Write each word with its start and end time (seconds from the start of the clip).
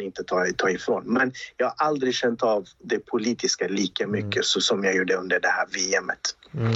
inte 0.00 0.24
ta, 0.24 0.46
ta 0.56 0.70
ifrån. 0.70 1.02
Men 1.06 1.32
jag 1.56 1.66
har 1.66 1.74
aldrig 1.86 2.14
känt 2.14 2.42
av 2.42 2.64
det 2.78 2.98
politiska 2.98 3.68
lika 3.68 4.04
mm. 4.04 4.12
mycket 4.12 4.34
mm. 4.34 4.42
så 4.42 4.60
som 4.60 4.84
jag 4.84 4.96
gjorde 4.96 5.14
under 5.14 5.40
det 5.40 5.48
här 5.48 5.66
VMet. 5.66 6.20
Mm. 6.54 6.72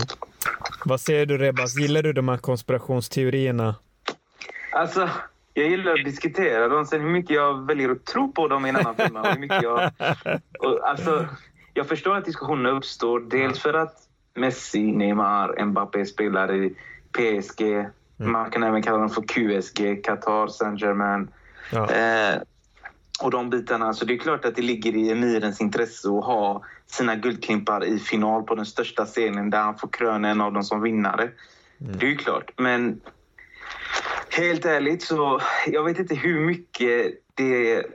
Vad 0.85 1.01
säger 1.01 1.27
du 1.27 1.39
Rebas, 1.39 1.77
gillar 1.77 2.03
du 2.03 2.13
de 2.13 2.29
här 2.29 2.37
konspirationsteorierna? 2.37 3.75
Alltså, 4.73 5.11
jag 5.55 5.69
gillar 5.69 5.93
att 5.93 6.05
diskutera 6.05 6.69
dem. 6.69 6.87
Sen 6.87 7.01
hur 7.01 7.11
mycket 7.11 7.37
jag 7.37 7.67
väljer 7.67 7.91
att 7.91 8.05
tro 8.05 8.33
på 8.33 8.49
dem 8.49 8.67
i 8.67 8.69
en 8.69 8.77
annan 8.77 8.97
femma. 8.97 9.33
Hur 9.33 9.41
mycket 9.41 9.63
jag, 9.63 9.91
och, 10.59 10.89
alltså, 10.89 11.29
jag 11.75 11.89
förstår 11.89 12.17
att 12.17 12.25
diskussionerna 12.25 12.71
uppstår. 12.71 13.21
Dels 13.21 13.59
för 13.59 13.75
att 13.75 13.97
Messi, 14.35 14.93
Neymar, 14.93 15.65
Mbappé 15.65 16.07
spelar 16.07 16.55
i 16.55 16.75
PSG. 17.13 17.61
Mm. 18.21 18.33
Man 18.33 18.51
kan 18.51 18.63
även 18.63 18.83
kalla 18.83 18.99
dem 18.99 19.11
för 19.11 19.23
QSG, 19.23 20.05
Qatar 20.05 20.49
Saint-Germain. 20.49 21.29
Ja. 21.73 21.91
Eh, 21.91 22.41
och 23.23 23.31
de 23.31 23.51
bitarna. 23.51 23.95
Så 23.95 24.05
det 24.05 24.15
är 24.15 24.19
klart 24.19 24.45
att 24.45 24.57
det 24.57 24.63
ligger 24.63 24.97
i 24.97 25.11
emirens 25.11 25.61
intresse 25.61 26.09
att 26.09 26.25
ha 26.25 26.65
sina 26.87 27.17
guldklimpar 27.17 27.85
i 27.85 27.99
final 27.99 28.43
på 28.43 28.55
den 28.55 28.67
största 28.67 29.07
scenen 29.07 29.51
där 29.51 29.61
han 29.61 29.79
får 29.79 29.89
kröna 29.89 30.29
en 30.29 30.41
av 30.41 30.53
dem 30.53 30.63
som 30.63 30.83
vinnare. 30.83 31.31
Mm. 31.81 31.99
Det 31.99 32.07
är 32.07 32.11
ju 32.11 32.17
klart. 32.17 32.51
Men 32.57 33.01
helt 34.31 34.65
ärligt 34.65 35.03
så 35.03 35.41
jag 35.67 35.85
vet 35.85 35.99
inte 35.99 36.15
hur 36.15 36.41
mycket 36.41 37.15
det 37.35 37.87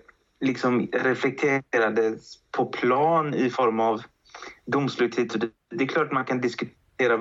liksom 0.41 0.87
reflekterades 0.93 2.37
på 2.51 2.65
plan 2.65 3.33
i 3.33 3.49
form 3.49 3.79
av 3.79 4.01
domslut 4.65 5.19
hit 5.19 5.33
och 5.33 5.39
dit. 5.39 5.53
Det 5.69 5.83
är 5.83 5.87
klart 5.87 6.11
man 6.11 6.25
kan 6.25 6.41
diskutera 6.41 7.19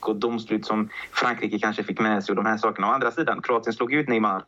och 0.00 0.16
domslut 0.16 0.66
som 0.66 0.88
Frankrike 1.12 1.58
kanske 1.58 1.84
fick 1.84 2.00
med 2.00 2.24
sig 2.24 2.32
och 2.32 2.36
de 2.36 2.46
här 2.46 2.58
sakerna. 2.58 2.88
Å 2.88 2.90
andra 2.90 3.10
sidan, 3.10 3.42
Kroatien 3.42 3.74
slog 3.74 3.92
ut 3.92 4.08
Neymar. 4.08 4.44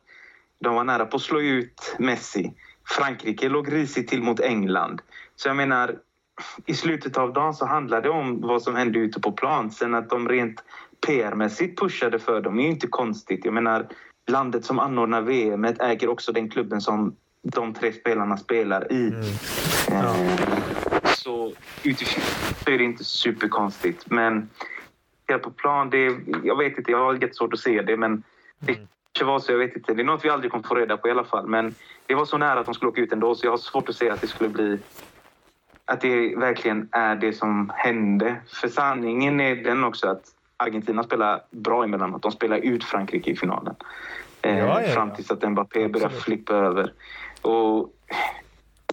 De 0.61 0.75
var 0.75 0.83
nära 0.83 1.05
på 1.05 1.15
att 1.15 1.21
slå 1.21 1.41
ut 1.41 1.95
Messi. 1.99 2.53
Frankrike 2.97 3.49
låg 3.49 3.73
risigt 3.73 4.09
till 4.09 4.23
mot 4.23 4.39
England. 4.39 5.01
Så 5.35 5.49
jag 5.49 5.55
menar, 5.55 5.95
i 6.65 6.73
slutet 6.73 7.17
av 7.17 7.33
dagen 7.33 7.53
så 7.53 7.65
handlar 7.65 8.01
det 8.01 8.09
om 8.09 8.41
vad 8.41 8.61
som 8.61 8.75
hände 8.75 8.99
ute 8.99 9.19
på 9.19 9.31
plan. 9.31 9.71
Sen 9.71 9.95
att 9.95 10.09
de 10.09 10.29
rent 10.29 10.63
PR-mässigt 11.07 11.79
pushade 11.79 12.19
för 12.19 12.41
dem 12.41 12.59
är 12.59 12.63
ju 12.63 12.69
inte 12.69 12.87
konstigt. 12.87 13.45
Jag 13.45 13.53
menar, 13.53 13.87
landet 14.27 14.65
som 14.65 14.79
anordnar 14.79 15.21
VM 15.21 15.65
äger 15.65 16.09
också 16.09 16.31
den 16.31 16.49
klubben 16.49 16.81
som 16.81 17.15
de 17.43 17.73
tre 17.73 17.93
spelarna 17.93 18.37
spelar 18.37 18.91
i. 18.91 19.07
Mm. 19.07 19.21
Ja. 19.89 20.15
Så 21.05 21.53
utifrån 21.83 22.23
är 22.65 22.77
det 22.77 22.83
inte 22.83 23.03
superkonstigt. 23.03 24.09
Men 24.09 24.49
på 25.43 25.51
plan, 25.51 25.89
det, 25.89 26.17
jag 26.43 26.57
vet 26.57 26.77
inte, 26.77 26.91
jag 26.91 26.97
har 26.97 27.13
jättesvårt 27.13 27.53
att 27.53 27.59
se 27.59 27.81
det. 27.81 27.97
Men 27.97 28.23
det 28.59 28.77
kanske 29.21 29.31
var 29.31 29.39
så, 29.39 29.51
jag 29.51 29.57
vet 29.57 29.75
inte. 29.75 29.93
Det 29.93 30.01
är 30.01 30.05
något 30.05 30.25
vi 30.25 30.29
aldrig 30.29 30.51
kommer 30.51 30.67
få 30.67 30.75
reda 30.75 30.97
på 30.97 31.07
i 31.07 31.11
alla 31.11 31.23
fall. 31.23 31.47
Men 31.47 31.75
det 32.05 32.15
var 32.15 32.25
så 32.25 32.37
nära 32.37 32.59
att 32.59 32.65
de 32.65 32.73
skulle 32.73 32.89
åka 32.89 33.01
ut 33.01 33.11
ändå, 33.11 33.35
så 33.35 33.45
jag 33.45 33.51
har 33.51 33.57
svårt 33.57 33.89
att 33.89 33.95
se 33.95 34.09
att 34.09 34.21
det 34.21 34.27
skulle 34.27 34.49
bli 34.49 34.79
att 35.85 36.01
det 36.01 36.35
verkligen 36.35 36.89
är 36.91 37.15
det 37.15 37.33
som 37.33 37.71
hände. 37.75 38.35
För 38.61 38.67
sanningen 38.67 39.39
är 39.39 39.55
den 39.55 39.83
också 39.83 40.07
att 40.07 40.23
Argentina 40.57 41.03
spelar 41.03 41.41
bra 41.51 41.83
emellanåt. 41.83 42.21
De 42.21 42.31
spelar 42.31 42.57
ut 42.57 42.83
Frankrike 42.83 43.31
i 43.31 43.35
finalen. 43.35 43.75
Eh, 44.41 44.59
ja, 44.59 44.81
ja. 44.81 44.87
Fram 44.87 45.11
tills 45.11 45.31
att 45.31 45.49
Mbappé 45.49 45.87
börjar 45.87 46.09
flippa 46.09 46.53
över. 46.53 46.93
Och, 47.41 47.89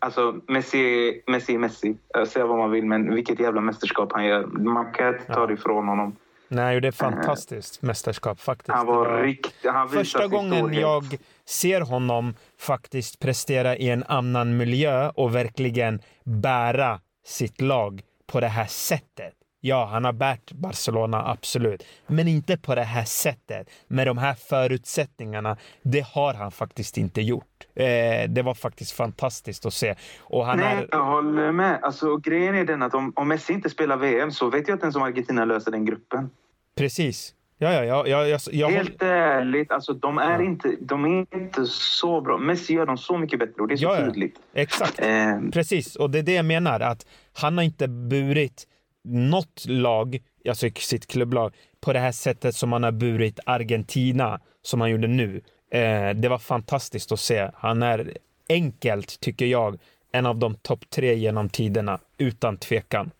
alltså, 0.01 0.41
Messi, 0.47 1.23
Messi 1.27 1.59
Messi. 1.59 1.97
Säga 2.27 2.47
vad 2.47 2.59
man 2.59 2.71
vill, 2.71 2.87
men 2.87 3.15
vilket 3.15 3.41
jävla 3.41 3.61
mästerskap 3.61 4.13
han 4.13 4.25
gör. 4.25 4.47
Man 4.47 4.93
kan 4.93 5.09
inte 5.09 5.35
ta 5.35 5.47
det 5.47 5.55
ifrån 5.55 5.89
honom. 5.89 6.17
Nej, 6.49 6.81
det 6.81 6.89
är 6.89 6.93
fantastiskt 6.93 7.83
mästerskap 7.83 8.41
faktiskt. 8.41 8.77
Han 8.77 8.87
var, 8.87 9.23
riktigt... 9.23 9.71
Han 9.71 9.89
första 9.89 10.27
gången 10.27 10.75
jag 10.75 11.05
ser 11.45 11.81
honom 11.81 12.35
faktiskt 12.59 13.19
prestera 13.19 13.77
i 13.77 13.91
en 13.91 14.05
annan 14.05 14.57
miljö 14.57 15.09
och 15.09 15.35
verkligen 15.35 16.01
bära 16.25 17.01
sitt 17.25 17.61
lag 17.61 18.03
på 18.27 18.41
det 18.41 18.49
här 18.49 18.67
sättet. 18.67 19.35
Ja, 19.61 19.89
han 19.93 20.05
har 20.05 20.13
bärt 20.13 20.53
Barcelona, 20.53 21.27
absolut. 21.27 21.85
Men 22.07 22.29
inte 22.29 22.57
på 22.57 22.75
det 22.75 22.83
här 22.83 23.05
sättet. 23.05 23.71
Med 23.89 24.07
de 24.07 24.19
här 24.19 24.35
förutsättningarna. 24.35 25.57
Det 25.83 26.07
har 26.07 26.35
han 26.35 26.51
faktiskt 26.51 26.99
inte 26.99 27.21
gjort. 27.21 27.67
Eh, 27.75 27.85
det 28.29 28.43
var 28.45 28.55
faktiskt 28.55 28.93
fantastiskt 28.93 29.67
att 29.67 29.75
se. 29.75 29.95
Och 30.21 30.47
han 30.47 30.59
Nej, 30.59 30.77
är... 30.77 30.89
jag 30.91 31.05
håller 31.05 31.53
med. 31.53 31.79
Alltså, 31.83 32.17
grejen 32.17 32.55
är 32.55 32.65
den 32.65 32.83
att 32.83 32.95
om, 32.95 33.13
om 33.17 33.29
Messi 33.29 33.53
inte 33.53 33.71
spelar 33.71 33.97
VM 33.97 34.31
så 34.31 34.51
vet 34.51 34.69
jag 34.69 34.75
att 34.75 34.81
den 34.81 34.93
som 34.93 35.03
Argentina 35.03 35.45
löser 35.45 35.71
den 35.71 35.85
gruppen. 35.85 36.31
Precis. 36.77 37.35
Ja, 37.61 37.73
ja, 37.73 37.85
ja, 37.85 38.07
ja, 38.07 38.27
jag, 38.27 38.41
jag 38.53 38.71
Helt 38.71 39.03
håll... 39.03 39.11
ärligt, 39.11 39.71
alltså, 39.73 39.93
de, 39.93 40.19
är 40.19 40.39
ja. 40.39 40.45
inte, 40.45 40.77
de 40.81 41.05
är 41.05 41.37
inte 41.37 41.67
så 41.67 42.21
bra. 42.21 42.39
Messi 42.39 42.75
gör 42.75 42.87
dem 42.87 42.99
så 42.99 43.19
mycket 43.19 43.39
bättre 43.39 43.63
och 43.63 43.69
det 43.69 43.75
är 43.75 43.77
så 43.77 43.85
ja, 43.85 43.97
tydligt. 43.97 44.37
Exakt. 44.55 45.01
Eh. 45.01 45.41
Precis, 45.53 45.97
och 45.97 46.11
det 46.11 46.19
är 46.19 46.23
det 46.23 46.35
jag 46.35 46.45
menar. 46.45 46.81
Att 46.81 47.07
han 47.33 47.57
har 47.57 47.65
inte 47.65 47.89
burit 47.89 48.67
något 49.09 49.65
lag, 49.67 50.19
alltså 50.49 50.69
sitt 50.77 51.07
klubblag, 51.07 51.55
på 51.81 51.93
det 51.93 51.99
här 51.99 52.13
sättet 52.13 52.55
som 52.55 52.73
han 52.73 52.83
har 52.83 52.93
burit 52.93 53.41
Argentina, 53.47 54.41
som 54.63 54.81
han 54.81 54.91
gjorde 54.91 55.07
nu. 55.07 55.41
Eh, 55.71 56.11
det 56.15 56.29
var 56.29 56.39
fantastiskt 56.39 57.13
att 57.13 57.21
se. 57.21 57.51
Han 57.55 57.83
är 57.83 58.17
enkelt, 58.49 59.21
tycker 59.21 59.47
jag, 59.47 59.79
en 60.13 60.27
av 60.27 60.39
de 60.39 60.55
topp 60.55 60.91
tre 60.91 61.15
genom 61.15 61.49
tiderna, 61.49 61.99
utan 62.19 62.57
tvekan. 62.57 63.11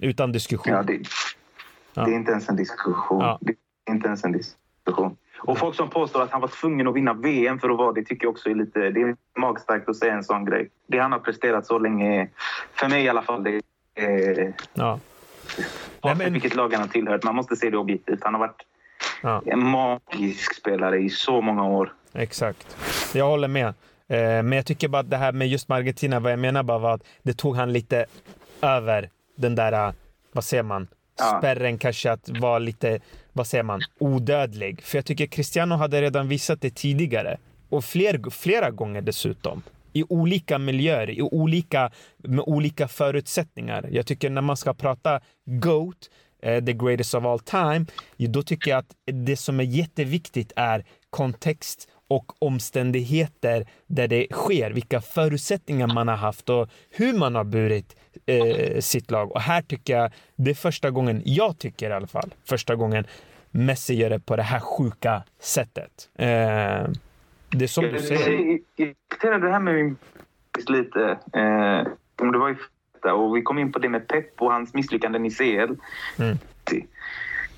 Utan 0.00 0.32
diskussion. 0.32 0.72
Ja, 0.72 0.82
det, 0.82 1.00
ja. 1.94 2.04
det 2.04 2.10
är 2.10 2.14
inte 2.14 2.30
ens 2.30 2.48
en 2.48 2.56
diskussion. 2.56 3.20
Ja. 3.20 3.38
Det 3.40 3.54
är 3.84 3.94
inte 3.94 4.06
ens 4.06 4.24
en 4.24 4.32
diskussion. 4.32 5.16
Och 5.38 5.58
folk 5.58 5.76
som 5.76 5.90
påstår 5.90 6.22
att 6.22 6.30
han 6.30 6.40
var 6.40 6.48
tvungen 6.48 6.88
att 6.88 6.94
vinna 6.94 7.14
VM 7.14 7.58
för 7.58 7.70
att 7.70 7.78
vara 7.78 7.92
det 7.92 8.04
tycker 8.04 8.24
jag 8.24 8.30
också 8.30 8.50
är 8.50 8.54
lite... 8.54 8.90
Det 8.90 9.00
är 9.00 9.16
magstarkt 9.38 9.88
att 9.88 9.96
säga 9.96 10.14
en 10.14 10.24
sån 10.24 10.44
grej. 10.44 10.70
Det 10.86 10.98
han 10.98 11.12
har 11.12 11.18
presterat 11.18 11.66
så 11.66 11.78
länge, 11.78 12.28
för 12.72 12.88
mig 12.88 13.04
i 13.04 13.08
alla 13.08 13.22
fall, 13.22 13.44
det 13.44 13.60
är... 13.94 14.54
Ja. 14.74 15.00
Oavsett 16.00 16.18
men... 16.18 16.32
vilket 16.32 16.54
lag 16.54 16.72
han 16.72 16.80
har 16.80 16.88
tillhört. 16.88 17.22
Man 17.22 17.34
måste 17.34 17.56
se 17.56 17.70
det 17.70 17.76
objektivt. 17.76 18.18
Han 18.22 18.34
har 18.34 18.40
varit 18.40 18.62
ja. 19.22 19.42
en 19.46 19.66
magisk 19.66 20.54
spelare 20.54 20.98
i 20.98 21.10
så 21.10 21.40
många 21.40 21.64
år. 21.64 21.92
Exakt. 22.12 22.76
Jag 23.14 23.26
håller 23.26 23.48
med. 23.48 23.66
Eh, 23.66 23.74
men 24.18 24.52
jag 24.52 24.66
tycker 24.66 24.88
bara 24.88 24.98
att 24.98 25.10
det 25.10 25.16
här 25.16 25.32
med 25.32 25.48
just 25.48 25.68
med 25.68 25.78
Argentina, 25.78 26.20
vad 26.20 26.32
jag 26.32 26.38
menar 26.38 26.62
bara 26.62 26.78
var 26.78 26.94
att 26.94 27.02
det 27.22 27.32
tog 27.32 27.56
han 27.56 27.72
lite 27.72 28.06
över 28.60 29.10
den 29.36 29.54
där, 29.54 29.72
eh, 29.72 29.92
vad 30.32 30.44
säger 30.44 30.62
man, 30.62 30.88
spärren 31.38 31.78
kanske 31.78 32.12
att 32.12 32.28
vara 32.28 32.58
lite, 32.58 33.00
vad 33.32 33.46
säger 33.46 33.64
man, 33.64 33.80
odödlig. 33.98 34.82
För 34.82 34.98
jag 34.98 35.04
tycker 35.04 35.26
Cristiano 35.26 35.74
hade 35.74 36.02
redan 36.02 36.28
visat 36.28 36.60
det 36.60 36.74
tidigare. 36.74 37.36
Och 37.68 37.84
fler, 37.84 38.30
flera 38.30 38.70
gånger 38.70 39.00
dessutom 39.02 39.62
i 39.96 40.04
olika 40.08 40.58
miljöer, 40.58 41.10
i 41.10 41.22
olika, 41.22 41.90
med 42.16 42.44
olika 42.46 42.88
förutsättningar. 42.88 43.88
Jag 43.90 44.06
tycker 44.06 44.30
när 44.30 44.42
man 44.42 44.56
ska 44.56 44.74
prata 44.74 45.20
GOAT, 45.44 46.10
eh, 46.42 46.64
the 46.64 46.72
greatest 46.72 47.14
of 47.14 47.24
all 47.24 47.40
time, 47.40 47.86
då 48.16 48.42
tycker 48.42 48.70
jag 48.70 48.78
att 48.78 48.94
det 49.04 49.36
som 49.36 49.60
är 49.60 49.64
jätteviktigt 49.64 50.52
är 50.56 50.84
kontext 51.10 51.88
och 52.08 52.42
omständigheter 52.42 53.66
där 53.86 54.08
det 54.08 54.26
sker, 54.32 54.70
vilka 54.70 55.00
förutsättningar 55.00 55.86
man 55.86 56.08
har 56.08 56.16
haft 56.16 56.48
och 56.48 56.68
hur 56.90 57.12
man 57.12 57.34
har 57.34 57.44
burit 57.44 57.96
eh, 58.26 58.80
sitt 58.80 59.10
lag. 59.10 59.32
Och 59.32 59.40
här 59.40 59.62
tycker 59.62 59.96
jag, 59.96 60.12
det 60.36 60.50
är 60.50 60.54
första 60.54 60.90
gången, 60.90 61.22
jag 61.24 61.58
tycker 61.58 61.90
i 61.90 61.92
alla 61.92 62.06
fall, 62.06 62.34
första 62.44 62.74
gången 62.74 63.06
Messi 63.50 63.94
gör 63.94 64.10
det 64.10 64.20
på 64.20 64.36
det 64.36 64.42
här 64.42 64.60
sjuka 64.60 65.22
sättet. 65.40 66.08
Eh, 66.18 66.86
det 67.58 67.64
är 67.64 67.66
som 67.66 67.84
du 67.84 67.98
säger. 67.98 68.58
Jag 68.76 68.94
diskuterade 69.08 69.46
det 69.46 69.52
här 69.52 69.60
med 69.60 69.74
min 69.74 69.96
lite. 70.66 71.18
Eh, 71.32 71.92
om 72.20 72.32
det 72.32 72.38
var 72.38 72.50
i 72.50 72.56
och 73.12 73.36
vi 73.36 73.42
kom 73.42 73.58
in 73.58 73.72
på 73.72 73.78
det 73.78 73.88
med 73.88 74.08
Pep 74.08 74.42
och 74.42 74.52
hans 74.52 74.74
misslyckanden 74.74 75.26
i 75.26 75.30
CL. 75.30 75.74
Mm. 76.18 76.38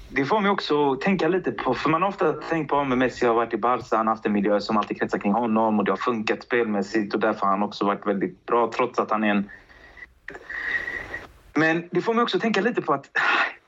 Det 0.09 0.25
får 0.25 0.41
mig 0.41 0.51
också 0.51 0.97
tänka 0.97 1.29
lite 1.29 1.53
på, 1.53 1.75
för 1.75 1.91
man 1.91 2.03
har 2.03 2.09
ofta 2.09 2.33
tänkt 2.33 2.69
på 2.69 2.77
om 2.77 2.89
Messi 2.89 3.27
har 3.27 3.35
varit 3.35 3.55
i 3.55 3.57
Barca, 3.57 3.97
han 3.97 4.07
har 4.07 4.15
haft 4.15 4.27
en 4.27 4.33
miljö 4.33 4.61
som 4.61 4.77
alltid 4.77 4.99
kretsar 4.99 5.19
kring 5.19 5.33
honom 5.33 5.79
och 5.79 5.85
det 5.85 5.93
har 5.93 5.97
funkat 5.97 6.43
spelmässigt 6.43 7.15
och 7.15 7.21
därför 7.21 7.41
har 7.41 7.51
han 7.51 7.63
också 7.63 7.85
varit 7.85 8.07
väldigt 8.07 8.47
bra 8.47 8.71
trots 8.77 8.99
att 8.99 9.11
han 9.11 9.25
är 9.25 9.31
en... 9.31 9.51
Men 11.55 11.89
det 11.91 12.03
får 12.03 12.15
mig 12.15 12.23
också 12.23 12.39
tänka 12.39 12.61
lite 12.61 12.83
på 12.83 12.93
att 12.93 13.07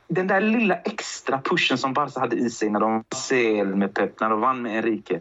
den 0.08 0.26
där 0.26 0.40
lilla 0.40 0.76
extra 0.76 1.40
pushen 1.44 1.78
som 1.78 1.92
Barca 1.92 2.20
hade 2.20 2.36
i 2.36 2.50
sig 2.50 2.70
när 2.70 2.80
de 2.80 3.04
CL 3.28 3.74
med 3.74 3.94
Pep, 3.94 4.20
när 4.20 4.30
de 4.30 4.40
vann 4.40 4.62
med 4.62 4.76
Enrique. 4.76 5.20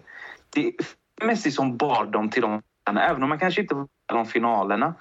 Det, 0.49 0.73
Messi 1.21 1.51
som 1.51 1.77
bar 1.77 2.05
dem 2.05 2.29
till 2.29 2.41
de 2.41 2.61
även 2.97 3.23
om 3.23 3.29
man 3.29 3.39
kanske 3.39 3.61
inte 3.61 3.75
var 3.75 3.87
de 4.07 4.25
finalerna. 4.25 4.93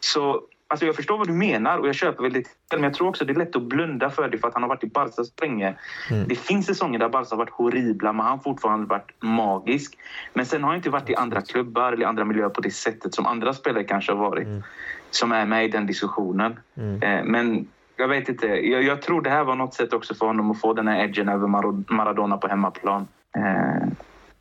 Så 0.00 0.42
alltså 0.68 0.86
jag 0.86 0.96
förstår 0.96 1.18
vad 1.18 1.26
du 1.26 1.32
menar 1.32 1.78
och 1.78 1.88
jag 1.88 1.94
köper 1.94 2.22
väldigt 2.22 2.48
men 2.72 2.82
jag 2.82 2.94
tror 2.94 3.08
också 3.08 3.24
det 3.24 3.32
är 3.32 3.34
lätt 3.34 3.56
att 3.56 3.62
blunda 3.62 4.10
för 4.10 4.28
det 4.28 4.38
för 4.38 4.48
att 4.48 4.54
han 4.54 4.62
har 4.62 4.68
varit 4.68 4.84
i 4.84 4.86
Barca 4.86 5.24
så 5.24 5.32
länge. 5.40 5.74
Mm. 6.10 6.28
Det 6.28 6.34
finns 6.34 6.66
säsonger 6.66 6.98
där 6.98 7.08
Barca 7.08 7.28
har 7.30 7.36
varit 7.36 7.50
horribla 7.50 8.12
men 8.12 8.26
han 8.26 8.36
har 8.36 8.42
fortfarande 8.42 8.86
varit 8.86 9.12
magisk. 9.20 9.98
Men 10.34 10.46
sen 10.46 10.62
har 10.62 10.70
han 10.70 10.76
inte 10.76 10.90
varit 10.90 11.10
i 11.10 11.14
andra 11.14 11.40
klubbar 11.40 11.92
eller 11.92 12.06
andra 12.06 12.24
miljöer 12.24 12.48
på 12.48 12.60
det 12.60 12.70
sättet 12.70 13.14
som 13.14 13.26
andra 13.26 13.52
spelare 13.52 13.84
kanske 13.84 14.12
har 14.12 14.18
varit. 14.18 14.46
Mm. 14.46 14.62
Som 15.10 15.32
är 15.32 15.46
med 15.46 15.64
i 15.64 15.68
den 15.68 15.86
diskussionen. 15.86 16.56
Mm. 16.76 17.02
Eh, 17.02 17.24
men 17.24 17.68
jag 17.96 18.08
vet 18.08 18.28
inte. 18.28 18.46
Jag, 18.46 18.82
jag, 18.82 19.02
tror 19.02 19.22
det 19.22 19.30
här 19.30 19.44
var 19.44 19.56
något 19.56 19.74
sätt 19.74 19.92
också 19.92 20.14
för 20.14 20.26
honom 20.26 20.50
att 20.50 20.60
få 20.60 20.72
den 20.72 20.88
här 20.88 21.04
edgen 21.04 21.28
över 21.28 21.46
Maradona 21.92 22.36
på 22.36 22.48
hemmaplan. 22.48 23.08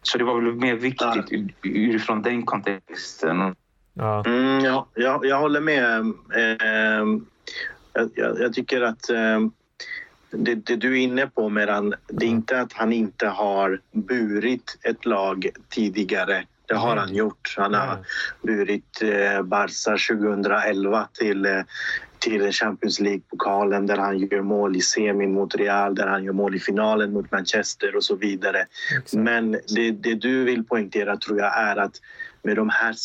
Så 0.05 0.17
det 0.17 0.23
var 0.23 0.41
väl 0.41 0.55
mer 0.55 0.75
viktigt 0.75 1.31
ja. 1.31 1.39
utifrån 1.61 2.21
den 2.21 2.45
kontexten. 2.45 3.55
Ja. 3.93 4.23
Mm, 4.25 4.65
ja, 4.65 4.87
jag, 4.93 5.25
jag 5.25 5.39
håller 5.39 5.61
med. 5.61 5.99
Eh, 6.35 7.05
jag, 8.13 8.39
jag, 8.39 8.53
tycker 8.53 8.81
att 8.81 9.09
eh, 9.09 9.39
det, 10.31 10.55
det, 10.55 10.75
du 10.75 10.93
är 10.93 11.03
inne 11.03 11.27
på, 11.27 11.49
Meran, 11.49 11.93
det 12.07 12.25
är 12.25 12.29
inte 12.29 12.61
att 12.61 12.73
han 12.73 12.93
inte 12.93 13.27
har 13.27 13.81
burit 13.91 14.77
ett 14.81 15.05
lag 15.05 15.49
tidigare. 15.69 16.43
Det 16.67 16.75
har 16.75 16.97
han 16.97 17.15
gjort. 17.15 17.55
Han 17.57 17.73
har 17.73 17.97
burit 18.41 19.01
eh, 19.01 19.41
Barca 19.41 19.91
2011 19.91 21.07
till 21.13 21.45
eh, 21.45 21.61
till 22.25 22.51
Champions 22.51 22.99
League-pokalen 22.99 23.85
där 23.85 23.97
han 23.97 24.19
gör 24.19 24.41
mål 24.41 24.75
i 24.75 24.81
semin 24.81 25.33
mot 25.33 25.55
Real, 25.55 25.95
där 25.95 26.07
han 26.07 26.23
gör 26.23 26.33
mål 26.33 26.55
i 26.55 26.59
finalen 26.59 27.13
mot 27.13 27.31
Manchester 27.31 27.95
och 27.95 28.03
så 28.03 28.15
vidare. 28.15 28.65
Exakt. 28.97 29.13
Men 29.13 29.51
det, 29.51 29.91
det, 29.91 30.13
du 30.13 30.43
vill 30.43 30.63
poängtera 30.63 31.17
tror 31.17 31.39
jag 31.39 31.57
är 31.57 31.75
att 31.75 31.95
med 32.43 32.55
de 32.55 32.69
här 32.69 32.95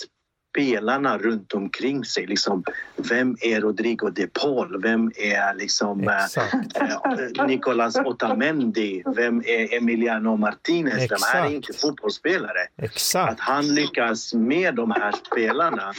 spelarna 0.52 1.18
runt 1.18 1.52
omkring 1.52 2.04
sig. 2.04 2.26
Liksom, 2.26 2.64
vem 2.96 3.36
är 3.40 3.60
Rodrigo 3.60 4.10
de 4.10 4.26
Paul? 4.26 4.82
Vem 4.82 5.12
är 5.16 5.54
liksom, 5.54 6.08
äh, 6.08 7.46
Nicolas 7.46 7.96
Otamendi? 7.96 9.02
Vem 9.16 9.42
är 9.46 9.74
Emiliano 9.74 10.36
Martinez? 10.36 11.02
Exakt. 11.02 11.32
De 11.32 11.38
här 11.38 11.46
är 11.46 11.54
inte 11.54 11.72
fotbollsspelare. 11.72 12.66
Exakt. 12.82 13.32
Att 13.32 13.40
han 13.40 13.74
lyckas 13.74 14.34
med 14.34 14.74
de 14.74 14.90
här 14.90 15.14
spelarna 15.26 15.92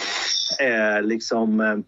är 0.60 1.02
liksom 1.02 1.84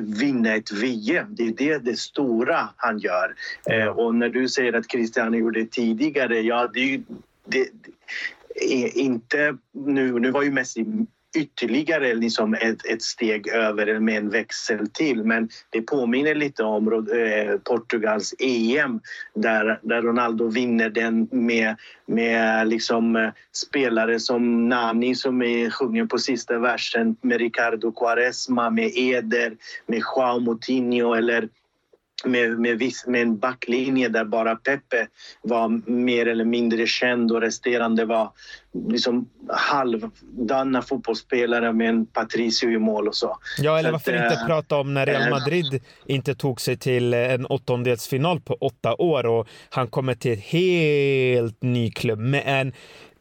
vinna 0.00 0.54
ett 0.54 0.72
VM. 0.72 1.26
Det 1.30 1.46
är 1.46 1.52
det, 1.52 1.78
det 1.78 1.98
stora 1.98 2.68
han 2.76 2.98
gör. 2.98 3.34
Eh, 3.70 3.86
och 3.86 4.14
när 4.14 4.28
du 4.28 4.48
säger 4.48 4.72
att 4.72 4.88
Cristiano 4.88 5.36
gjorde 5.36 5.60
det 5.60 5.70
tidigare, 5.70 6.40
ja 6.40 6.70
det, 6.74 6.80
är 6.80 6.86
ju... 6.86 7.02
det 7.44 7.60
eh, 7.60 8.98
inte 8.98 9.56
nu, 9.72 10.20
nu 10.20 10.30
var 10.30 10.42
ju 10.42 10.50
Messi 10.50 11.06
ytterligare 11.36 12.14
liksom 12.14 12.54
ett, 12.54 12.86
ett 12.86 13.02
steg 13.02 13.48
över 13.48 14.00
med 14.00 14.16
en 14.16 14.30
växel 14.30 14.90
till. 14.90 15.24
Men 15.24 15.48
det 15.70 15.82
påminner 15.82 16.34
lite 16.34 16.62
om 16.62 16.92
eh, 16.92 17.58
Portugals 17.58 18.34
EM 18.38 19.00
där, 19.34 19.80
där 19.82 20.02
Ronaldo 20.02 20.48
vinner 20.48 20.90
den 20.90 21.28
med, 21.30 21.76
med 22.06 22.68
liksom, 22.68 23.16
eh, 23.16 23.30
spelare 23.52 24.20
som 24.20 24.68
Nani 24.68 25.14
som 25.14 25.42
är, 25.42 25.70
sjunger 25.70 26.06
på 26.06 26.18
sista 26.18 26.58
versen 26.58 27.16
med 27.20 27.38
Ricardo 27.38 27.92
Quaresma, 27.92 28.70
med 28.70 28.90
Eder, 28.94 29.56
med 29.86 30.02
Joao 30.16 30.40
Moutinho 30.40 31.14
eller 31.14 31.48
med, 32.24 32.58
med, 32.58 32.78
viss, 32.78 33.06
med 33.06 33.22
en 33.22 33.38
backlinje 33.38 34.08
där 34.08 34.24
bara 34.24 34.56
Pepe 34.56 35.08
var 35.42 35.90
mer 35.90 36.26
eller 36.26 36.44
mindre 36.44 36.86
känd 36.86 37.32
och 37.32 37.40
resterande 37.40 38.04
var 38.04 38.30
liksom 38.88 39.28
halvdana 39.48 40.82
fotbollsspelare 40.82 41.72
med 41.72 41.88
en 41.88 42.06
Patricio 42.06 42.70
i 42.70 42.78
mål 42.78 43.08
och 43.08 43.16
så. 43.16 43.38
Ja, 43.58 43.78
eller 43.78 43.88
så 43.88 43.92
varför 43.92 44.12
att, 44.12 44.32
inte 44.32 44.42
äh, 44.42 44.46
prata 44.46 44.76
om 44.76 44.94
när 44.94 45.06
Real 45.06 45.22
eh, 45.22 45.30
Madrid 45.30 45.74
äh, 45.74 45.80
inte 46.06 46.34
tog 46.34 46.60
sig 46.60 46.76
till 46.76 47.14
en 47.14 47.46
åttondelsfinal 47.46 48.40
på 48.40 48.54
åtta 48.54 48.94
år 48.94 49.26
och 49.26 49.48
han 49.70 49.86
kommer 49.86 50.14
till 50.14 50.32
en 50.32 50.38
helt 50.38 51.62
ny 51.62 51.90
klubb 51.90 52.18
med 52.18 52.42
en 52.46 52.72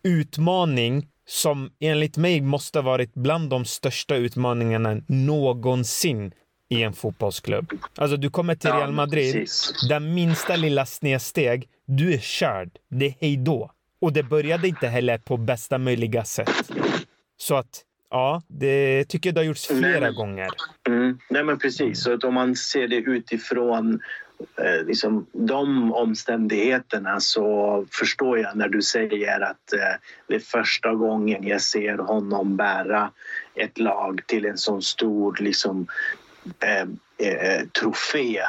utmaning 0.04 1.08
som 1.26 1.70
enligt 1.80 2.18
mig 2.18 2.42
måste 2.42 2.82
varit 2.82 3.14
bland 3.14 3.50
de 3.50 3.66
största 3.66 4.16
utmaningarna 4.16 5.02
någonsin 5.08 6.32
i 6.74 6.84
en 6.84 6.94
fotbollsklubb. 6.94 7.72
Alltså 7.96 8.18
du 8.18 8.30
kommer 8.30 8.56
till 8.56 8.72
Real 8.72 8.92
Madrid, 8.92 9.36
ja, 9.36 9.88
den 9.90 10.14
minsta 10.14 10.56
lilla 10.56 10.86
snedsteg, 10.86 11.68
du 11.86 12.14
är 12.14 12.18
körd. 12.18 12.70
Det 12.90 13.06
är 13.06 13.16
hej 13.20 13.38
då. 13.38 13.72
Och 14.02 14.14
det 14.14 14.24
började 14.24 14.68
inte 14.68 14.88
heller 14.88 15.18
på 15.18 15.38
bästa 15.38 15.78
möjliga 15.78 16.24
sätt. 16.24 16.72
Så 17.38 17.56
att, 17.56 17.82
ja, 18.10 18.42
det 18.48 19.06
tycker 19.06 19.30
jag 19.30 19.36
det 19.36 19.42
har 19.42 19.46
gjorts 19.46 19.68
flera 19.68 20.00
Nej, 20.00 20.14
gånger. 20.14 20.48
Mm, 20.88 21.20
nej 21.30 21.44
men 21.44 21.60
precis, 21.60 22.04
så 22.04 22.14
att 22.14 22.24
om 22.24 22.34
man 22.34 22.56
ser 22.56 22.88
det 22.88 22.96
utifrån 22.96 24.00
eh, 24.58 24.86
liksom, 24.86 25.26
de 25.32 25.94
omständigheterna 25.94 27.20
så 27.20 27.86
förstår 27.92 28.40
jag 28.40 28.58
när 28.58 28.70
du 28.70 28.82
säger 28.82 29.42
att 29.42 29.74
eh, 29.74 30.00
det 30.28 30.36
är 30.36 30.40
första 30.40 30.94
gången 30.94 31.48
jag 31.48 31.62
ser 31.62 31.98
honom 31.98 32.58
bära 32.58 33.12
ett 33.56 33.80
lag 33.80 34.22
till 34.26 34.46
en 34.46 34.58
sån 34.58 34.82
stor 34.82 35.38
liksom, 35.40 35.88
Eh, 36.60 36.88
eh, 37.28 37.68
trofé 37.80 38.40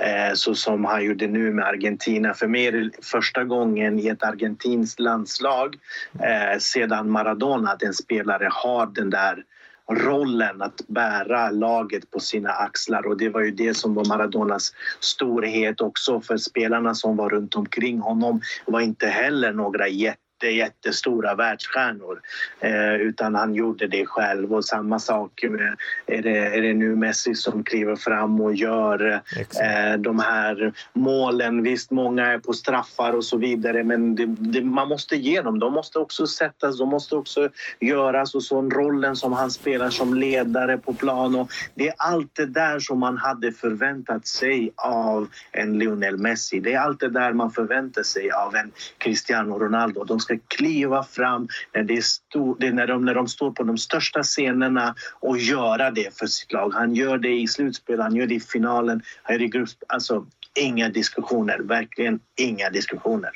eh, 0.00 0.34
så 0.34 0.54
som 0.54 0.84
han 0.84 1.04
gjorde 1.04 1.26
nu 1.26 1.52
med 1.52 1.64
Argentina. 1.64 2.34
För 2.34 2.46
mig 2.46 2.66
är 2.66 2.72
det 2.72 2.90
första 3.02 3.44
gången 3.44 3.98
i 3.98 4.08
ett 4.08 4.22
argentinskt 4.22 5.00
landslag 5.00 5.76
eh, 6.22 6.58
sedan 6.58 7.10
Maradona 7.10 7.70
att 7.70 7.82
en 7.82 7.94
spelare 7.94 8.48
har 8.52 8.86
den 8.86 9.10
där 9.10 9.44
rollen 9.90 10.62
att 10.62 10.80
bära 10.86 11.50
laget 11.50 12.10
på 12.10 12.20
sina 12.20 12.50
axlar 12.50 13.06
och 13.06 13.16
det 13.16 13.28
var 13.28 13.40
ju 13.40 13.50
det 13.50 13.74
som 13.74 13.94
var 13.94 14.04
Maradonas 14.04 14.72
storhet 15.00 15.80
också 15.80 16.20
för 16.20 16.36
spelarna 16.36 16.94
som 16.94 17.16
var 17.16 17.30
runt 17.30 17.54
omkring 17.54 17.98
honom 18.00 18.40
var 18.66 18.80
inte 18.80 19.06
heller 19.06 19.52
några 19.52 19.88
jätte 19.88 20.25
jätte, 20.36 20.46
jättestora 20.46 21.34
världsstjärnor 21.34 22.20
eh, 22.60 22.94
utan 22.94 23.34
han 23.34 23.54
gjorde 23.54 23.86
det 23.86 24.06
själv. 24.06 24.54
Och 24.54 24.64
samma 24.64 24.98
sak 24.98 25.44
med, 25.50 25.76
är, 26.06 26.22
det, 26.22 26.38
är 26.38 26.62
det 26.62 26.74
nu 26.74 26.96
Messi 26.96 27.34
som 27.34 27.64
kliver 27.64 27.96
fram 27.96 28.40
och 28.40 28.54
gör 28.54 29.22
eh, 29.62 29.98
de 29.98 30.18
här 30.18 30.72
målen. 30.92 31.62
Visst, 31.62 31.90
många 31.90 32.26
är 32.26 32.38
på 32.38 32.52
straffar 32.52 33.12
och 33.12 33.24
så 33.24 33.36
vidare 33.36 33.84
men 33.84 34.14
det, 34.14 34.26
det, 34.26 34.62
man 34.62 34.88
måste 34.88 35.16
ge 35.16 35.42
dem. 35.42 35.58
De 35.58 35.72
måste 35.72 35.98
också 35.98 36.26
sättas, 36.26 36.78
de 36.78 36.88
måste 36.88 37.16
också 37.16 37.48
göras 37.80 38.34
och 38.34 38.42
så 38.42 38.62
rollen 38.62 39.16
som 39.16 39.32
han 39.32 39.50
spelar 39.50 39.90
som 39.90 40.14
ledare 40.14 40.78
på 40.78 40.94
plan. 40.94 41.34
Och 41.34 41.50
det 41.74 41.88
är 41.88 41.94
allt 41.96 42.34
det 42.34 42.46
där 42.46 42.78
som 42.78 42.98
man 42.98 43.16
hade 43.16 43.52
förväntat 43.52 44.26
sig 44.26 44.70
av 44.76 45.28
en 45.52 45.78
Lionel 45.78 46.18
Messi. 46.18 46.60
Det 46.60 46.72
är 46.72 46.78
allt 46.78 47.00
det 47.00 47.08
där 47.08 47.32
man 47.32 47.50
förväntar 47.50 48.02
sig 48.02 48.30
av 48.30 48.54
en 48.54 48.72
Cristiano 48.98 49.58
Ronaldo. 49.58 50.04
De 50.04 50.20
ska 50.26 50.38
kliva 50.48 51.04
fram 51.04 51.48
när, 51.74 51.82
det 51.82 51.96
är 51.96 52.00
stor, 52.00 52.56
det 52.60 52.66
är 52.66 52.72
när, 52.72 52.86
de, 52.86 53.04
när 53.04 53.14
de 53.14 53.28
står 53.28 53.50
på 53.50 53.62
de 53.62 53.78
största 53.78 54.22
scenerna 54.22 54.94
och 55.20 55.38
göra 55.38 55.90
det 55.90 56.18
för 56.18 56.26
sitt 56.26 56.52
lag. 56.52 56.74
Han 56.74 56.94
gör 56.94 57.18
det 57.18 57.40
i 57.40 57.48
slutspel, 57.48 58.00
han 58.00 58.16
gör 58.16 58.26
det 58.26 58.34
i 58.34 58.40
finalen, 58.40 59.02
han 59.22 59.34
gör 59.34 59.38
det 59.38 59.44
i 59.44 59.48
gruppspel. 59.48 59.86
Alltså, 59.88 60.26
inga 60.54 60.88
diskussioner. 60.88 61.58
Verkligen 61.58 62.20
inga 62.36 62.70
diskussioner. 62.70 63.30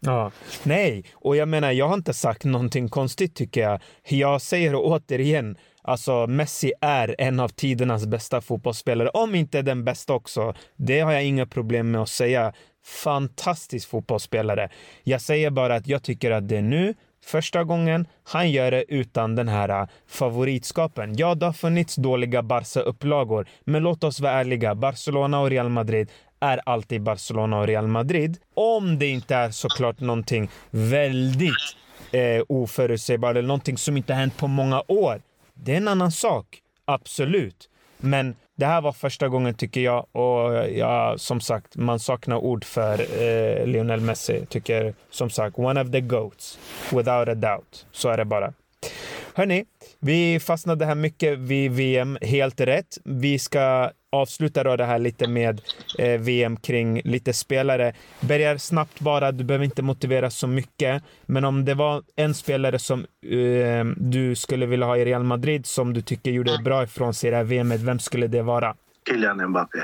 Ja, 0.00 0.32
nej, 0.62 1.04
och 1.14 1.36
jag 1.36 1.48
menar, 1.48 1.72
jag 1.72 1.88
har 1.88 1.94
inte 1.94 2.14
sagt 2.14 2.44
någonting 2.44 2.88
konstigt 2.88 3.34
tycker 3.34 3.60
jag. 3.60 3.80
Jag 4.08 4.42
säger 4.42 4.72
återigen, 4.76 5.56
alltså 5.82 6.26
Messi 6.26 6.72
är 6.80 7.14
en 7.18 7.40
av 7.40 7.48
tidernas 7.48 8.06
bästa 8.06 8.40
fotbollsspelare, 8.40 9.08
om 9.08 9.34
inte 9.34 9.62
den 9.62 9.84
bästa 9.84 10.12
också. 10.12 10.54
Det 10.76 11.00
har 11.00 11.12
jag 11.12 11.24
inga 11.24 11.46
problem 11.46 11.90
med 11.90 12.02
att 12.02 12.08
säga 12.08 12.52
fantastisk 12.84 13.88
fotbollsspelare. 13.88 14.68
Jag 15.02 15.20
säger 15.20 15.50
bara 15.50 15.74
att 15.74 15.86
jag 15.86 16.02
tycker 16.02 16.30
att 16.30 16.48
det 16.48 16.56
är 16.56 16.62
nu 16.62 16.94
första 17.24 17.64
gången 17.64 18.06
han 18.24 18.50
gör 18.50 18.70
det 18.70 18.84
utan 18.88 19.36
den 19.36 19.48
här 19.48 19.68
äh, 19.68 19.88
favoritskapen. 20.06 21.16
Ja, 21.16 21.34
det 21.34 21.46
har 21.46 21.52
funnits 21.52 21.96
dåliga 21.96 22.42
Barca-upplagor, 22.42 23.46
men 23.64 23.82
låt 23.82 24.04
oss 24.04 24.20
vara 24.20 24.32
ärliga. 24.32 24.74
Barcelona 24.74 25.40
och 25.40 25.50
Real 25.50 25.68
Madrid 25.68 26.10
är 26.40 26.60
alltid 26.66 27.02
Barcelona 27.02 27.58
och 27.60 27.66
Real 27.66 27.86
Madrid. 27.86 28.38
Om 28.54 28.98
det 28.98 29.06
inte 29.06 29.34
är 29.34 29.50
såklart 29.50 30.00
någonting 30.00 30.50
väldigt 30.70 31.76
eh, 32.12 32.42
oförutsägbart 32.48 33.36
eller 33.36 33.48
någonting 33.48 33.78
som 33.78 33.96
inte 33.96 34.14
hänt 34.14 34.36
på 34.36 34.46
många 34.46 34.82
år. 34.88 35.22
Det 35.54 35.72
är 35.72 35.76
en 35.76 35.88
annan 35.88 36.12
sak, 36.12 36.46
absolut. 36.84 37.68
Men 37.98 38.34
det 38.56 38.66
här 38.66 38.80
var 38.80 38.92
första 38.92 39.28
gången 39.28 39.54
tycker 39.54 39.80
jag 39.80 40.06
och 40.12 40.70
ja, 40.70 41.14
som 41.18 41.40
sagt, 41.40 41.76
man 41.76 41.98
saknar 41.98 42.36
ord 42.36 42.64
för 42.64 43.00
eh, 43.00 43.66
Lionel 43.66 44.00
Messi. 44.00 44.46
Tycker 44.48 44.94
som 45.10 45.30
sagt, 45.30 45.58
one 45.58 45.80
of 45.80 45.90
the 45.90 46.00
goats, 46.00 46.58
without 46.90 47.28
a 47.28 47.34
doubt. 47.34 47.86
Så 47.92 48.08
är 48.08 48.16
det 48.16 48.24
bara. 48.24 48.52
Hörni, 49.34 49.64
vi 50.00 50.40
fastnade 50.40 50.86
här 50.86 50.94
mycket 50.94 51.38
vid 51.38 51.72
VM, 51.72 52.18
helt 52.20 52.60
rätt. 52.60 52.98
Vi 53.04 53.38
ska 53.38 53.90
avsluta 54.12 54.64
då 54.64 54.76
det 54.76 54.84
här 54.84 54.98
lite 54.98 55.28
med 55.28 55.60
eh, 55.98 56.20
VM 56.20 56.56
kring 56.56 57.00
lite 57.04 57.32
spelare. 57.32 57.92
Börjar 58.20 58.56
snabbt 58.56 59.00
bara, 59.00 59.32
du 59.32 59.44
behöver 59.44 59.64
inte 59.64 59.82
motivera 59.82 60.30
så 60.30 60.46
mycket. 60.46 61.02
Men 61.26 61.44
om 61.44 61.64
det 61.64 61.74
var 61.74 62.02
en 62.16 62.34
spelare 62.34 62.78
som 62.78 63.00
eh, 63.00 63.84
du 63.96 64.34
skulle 64.34 64.66
vilja 64.66 64.86
ha 64.86 64.96
i 64.96 65.04
Real 65.04 65.24
Madrid 65.24 65.66
som 65.66 65.92
du 65.92 66.02
tycker 66.02 66.30
gjorde 66.30 66.58
bra 66.64 66.82
ifrån 66.82 67.14
sig 67.14 67.28
i 67.28 67.30
det 67.30 67.36
här 67.36 67.44
VMet, 67.44 67.80
vem 67.80 67.98
skulle 67.98 68.26
det 68.26 68.42
vara? 68.42 68.76
Kylian 69.08 69.48
Mbappé. 69.48 69.78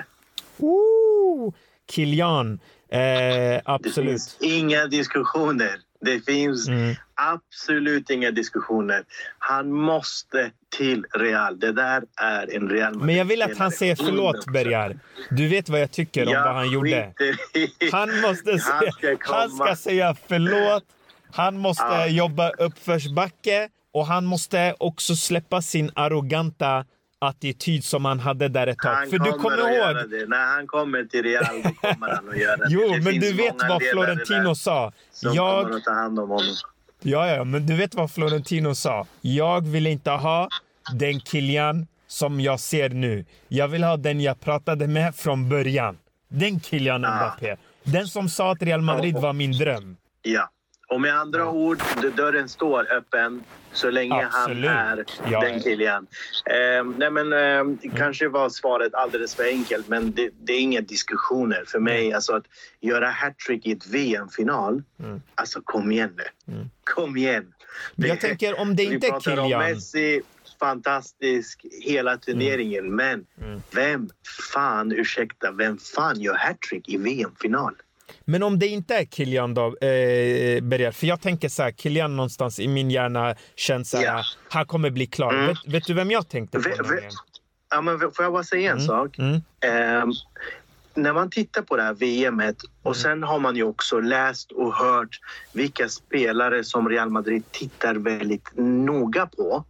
Ooh, 0.58 1.54
Kylian. 1.90 2.61
Eh, 2.88 3.61
absolut. 3.64 3.97
Det 3.97 4.11
finns 4.11 4.37
inga 4.40 4.87
diskussioner. 4.87 5.88
Det 6.00 6.20
finns 6.20 6.68
mm. 6.68 6.94
absolut 7.14 8.10
inga 8.10 8.30
diskussioner. 8.30 9.04
Han 9.38 9.72
måste 9.72 10.50
till 10.76 11.04
Real. 11.14 11.60
Det 11.60 11.72
där 11.72 12.02
är 12.16 12.56
en 12.56 12.68
Real 12.68 12.94
Men 12.94 13.14
jag 13.14 13.24
vill 13.24 13.42
att 13.42 13.58
han 13.58 13.70
säger 13.70 13.96
förlåt, 13.96 14.46
Bergar. 14.52 14.98
Du 15.30 15.48
vet 15.48 15.68
vad 15.68 15.80
jag 15.80 15.90
tycker 15.90 16.26
om 16.26 16.32
jag 16.32 16.44
vad 16.44 16.54
han 16.54 16.70
gjorde. 16.70 17.12
Han 17.92 18.20
måste 18.20 18.58
säga, 18.58 18.74
han 18.74 18.92
ska, 18.92 19.16
han 19.34 19.50
ska 19.50 19.76
säga 19.76 20.16
förlåt. 20.28 20.84
Han 21.32 21.58
måste 21.58 21.84
ja. 21.84 22.06
jobba 22.06 22.50
uppförsbacke 22.50 23.68
och 23.92 24.06
han 24.06 24.24
måste 24.24 24.74
också 24.78 25.16
släppa 25.16 25.62
sin 25.62 25.90
arroganta 25.94 26.84
attityd 27.18 27.84
som 27.84 28.04
han 28.04 28.20
hade 28.20 28.48
där 28.48 28.66
ett 28.66 28.78
tag. 28.78 28.94
Han 28.94 29.10
För 29.10 29.18
du 29.18 29.32
kommer 29.32 29.58
ihåg... 29.58 30.10
Det. 30.10 30.28
När 30.28 30.46
han 30.46 30.66
kommer 30.66 31.04
till 31.04 31.22
Real 31.22 31.44
kommer 31.62 32.08
han 32.14 32.28
att 32.28 32.38
göra 32.38 32.56
det. 32.56 32.66
Jo, 32.68 32.80
det 32.88 33.00
men 33.00 33.20
du 33.20 33.32
vet 33.32 33.54
vad 33.68 33.82
Florentino 33.82 34.54
sa. 34.54 34.92
Som 35.10 35.34
jag... 35.34 35.64
kommer 35.64 35.76
att 35.76 35.84
ta 35.84 35.92
hand 35.92 36.18
om 36.18 36.28
honom. 36.28 36.54
Ja, 37.02 37.26
ja, 37.26 37.44
men 37.44 37.66
du 37.66 37.76
vet 37.76 37.94
vad 37.94 38.10
Florentino 38.10 38.75
sa. 38.75 39.06
Jag 39.20 39.66
vill 39.66 39.87
inte 39.87 40.10
ha 40.10 40.48
den 40.92 41.20
Kilian 41.20 41.87
som 42.06 42.40
jag 42.40 42.60
ser 42.60 42.88
nu. 42.88 43.25
Jag 43.48 43.68
vill 43.68 43.84
ha 43.84 43.96
den 43.96 44.20
jag 44.20 44.40
pratade 44.40 44.88
med 44.88 45.14
från 45.16 45.48
början. 45.48 45.98
Den 46.28 46.60
Kylian 46.60 47.00
Mbappé. 47.00 47.56
Den 47.84 48.06
som 48.06 48.28
sa 48.28 48.52
att 48.52 48.62
Real 48.62 48.80
Madrid 48.80 49.14
var 49.14 49.32
min 49.32 49.52
dröm. 49.52 49.96
Ja. 50.22 50.50
Och 50.88 51.00
med 51.00 51.14
andra 51.14 51.40
ja. 51.40 51.50
ord, 51.50 51.83
dörren 52.16 52.49
står 52.49 52.92
öppen 52.92 53.42
så 53.73 53.90
länge 53.90 54.26
Absolut. 54.26 54.71
han 54.71 54.88
är 54.88 55.04
ja. 55.30 55.40
den 55.40 55.62
Kilian. 55.62 56.07
Eh, 56.47 56.85
nej 56.97 57.11
men, 57.11 57.33
eh, 57.33 57.38
mm. 57.38 57.78
Kanske 57.97 58.28
var 58.28 58.49
svaret 58.49 58.95
alldeles 58.95 59.35
för 59.35 59.45
enkelt, 59.45 59.88
men 59.88 60.12
det, 60.12 60.30
det 60.40 60.52
är 60.52 60.61
inga 60.61 60.80
diskussioner. 60.80 61.64
För 61.66 61.78
mig, 61.78 62.04
mm. 62.04 62.14
alltså, 62.14 62.33
att 62.33 62.45
göra 62.80 63.09
hattrick 63.11 63.66
i 63.66 63.73
ett 63.73 63.87
VM-final, 63.87 64.83
mm. 65.00 65.23
alltså 65.35 65.61
kom 65.64 65.92
igen 65.92 66.16
nu. 66.16 66.54
Mm. 66.54 66.71
Kom 66.85 67.16
igen! 67.16 67.52
Det, 67.97 68.09
jag 68.09 68.21
tänker 68.21 68.61
om 68.61 68.76
det 68.76 68.85
inte 68.85 69.07
är 69.07 69.21
Kilian... 69.21 69.62
Messi, 69.62 70.23
fantastisk 70.61 71.66
hela 71.83 72.16
turneringen. 72.16 72.85
Mm. 72.85 72.97
Men 72.97 73.26
mm. 73.42 73.62
vem 73.71 74.11
fan, 74.54 74.92
ursäkta, 74.92 75.52
vem 75.52 75.78
fan 75.78 76.21
gör 76.21 76.35
hattrick 76.35 76.88
i 76.88 76.97
VM-final? 76.97 77.75
Men 78.24 78.42
om 78.42 78.58
det 78.58 78.66
inte 78.66 78.94
är 78.94 79.04
Kilian 79.04 79.54
då, 79.54 79.66
eh, 79.66 80.62
Berger, 80.62 80.90
för 80.90 81.06
jag 81.06 81.20
tänker 81.20 81.48
så 81.48 81.62
här, 81.62 81.72
Kilian 81.72 82.16
någonstans 82.16 82.60
i 82.60 82.68
min 82.68 82.90
hjärna 82.90 83.34
känns 83.56 83.90
så 83.90 83.96
här, 83.96 84.04
ja. 84.04 84.22
han 84.48 84.66
kommer 84.66 84.90
bli 84.90 85.06
klar. 85.06 85.32
Mm. 85.32 85.46
Vet, 85.46 85.58
vet, 85.66 85.86
du 85.86 85.94
vem 85.94 86.10
jag 86.10 86.28
tänkte 86.28 86.58
på? 86.58 86.68
V 86.68 87.00
ja, 87.70 87.80
men 87.80 87.98
får 87.98 88.24
jag 88.24 88.32
bara 88.32 88.44
säga 88.44 88.70
en 88.70 88.76
mm. 88.76 88.86
sak? 88.86 89.18
Mm. 89.18 89.34
Eh, 89.60 90.04
när 90.94 91.12
man 91.12 91.30
tittar 91.30 91.62
på 91.62 91.76
det 91.76 91.82
här 91.82 91.94
VMet 91.94 92.56
och 92.82 92.96
mm. 92.96 93.02
sen 93.02 93.22
har 93.22 93.38
man 93.38 93.56
ju 93.56 93.62
också 93.62 94.00
läst 94.00 94.52
och 94.52 94.74
hört 94.74 95.20
vilka 95.52 95.88
spelare 95.88 96.64
som 96.64 96.88
Real 96.88 97.10
Madrid 97.10 97.42
tittar 97.50 97.94
väldigt 97.94 98.50
noga 98.56 99.26
på. 99.26 99.64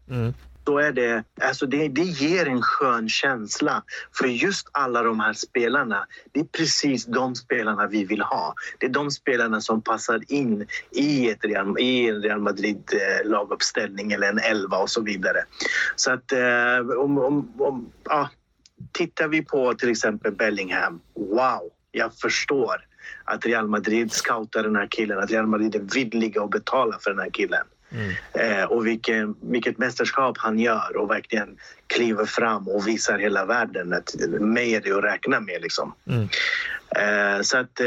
Då 0.69 0.79
är 0.79 0.93
det, 0.93 1.25
alltså 1.41 1.67
det, 1.67 1.89
det 1.89 2.03
ger 2.03 2.47
en 2.47 2.63
skön 2.63 3.09
känsla. 3.09 3.83
För 4.19 4.27
just 4.27 4.69
alla 4.73 5.03
de 5.03 5.21
här 5.21 5.33
spelarna, 5.33 6.07
det 6.33 6.41
är 6.41 6.45
precis 6.45 7.05
de 7.07 7.35
spelarna 7.35 7.87
vi 7.87 8.05
vill 8.05 8.23
ha. 8.23 8.55
Det 8.79 8.87
är 8.87 8.91
de 8.91 9.11
spelarna 9.11 9.61
som 9.61 9.83
passar 9.83 10.21
in 10.29 10.67
i, 10.91 11.31
ett 11.31 11.45
Real, 11.45 11.79
i 11.79 12.09
en 12.09 12.23
Real 12.23 12.41
Madrid-laguppställning 12.41 14.11
eh, 14.11 14.17
eller 14.17 14.29
en 14.29 14.39
elva 14.39 14.77
och 14.79 14.91
så 14.91 15.03
vidare. 15.03 15.45
Så 15.97 16.13
att 16.13 16.33
eh, 16.33 16.99
om, 16.99 17.19
om, 17.19 17.53
om 17.59 17.93
ja, 18.05 18.31
tittar 18.93 19.29
vi 19.29 19.43
på 19.43 19.75
till 19.75 19.91
exempel 19.91 20.33
Bellingham, 20.33 21.01
wow, 21.15 21.71
jag 21.91 22.15
förstår 22.15 22.77
att 23.25 23.47
Real 23.47 23.69
Madrid 23.69 24.13
scoutar 24.13 24.63
den 24.63 24.77
här 24.77 24.87
killen, 24.91 25.19
att 25.19 25.31
Real 25.31 25.47
Madrid 25.47 25.75
är 25.75 25.95
villiga 25.95 26.43
att 26.43 26.51
betala 26.51 26.99
för 27.01 27.11
den 27.11 27.19
här 27.19 27.31
killen. 27.31 27.67
Mm. 27.93 28.13
Eh, 28.33 28.65
och 28.65 28.87
vilken, 28.87 29.35
vilket 29.41 29.79
mästerskap 29.79 30.39
han 30.39 30.59
gör 30.59 30.97
och 30.97 31.11
verkligen 31.11 31.57
kliver 31.87 32.25
fram 32.25 32.69
och 32.69 32.89
visar 32.89 33.19
hela 33.19 33.45
världen 33.45 33.93
att 33.93 34.15
mig 34.41 34.75
är 34.75 34.81
det 34.81 34.93
att 34.93 35.05
räkna 35.05 35.41
med. 35.41 35.63
Liksom. 35.63 35.95
Mm. 36.07 36.29
Eh, 36.97 37.43
så 37.43 37.59
att, 37.59 37.81
eh, 37.81 37.87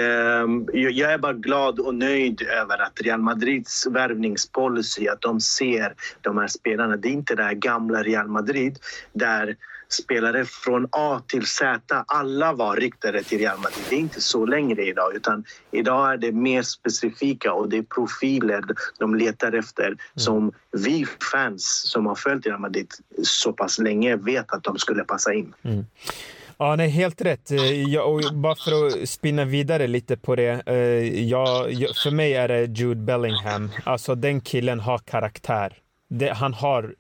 jag 0.74 1.14
är 1.14 1.18
bara 1.18 1.34
glad 1.34 1.80
och 1.80 1.96
nöjd 1.96 2.42
över 2.42 2.82
att 2.82 3.02
Real 3.02 3.22
Madrids 3.22 3.88
värvningspolicy, 3.88 5.08
att 5.08 5.22
de 5.22 5.42
ser 5.42 5.94
de 6.22 6.38
här 6.38 6.48
spelarna. 6.48 6.98
Det 6.98 7.08
är 7.08 7.12
inte 7.12 7.36
det 7.36 7.44
här 7.44 7.54
gamla 7.54 8.04
Real 8.04 8.28
Madrid 8.28 8.80
där 9.14 9.56
spelare 9.94 10.46
från 10.46 10.88
A 10.92 11.22
till 11.28 11.46
Z. 11.46 12.04
Alla 12.08 12.54
var 12.54 12.76
riktade 12.76 13.24
till 13.24 13.40
Real 13.40 13.58
Madrid. 13.58 13.84
Det 13.90 13.96
är 13.96 14.00
inte 14.00 14.22
så 14.22 14.46
längre 14.46 14.86
idag. 14.86 15.16
utan 15.16 15.44
Idag 15.72 16.14
är 16.14 16.18
det 16.18 16.32
mer 16.32 16.62
specifika 16.62 17.54
och 17.54 17.70
det 17.70 17.78
är 17.78 17.84
profiler 17.84 18.64
de 19.00 19.16
letar 19.16 19.54
efter 19.54 19.86
mm. 19.86 19.98
som 20.16 20.52
vi 20.72 21.06
fans 21.32 21.84
som 21.92 22.06
har 22.06 22.16
följt 22.16 22.46
Real 22.46 22.60
Madrid 22.60 22.88
så 23.24 23.54
pass 23.54 23.80
länge 23.80 24.16
vet 24.16 24.52
att 24.52 24.64
de 24.64 24.78
skulle 24.78 25.04
passa 25.04 25.34
in. 25.34 25.54
Mm. 25.64 25.86
Ja, 26.62 26.76
nej, 26.76 26.90
helt 26.90 27.22
rätt. 27.22 27.52
Eh, 27.52 27.84
jag, 27.84 28.14
och 28.14 28.22
bara 28.34 28.56
för 28.56 28.88
att 28.88 29.10
spinna 29.10 29.46
vidare 29.46 29.88
lite 29.88 30.18
på 30.18 30.36
det. 30.36 30.62
Eh, 30.66 30.76
jag, 31.24 31.70
för 32.04 32.12
mig 32.12 32.34
är 32.34 32.48
det 32.48 32.66
Jude 32.66 33.02
Bellingham. 33.02 33.70
Alltså 33.84 34.16
den 34.16 34.42
killen 34.42 34.80
har 34.80 34.98
karaktär. 34.98 35.78
Det, 36.10 36.34
han, 36.34 36.54
har, 36.54 36.96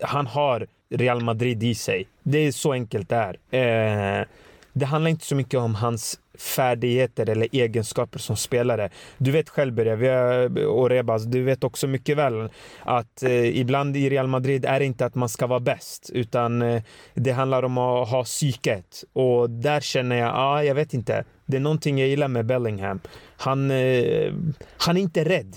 han 0.00 0.26
har 0.26 0.66
Real 0.90 1.20
Madrid 1.20 1.62
i 1.62 1.74
sig. 1.74 2.08
Det 2.22 2.38
är 2.38 2.52
så 2.52 2.72
enkelt 2.72 3.08
det 3.08 3.36
är. 3.50 4.20
Eh, 4.20 4.26
det 4.72 4.86
handlar 4.86 5.10
inte 5.10 5.26
så 5.26 5.34
mycket 5.34 5.60
om 5.60 5.74
hans 5.74 6.20
färdigheter 6.38 7.30
eller 7.30 7.48
egenskaper 7.52 8.18
som 8.18 8.36
spelare. 8.36 8.90
Du 9.18 9.30
vet 9.30 9.48
själv 9.48 9.74
Börje, 9.74 10.48
och 10.66 10.90
Rebas, 10.90 11.24
du 11.24 11.42
vet 11.42 11.64
också 11.64 11.86
mycket 11.86 12.16
väl 12.16 12.48
att 12.82 13.22
eh, 13.22 13.58
ibland 13.58 13.96
i 13.96 14.10
Real 14.10 14.26
Madrid 14.26 14.64
är 14.64 14.78
det 14.78 14.84
inte 14.84 15.06
att 15.06 15.14
man 15.14 15.28
ska 15.28 15.46
vara 15.46 15.60
bäst, 15.60 16.10
utan 16.14 16.62
eh, 16.62 16.82
det 17.14 17.32
handlar 17.32 17.62
om 17.62 17.78
att 17.78 18.08
ha 18.08 18.24
psyket. 18.24 19.04
Och 19.12 19.50
där 19.50 19.80
känner 19.80 20.16
jag, 20.16 20.28
ja, 20.28 20.32
ah, 20.34 20.62
jag 20.62 20.74
vet 20.74 20.94
inte. 20.94 21.24
Det 21.46 21.56
är 21.56 21.60
någonting 21.60 21.98
jag 21.98 22.08
gillar 22.08 22.28
med 22.28 22.46
Bellingham. 22.46 23.00
Han, 23.36 23.70
eh, 23.70 24.32
han 24.78 24.96
är 24.96 25.00
inte 25.00 25.24
rädd. 25.24 25.56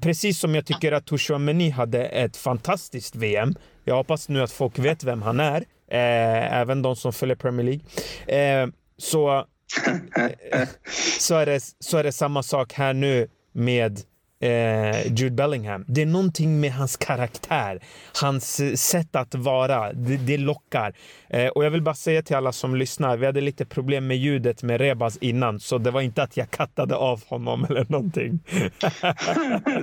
Precis 0.00 0.38
som 0.38 0.54
jag 0.54 0.66
tycker 0.66 0.92
att 0.92 1.06
Tchouameni 1.06 1.70
hade 1.70 2.04
ett 2.04 2.36
fantastiskt 2.36 3.16
VM. 3.16 3.54
Jag 3.88 3.96
hoppas 3.96 4.28
nu 4.28 4.42
att 4.42 4.52
folk 4.52 4.78
vet 4.78 5.04
vem 5.04 5.22
han 5.22 5.40
är, 5.40 5.60
eh, 5.90 6.58
även 6.60 6.82
de 6.82 6.96
som 6.96 7.12
följer 7.12 7.36
Premier 7.36 7.66
League. 7.66 8.62
Eh, 8.62 8.68
så, 8.98 9.36
eh, 10.52 10.68
så, 11.18 11.34
är 11.34 11.46
det, 11.46 11.60
så 11.80 11.98
är 11.98 12.04
det 12.04 12.12
samma 12.12 12.42
sak 12.42 12.72
här 12.72 12.92
nu 12.92 13.28
med 13.52 14.00
eh, 14.40 15.12
Jude 15.12 15.30
Bellingham. 15.30 15.84
Det 15.88 16.02
är 16.02 16.06
någonting 16.06 16.60
med 16.60 16.72
hans 16.72 16.96
karaktär, 16.96 17.80
hans 18.20 18.60
eh, 18.60 18.74
sätt 18.74 19.16
att 19.16 19.34
vara. 19.34 19.92
Det, 19.92 20.16
det 20.16 20.38
lockar. 20.38 20.92
Eh, 21.28 21.46
och 21.46 21.64
jag 21.64 21.70
vill 21.70 21.82
bara 21.82 21.94
säga 21.94 22.22
till 22.22 22.36
alla 22.36 22.52
som 22.52 22.76
lyssnar, 22.76 23.16
vi 23.16 23.26
hade 23.26 23.40
lite 23.40 23.64
problem 23.66 24.06
med 24.06 24.16
ljudet 24.16 24.62
med 24.62 24.80
Rebas 24.80 25.16
innan, 25.16 25.60
så 25.60 25.78
det 25.78 25.90
var 25.90 26.00
inte 26.00 26.22
att 26.22 26.36
jag 26.36 26.50
kattade 26.50 26.96
av 26.96 27.22
honom 27.26 27.66
eller 27.70 27.86
någonting. 27.88 28.40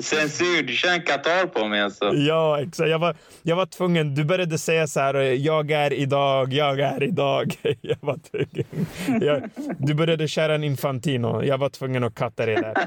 Censur, 0.01 0.63
du 0.63 0.73
kör 0.73 0.93
en 0.93 1.01
katar 1.01 1.45
på 1.45 1.67
mig 1.67 1.81
alltså. 1.81 2.13
Ja, 2.13 2.61
exakt. 2.61 2.89
Jag 2.89 2.99
var, 2.99 3.15
jag 3.41 3.55
var 3.55 3.65
tvungen. 3.65 4.15
Du 4.15 4.23
började 4.23 4.57
säga 4.57 4.87
så 4.87 4.99
här, 4.99 5.13
jag 5.15 5.71
är 5.71 5.93
idag, 5.93 6.53
jag 6.53 6.79
är 6.79 7.03
idag. 7.03 7.55
Jag 7.81 7.97
var 7.99 8.17
tvungen. 8.17 8.85
Jag, 9.21 9.49
du 9.77 9.93
började 9.93 10.27
köra 10.27 10.55
en 10.55 10.63
Infantino. 10.63 11.43
Jag 11.43 11.57
var 11.57 11.69
tvungen 11.69 12.03
att 12.03 12.15
katta 12.15 12.45
det 12.45 12.55
där. 12.55 12.73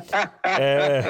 Eh, 0.60 1.04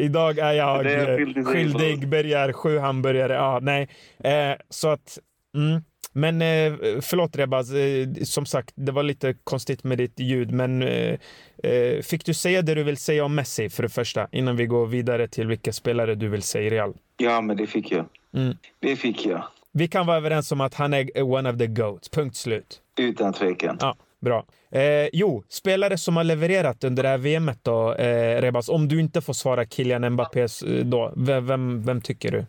idag 0.00 0.38
är 0.38 0.52
jag 0.52 0.86
är 0.86 1.44
skyldig, 1.44 2.08
börjar 2.08 2.52
sju 2.52 2.78
hamburgare. 2.78 3.32
Ja, 3.32 3.58
nej. 3.62 3.88
Eh, 4.24 4.56
så 4.68 4.88
att... 4.88 5.18
Mm. 5.54 5.82
Men 6.12 6.42
eh, 6.42 6.72
förlåt 7.00 7.36
Rebaz, 7.36 7.72
eh, 7.72 8.08
som 8.22 8.46
sagt, 8.46 8.72
det 8.74 8.92
var 8.92 9.02
lite 9.02 9.34
konstigt 9.44 9.84
med 9.84 9.98
ditt 9.98 10.20
ljud, 10.20 10.52
men 10.52 10.82
eh, 10.82 11.18
eh, 11.62 12.02
fick 12.02 12.24
du 12.24 12.34
säga 12.34 12.62
det 12.62 12.74
du 12.74 12.82
vill 12.82 12.96
säga 12.96 13.24
om 13.24 13.34
Messi 13.34 13.68
för 13.68 13.82
det 13.82 13.88
första, 13.88 14.28
innan 14.32 14.56
vi 14.56 14.66
går 14.66 14.86
vidare 14.86 15.28
till 15.28 15.46
vilka 15.46 15.72
spelare 15.72 16.14
du 16.14 16.28
vill 16.28 16.42
säga 16.42 16.66
i 16.66 16.70
Real? 16.70 16.94
Ja, 17.16 17.40
men 17.40 17.56
det 17.56 17.66
fick 17.66 17.92
jag. 17.92 18.04
Mm. 18.34 18.56
Det 18.80 18.96
fick 18.96 19.26
jag. 19.26 19.44
Vi 19.72 19.88
kan 19.88 20.06
vara 20.06 20.16
överens 20.16 20.52
om 20.52 20.60
att 20.60 20.74
han 20.74 20.94
är 20.94 21.22
one 21.22 21.50
of 21.50 21.58
the 21.58 21.66
goats, 21.66 22.08
punkt 22.08 22.36
slut. 22.36 22.80
Utan 22.98 23.32
tvekan. 23.32 23.76
Ja, 23.80 23.96
bra. 24.20 24.44
Eh, 24.70 25.08
jo, 25.12 25.44
spelare 25.48 25.98
som 25.98 26.16
har 26.16 26.24
levererat 26.24 26.84
under 26.84 27.02
det 27.02 27.08
här 27.08 27.18
VMet 27.18 27.58
då, 27.62 27.94
eh, 27.94 28.40
Rebas, 28.40 28.68
om 28.68 28.88
du 28.88 29.00
inte 29.00 29.20
får 29.20 29.32
svara 29.32 29.64
Kylian 29.64 30.10
Mbappé 30.12 30.46
då, 30.84 31.12
vem, 31.16 31.46
vem, 31.46 31.82
vem 31.82 32.00
tycker 32.00 32.32
du? 32.32 32.46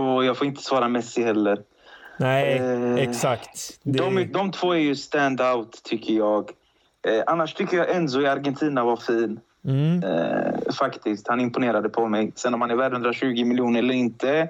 Och 0.00 0.24
jag 0.24 0.36
får 0.36 0.46
inte 0.46 0.62
svara 0.62 0.88
Messi 0.88 1.22
heller. 1.22 1.58
Nej, 2.18 2.56
eh, 2.56 2.94
exakt. 2.94 3.80
Det... 3.82 3.98
De, 3.98 4.32
de 4.32 4.52
två 4.52 4.72
är 4.72 4.78
ju 4.78 4.94
stand-out, 4.94 5.82
tycker 5.84 6.14
jag. 6.14 6.50
Eh, 7.06 7.22
annars 7.26 7.54
tycker 7.54 7.76
jag 7.76 7.96
Enzo 7.96 8.20
i 8.20 8.26
Argentina 8.26 8.84
var 8.84 8.96
fin. 8.96 9.40
Mm. 9.64 10.04
Eh, 10.04 10.72
faktiskt. 10.78 11.28
Han 11.28 11.40
imponerade 11.40 11.88
på 11.88 12.08
mig. 12.08 12.32
Sen 12.34 12.54
om 12.54 12.60
han 12.60 12.70
är 12.70 12.76
värd 12.76 12.92
120 12.92 13.44
miljoner 13.44 13.78
eller 13.78 13.94
inte, 13.94 14.48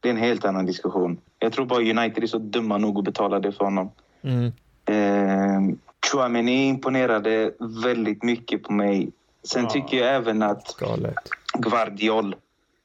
det 0.00 0.08
är 0.08 0.12
en 0.12 0.18
helt 0.18 0.44
annan 0.44 0.66
diskussion. 0.66 1.20
Jag 1.38 1.52
tror 1.52 1.66
bara 1.66 1.80
United 1.80 2.22
är 2.22 2.26
så 2.26 2.38
dumma 2.38 2.78
nog 2.78 2.98
att 2.98 3.04
betala 3.04 3.40
det 3.40 3.52
för 3.52 3.64
honom. 3.64 3.90
Mm. 4.22 4.52
Eh, 4.86 5.76
Chouameni 6.10 6.66
imponerade 6.66 7.52
väldigt 7.84 8.22
mycket 8.22 8.62
på 8.62 8.72
mig. 8.72 9.10
Sen 9.44 9.62
ja. 9.62 9.70
tycker 9.70 9.96
jag 9.96 10.14
även 10.14 10.42
att 10.42 10.76
Galet. 10.78 11.14
Guardiol, 11.54 12.36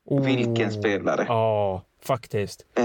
oh. 0.06 0.26
vilken 0.26 0.72
spelare. 0.72 1.26
Ja, 1.28 1.84
Faktiskt. 2.08 2.66
Eh, 2.76 2.84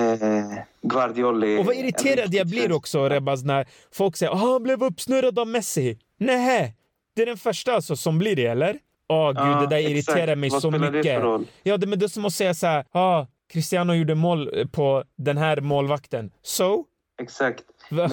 Guardioli. 0.83 1.59
Och 1.59 1.67
vad 1.67 1.77
irriterad 1.77 2.35
jag 2.35 2.47
blir 2.47 2.73
också, 2.73 3.09
Rebaz, 3.09 3.45
när 3.45 3.67
folk 3.93 4.17
säger 4.17 4.33
att 4.33 4.41
han 4.41 4.63
blev 4.63 4.83
uppsnurrad 4.83 5.39
av 5.39 5.47
Messi. 5.47 5.99
Nej, 6.19 6.75
det 7.17 7.23
är 7.23 7.27
den 7.27 7.37
första 7.37 7.75
alltså 7.75 7.97
som 7.97 8.19
blir 8.19 8.37
det, 8.37 8.47
eller? 8.47 8.79
Åh 9.09 9.29
gud, 9.29 9.37
ja, 9.37 9.61
det 9.61 9.67
där 9.67 9.79
irriterar 9.91 10.23
exakt. 10.23 10.39
mig 10.39 10.51
Vad 10.51 10.63
så 10.63 10.71
mycket. 10.71 10.93
Det 10.93 11.03
för 11.03 11.21
roll? 11.21 11.47
Ja, 11.63 11.77
det, 11.77 11.87
men 11.87 11.99
det 11.99 12.07
är 12.07 12.09
som 12.09 12.25
att 12.25 12.35
säga 12.35 12.55
så 12.55 12.67
här, 12.67 12.85
ah, 12.93 13.27
Cristiano 13.53 13.93
gjorde 13.93 14.15
mål 14.15 14.59
eh, 14.59 14.67
på 14.67 15.05
den 15.17 15.39
här 15.39 15.61
målvakten. 15.61 16.31
So? 16.43 16.85
Exakt. 17.23 17.65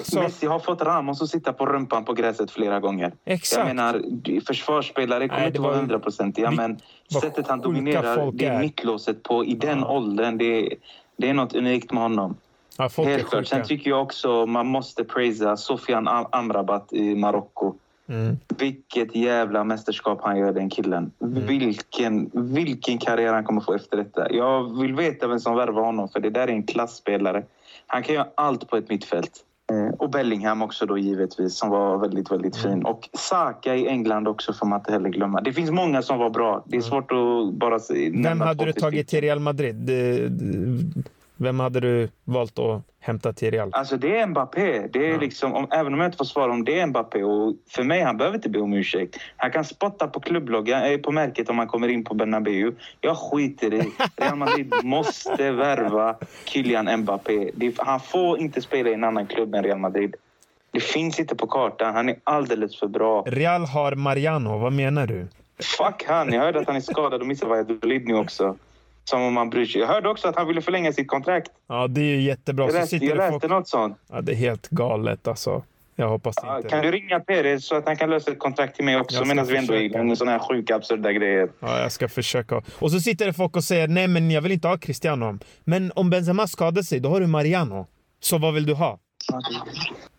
Så... 0.04 0.20
Messi 0.20 0.46
har 0.46 0.58
fått 0.58 0.82
Ramos 0.82 1.22
att 1.22 1.28
sitta 1.28 1.52
på 1.52 1.66
rumpan 1.66 2.04
på 2.04 2.12
gräset 2.12 2.50
flera 2.50 2.80
gånger. 2.80 3.12
Exakt. 3.24 3.58
Jag 3.58 3.76
menar, 3.76 4.02
försvarsspelare 4.46 5.28
kommer 5.28 5.40
Nej, 5.40 5.48
inte 5.48 5.60
vara 5.60 5.76
hundraprocentiga, 5.76 6.50
men 6.50 6.80
sättet 7.20 7.48
han 7.48 7.60
dominerar 7.60 8.32
det 8.32 8.58
mittlåset 8.58 9.22
på 9.22 9.44
i 9.44 9.54
den 9.54 9.78
ja. 9.78 9.88
åldern, 9.88 10.38
det, 10.38 10.74
det 11.16 11.28
är 11.28 11.34
något 11.34 11.54
unikt 11.54 11.92
med 11.92 12.02
honom. 12.02 12.36
Ja, 12.78 12.90
Helt 12.96 13.30
klart. 13.30 13.46
Sen 13.46 13.64
tycker 13.64 13.90
jag 13.90 14.02
också 14.02 14.46
man 14.46 14.66
måste 14.66 15.04
prisa 15.04 15.56
Sofian 15.56 16.08
Amrabat 16.32 16.92
i 16.92 17.14
Marocko. 17.14 17.74
Mm. 18.08 18.36
Vilket 18.58 19.16
jävla 19.16 19.64
mästerskap 19.64 20.20
han 20.22 20.38
gör, 20.38 20.52
den 20.52 20.70
killen. 20.70 21.12
Mm. 21.22 21.46
Vilken, 21.46 22.30
vilken 22.34 22.98
karriär 22.98 23.32
han 23.32 23.44
kommer 23.44 23.60
få 23.60 23.74
efter 23.74 23.96
detta. 23.96 24.32
Jag 24.32 24.80
vill 24.80 24.94
veta 24.94 25.26
vem 25.26 25.40
som 25.40 25.56
värvar 25.56 25.82
honom, 25.82 26.08
för 26.08 26.20
det 26.20 26.30
där 26.30 26.48
är 26.48 26.52
en 26.52 26.62
klassspelare. 26.62 27.42
Han 27.92 28.02
kan 28.02 28.14
göra 28.14 28.26
allt 28.34 28.68
på 28.68 28.76
ett 28.76 28.88
mittfält. 28.88 29.44
Eh, 29.72 29.94
och 29.98 30.10
Bellingham 30.10 30.62
också 30.62 30.86
då 30.86 30.98
givetvis, 30.98 31.58
som 31.58 31.70
var 31.70 31.98
väldigt, 31.98 32.30
väldigt 32.30 32.64
mm. 32.64 32.76
fin. 32.76 32.84
Och 32.84 33.08
Saka 33.12 33.76
i 33.76 33.88
England 33.88 34.28
också 34.28 34.52
får 34.52 34.66
man 34.66 34.80
inte 34.80 34.92
heller 34.92 35.08
glömma. 35.08 35.40
Det 35.40 35.52
finns 35.52 35.70
många 35.70 36.02
som 36.02 36.18
var 36.18 36.30
bra. 36.30 36.64
Det 36.66 36.76
är 36.76 36.80
mm. 36.80 36.90
svårt 36.90 37.12
att 37.12 37.54
bara 37.54 37.78
se. 37.78 38.10
Vem 38.22 38.40
hade 38.40 38.64
du 38.64 38.72
tagit 38.72 39.08
till 39.08 39.20
Real 39.20 39.40
Madrid? 39.40 39.90
Vem 41.42 41.60
hade 41.60 41.80
du 41.80 42.08
valt 42.24 42.58
att 42.58 42.82
hämta 42.98 43.32
till 43.32 43.50
Real? 43.50 43.70
Alltså 43.72 43.96
det 43.96 44.18
är 44.18 44.26
Mbappé. 44.26 44.86
Det 44.92 45.06
är 45.06 45.12
ja. 45.12 45.20
liksom, 45.20 45.54
om, 45.54 45.66
även 45.70 45.94
om 45.94 46.00
jag 46.00 46.08
inte 46.08 46.18
får 46.18 46.24
svara 46.24 46.52
om 46.52 46.64
det 46.64 46.80
är 46.80 46.86
Mbappé. 46.86 47.22
Och 47.22 47.54
för 47.70 47.82
mig, 47.82 48.02
han 48.02 48.16
behöver 48.16 48.36
inte 48.36 48.48
be 48.48 48.60
om 48.60 48.72
ursäkt. 48.72 49.16
Han 49.36 49.50
kan 49.50 49.64
spotta 49.64 50.08
på 50.08 50.20
klubbloggen, 50.20 50.82
eh, 50.82 50.98
på 50.98 51.12
märket 51.12 51.48
om 51.48 51.58
han 51.58 51.66
kommer 51.66 51.88
in 51.88 52.04
på 52.04 52.14
Bernabéu. 52.14 52.72
Jag 53.00 53.16
skiter 53.16 53.74
i. 53.74 53.82
Real 54.16 54.36
Madrid 54.36 54.72
måste 54.84 55.50
värva 55.52 56.16
Kylian 56.44 57.00
Mbappé. 57.00 57.50
Han 57.76 58.00
får 58.00 58.38
inte 58.38 58.62
spela 58.62 58.90
i 58.90 58.94
en 58.94 59.04
annan 59.04 59.26
klubb 59.26 59.54
än 59.54 59.64
Real 59.64 59.78
Madrid. 59.78 60.14
Det 60.70 60.80
finns 60.80 61.20
inte 61.20 61.36
på 61.36 61.46
kartan. 61.46 61.94
Han 61.94 62.08
är 62.08 62.16
alldeles 62.24 62.78
för 62.78 62.88
bra. 62.88 63.24
Real 63.26 63.64
har 63.64 63.94
Mariano. 63.94 64.58
Vad 64.58 64.72
menar 64.72 65.06
du? 65.06 65.26
Fuck 65.78 66.04
han. 66.06 66.32
Jag 66.32 66.40
hörde 66.40 66.60
att 66.60 66.66
han 66.66 66.76
är 66.76 66.80
skadad 66.80 67.20
och 67.20 67.26
missar 67.26 67.46
Valladolid 67.46 68.08
nu 68.08 68.14
också. 68.14 68.56
Som 69.10 69.22
om 69.22 69.34
man 69.34 69.50
bryr 69.50 69.66
sig. 69.66 69.80
Jag 69.80 69.88
hörde 69.88 70.08
också 70.08 70.28
att 70.28 70.36
han 70.36 70.46
ville 70.46 70.60
förlänga 70.60 70.92
sitt 70.92 71.08
kontrakt. 71.08 71.50
Ja, 71.68 71.86
det 71.88 72.00
är 72.00 72.16
jättebra. 72.16 72.66
Jag 72.66 72.74
läste, 72.74 72.96
jag 72.96 73.16
läste 73.16 73.40
folk... 73.40 73.50
något 73.50 73.68
sånt. 73.68 73.98
Ja, 74.12 74.20
det 74.20 74.32
är 74.32 74.36
helt 74.36 74.68
galet 74.68 75.28
alltså. 75.28 75.62
Jag 75.96 76.08
hoppas 76.08 76.34
ja, 76.42 76.56
inte. 76.56 76.68
Kan 76.68 76.82
du 76.82 76.90
ringa 76.90 77.20
Perez 77.20 77.66
så 77.66 77.76
att 77.76 77.86
han 77.86 77.96
kan 77.96 78.10
lösa 78.10 78.30
ett 78.30 78.38
kontrakt 78.38 78.76
till 78.76 78.84
mig 78.84 79.00
också 79.00 79.24
medan 79.24 79.46
vi 79.46 79.56
ändå 79.56 79.74
är 79.74 79.80
igång 79.80 80.16
sådana 80.16 80.38
här 80.38 80.48
sjuka 80.48 80.76
absurda 80.76 81.12
grejer? 81.12 81.48
Ja, 81.60 81.80
jag 81.80 81.92
ska 81.92 82.08
försöka. 82.08 82.62
Och 82.78 82.90
så 82.90 83.00
sitter 83.00 83.26
det 83.26 83.32
folk 83.32 83.56
och 83.56 83.64
säger 83.64 83.88
nej, 83.88 84.08
men 84.08 84.30
jag 84.30 84.42
vill 84.42 84.52
inte 84.52 84.68
ha 84.68 84.78
Cristiano. 84.78 85.38
Men 85.64 85.92
om 85.94 86.10
Benzema 86.10 86.46
skadar 86.46 86.82
sig, 86.82 87.00
då 87.00 87.08
har 87.08 87.20
du 87.20 87.26
Mariano. 87.26 87.86
Så 88.20 88.38
vad 88.38 88.54
vill 88.54 88.66
du 88.66 88.74
ha? 88.74 88.98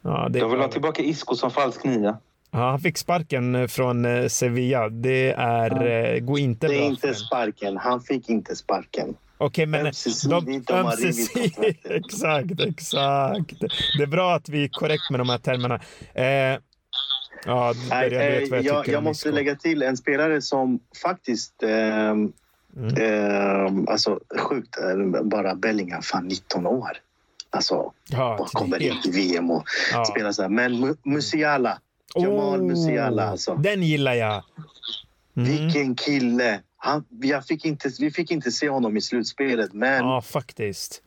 Ja, 0.02 0.30
det 0.30 0.40
jag 0.40 0.50
vill 0.50 0.60
ha 0.60 0.68
tillbaka 0.68 1.02
Isco 1.02 1.36
som 1.36 1.52
falsk 1.52 1.84
nia. 1.84 2.18
Ja, 2.52 2.70
han 2.70 2.80
fick 2.80 2.98
sparken 2.98 3.56
eh, 3.56 3.68
från 3.68 4.06
eh, 4.06 4.28
Sevilla. 4.28 4.90
Det 4.90 5.32
är, 5.38 5.70
ja. 5.70 5.88
Eh, 5.88 6.20
går 6.20 6.40
inte 6.40 6.68
bra. 6.68 6.78
Det 6.78 6.84
är 6.84 6.88
inte 6.88 7.14
sparken. 7.14 7.78
Han 7.78 8.02
fick 8.02 8.30
inte 8.30 8.56
sparken. 8.56 9.16
Okej, 9.38 9.66
men 9.66 9.86
ömsesidigt. 9.86 10.68
De, 10.68 10.74
ömsesidigt. 10.74 11.86
exakt, 11.86 12.60
exakt. 12.60 13.60
Det 13.98 14.04
är 14.04 14.08
bra 14.08 14.36
att 14.36 14.50
vi 14.50 14.64
är 14.64 14.68
korrekt 14.68 15.10
med 15.10 15.20
de 15.20 15.30
här 15.30 15.38
termerna. 15.38 15.80
Eh, 16.14 16.60
ja, 17.46 17.74
Nej, 17.90 18.14
jag, 18.14 18.48
jag, 18.48 18.64
jag, 18.64 18.88
jag 18.88 19.04
måste 19.04 19.32
lägga 19.32 19.56
till 19.56 19.82
en 19.82 19.98
spelare 19.98 20.42
som 20.42 20.80
faktiskt... 21.04 21.64
Eh, 21.64 21.70
mm. 22.10 22.34
eh, 22.98 23.94
alltså 23.94 24.20
sjukt, 24.38 24.78
bara 25.24 25.56
Bellingham, 25.56 26.02
fan 26.02 26.28
19 26.28 26.68
år. 26.68 26.92
Alltså, 27.50 27.94
ja, 28.10 28.36
bara 28.38 28.48
kommer 28.48 28.82
in 28.82 29.02
till 29.02 29.12
VM 29.12 29.52
och 29.52 29.64
ja. 29.92 30.06
spelar 30.06 30.32
så 30.32 30.42
här. 30.42 30.50
Men 30.50 30.96
Musiala 31.04 31.80
Jamal 32.16 32.60
oh, 32.60 32.68
Musiala 32.68 33.24
alltså. 33.24 33.56
Den 33.56 33.84
gillar 33.84 34.14
jag. 34.14 34.44
Mm. 35.38 35.50
Vilken 35.50 35.96
kille! 35.96 36.60
Han, 36.78 37.06
jag 37.22 37.46
fick 37.46 37.66
inte, 37.66 37.90
vi 38.00 38.12
fick 38.12 38.32
inte 38.32 38.52
se 38.52 38.70
honom 38.70 38.98
i 38.98 39.02
slutspelet, 39.02 39.74
men... 39.74 40.06
Ja, 40.06 40.22
faktiskt. 40.22 41.02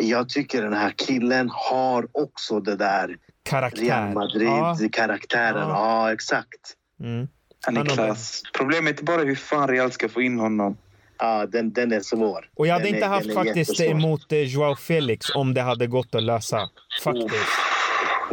Jag 0.00 0.28
tycker 0.28 0.62
den 0.62 0.72
här 0.72 0.94
killen 0.96 1.50
har 1.52 2.08
också 2.12 2.60
det 2.60 2.76
där 2.76 3.16
Karaktär. 3.42 3.82
Real 3.82 4.14
Madrid-karaktären. 4.14 5.68
Ja. 5.68 6.06
ja. 6.06 6.12
exakt. 6.12 6.76
Mm. 7.00 7.28
Han 7.60 7.76
är 7.76 7.84
klass. 7.84 8.42
Problemet 8.52 9.00
är 9.00 9.04
bara 9.04 9.22
hur 9.22 9.34
fan 9.34 9.68
Real 9.68 9.92
ska 9.92 10.08
få 10.08 10.22
in 10.22 10.38
honom. 10.38 10.76
Ja, 11.18 11.46
den, 11.46 11.72
den 11.72 11.92
är 11.92 12.00
svår. 12.00 12.50
Och 12.54 12.66
jag 12.66 12.72
hade 12.72 12.84
den 12.84 12.94
inte 12.94 13.06
är, 13.06 13.08
haft 13.08 13.34
faktiskt 13.34 13.80
emot 13.80 14.32
eh, 14.32 14.38
Joao 14.38 14.76
Felix 14.76 15.26
om 15.34 15.54
det 15.54 15.62
hade 15.62 15.86
gått 15.86 16.14
att 16.14 16.22
lösa. 16.22 16.70
Faktiskt. 17.02 17.26
Oh. 17.26 17.79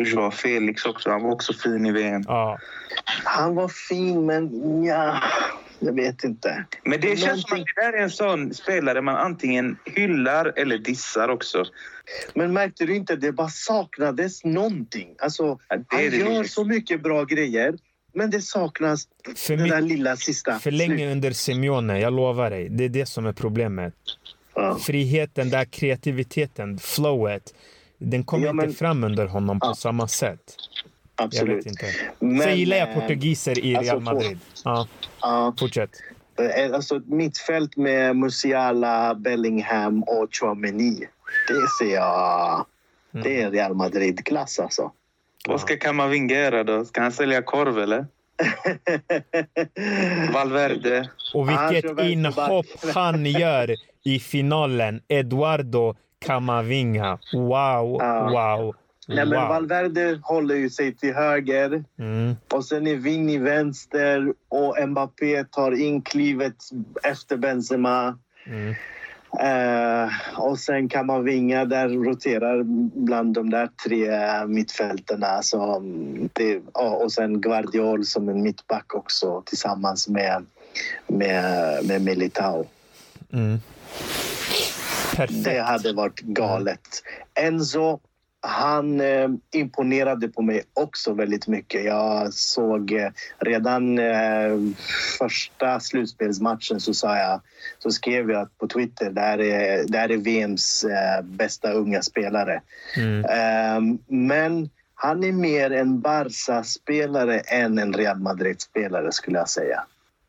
Joao 0.04 0.32
Felix 0.32 0.86
också. 0.86 1.10
Han 1.10 1.24
var 1.24 1.32
också 1.32 1.54
fin 1.54 1.86
i 1.86 1.92
VM. 1.92 2.24
Ja. 2.28 2.60
Han 3.24 3.56
var 3.56 3.68
fin, 3.68 4.26
men 4.26 4.84
ja, 4.84 5.20
jag 5.80 5.94
vet 5.94 6.24
inte. 6.24 6.66
Men 6.84 7.02
det 7.02 7.18
känns 7.18 7.42
som 7.42 7.60
att 7.60 7.66
det 7.76 7.82
där 7.82 7.94
är 7.94 8.04
en 8.04 8.10
sån 8.10 8.54
spelare 8.54 9.02
man 9.02 9.16
antingen 9.16 9.78
hyllar 9.86 10.54
eller 10.56 10.78
dissar 10.78 11.30
också. 11.30 11.66
Men 12.34 12.54
märkte 12.54 12.86
du 12.86 12.96
inte? 12.96 13.16
Det 13.16 13.32
bara 13.32 13.50
saknades 13.50 14.44
någonting. 14.44 15.16
Alltså, 15.20 15.60
ja, 15.70 15.78
han 15.88 16.04
gör 16.04 16.44
så 16.44 16.66
mycket 16.66 17.04
bra 17.04 17.24
grejer. 17.24 17.76
Men 18.14 18.30
det 18.30 18.42
saknas 18.42 19.08
för 19.36 19.58
det 19.58 19.70
där 19.70 19.82
lilla 19.82 20.16
sista. 20.16 20.60
För 20.60 20.72
länge 20.72 21.12
under 21.12 21.32
Simeone, 21.32 22.00
jag 22.00 22.14
lovar 22.14 22.50
dig. 22.50 22.70
Det 22.70 22.84
är 22.84 22.90
det 22.90 23.06
som 23.06 23.26
är 23.26 23.34
problemet. 23.34 23.94
Ja. 24.56 24.78
Friheten, 24.80 25.50
där 25.50 25.66
kreativiteten, 25.66 26.78
flowet. 26.78 27.54
Den 27.98 28.24
kommer 28.24 28.46
ja, 28.46 28.54
men, 28.54 28.66
inte 28.66 28.78
fram 28.78 29.04
under 29.04 29.26
honom 29.26 29.60
på 29.60 29.74
samma 29.74 30.08
sätt. 30.08 30.56
Absolut. 31.16 31.50
Jag 31.50 31.56
vet 31.56 31.66
inte. 31.66 31.86
Men, 32.20 32.42
Sen 32.42 32.58
gillar 32.58 32.78
jag 32.78 32.94
portugiser 32.94 33.66
i 33.66 33.76
alltså, 33.76 33.94
Real 33.94 34.04
Madrid. 34.04 34.40
Ja. 34.66 34.88
ja. 35.22 35.54
Fortsätt. 35.60 35.92
Eh, 36.56 36.74
alltså 36.76 37.02
mittfält 37.06 37.78
med 37.78 38.16
Musiala, 38.16 39.16
Bellingham 39.16 40.04
och 40.04 40.28
Chouameni. 40.32 41.08
Det 41.48 41.68
ser 41.80 41.96
jag... 41.96 42.66
Mm. 43.14 43.24
Det 43.24 43.42
är 43.42 43.52
Real 43.52 43.74
Madrid-klass 43.74 44.60
alltså. 44.60 44.92
Vad 45.48 45.62
ska 45.62 45.78
Kamavinga 45.78 46.36
göra 46.36 46.64
då? 46.64 46.86
Ska 46.86 47.02
han 47.02 47.12
sälja 47.12 47.42
korv 47.42 47.80
eller? 47.80 48.06
Valverde. 50.34 51.10
Och 51.34 51.50
vilket 51.50 52.00
inhopp 52.00 52.66
han 52.94 53.26
gör 53.26 53.76
i 54.04 54.20
finalen. 54.20 55.02
Eduardo 55.08 55.96
Kamavinga. 56.20 57.20
Wow, 57.34 57.98
ja. 58.00 58.30
wow. 58.30 58.76
Nej, 59.08 59.26
men 59.26 59.40
wow. 59.40 59.50
Valverde 59.50 60.20
håller 60.24 60.56
ju 60.56 60.70
sig 60.70 60.96
till 60.96 61.14
höger 61.14 61.84
mm. 62.00 62.36
och 62.54 62.66
sen 62.66 62.88
är 62.88 62.96
Vinny 62.96 63.40
vänster 63.40 64.34
och 64.50 64.90
Mbappé 64.90 65.44
tar 65.44 65.72
in 65.72 66.02
klivet 66.02 66.56
efter 67.04 67.38
Benzema. 67.38 68.18
Mm. 68.46 68.76
Uh, 69.44 70.10
och 70.40 70.60
sen 70.60 70.90
Kamavinga 70.90 71.66
där 71.66 71.90
roterar 71.90 72.64
bland 73.06 73.34
de 73.34 73.50
där 73.50 73.70
tre 73.88 74.08
mittfälterna. 74.48 75.42
Så 75.42 75.82
det, 76.34 76.62
och 76.74 77.12
sen 77.12 77.42
Guardiol 77.42 78.06
som 78.06 78.30
en 78.30 78.42
mittback 78.42 78.96
också 78.96 79.44
tillsammans 79.46 80.08
med, 80.08 80.46
med, 81.08 81.86
med 81.86 82.02
Militao. 82.02 82.66
Mm. 83.34 83.60
Perfekt. 85.15 85.43
Det 85.43 85.62
hade 85.62 85.93
varit 85.93 86.20
galet. 86.20 87.04
Enzo, 87.34 88.00
han 88.39 89.02
eh, 89.02 89.30
imponerade 89.52 90.28
på 90.28 90.41
mig 90.41 90.63
också 90.74 91.13
väldigt 91.13 91.48
mycket. 91.48 91.86
Jag 91.86 92.34
såg 92.34 92.91
eh, 92.91 93.10
redan 93.39 94.00
eh, 94.00 94.58
första 95.20 95.80
slutspelsmatchen 95.80 96.80
så 96.80 96.93
sa 96.93 97.17
jag, 97.17 97.41
så 97.80 97.91
skrev 97.91 98.32
jag 98.32 98.58
på 98.58 98.67
Twitter, 98.67 99.12
det 99.12 99.22
här 99.22 99.41
är, 99.41 99.84
det 99.88 99.98
här 99.98 100.12
är 100.12 100.17
VMs 100.17 100.84
eh, 100.84 101.24
bästa 101.24 101.72
unga 101.72 102.02
spelare. 102.02 102.62
Mm. 102.98 103.26
Ehm, 103.30 104.00
men 104.08 104.70
han 104.96 105.24
är 105.24 105.32
mer 105.32 105.72
en 105.72 106.02
Barca-spelare 106.02 107.39
än 107.39 107.80
en 107.80 107.93
Real 107.93 108.20
Madrid-spelare 108.20 109.12
skulle 109.12 109.38
jag 109.38 109.50
säga. 109.50 109.84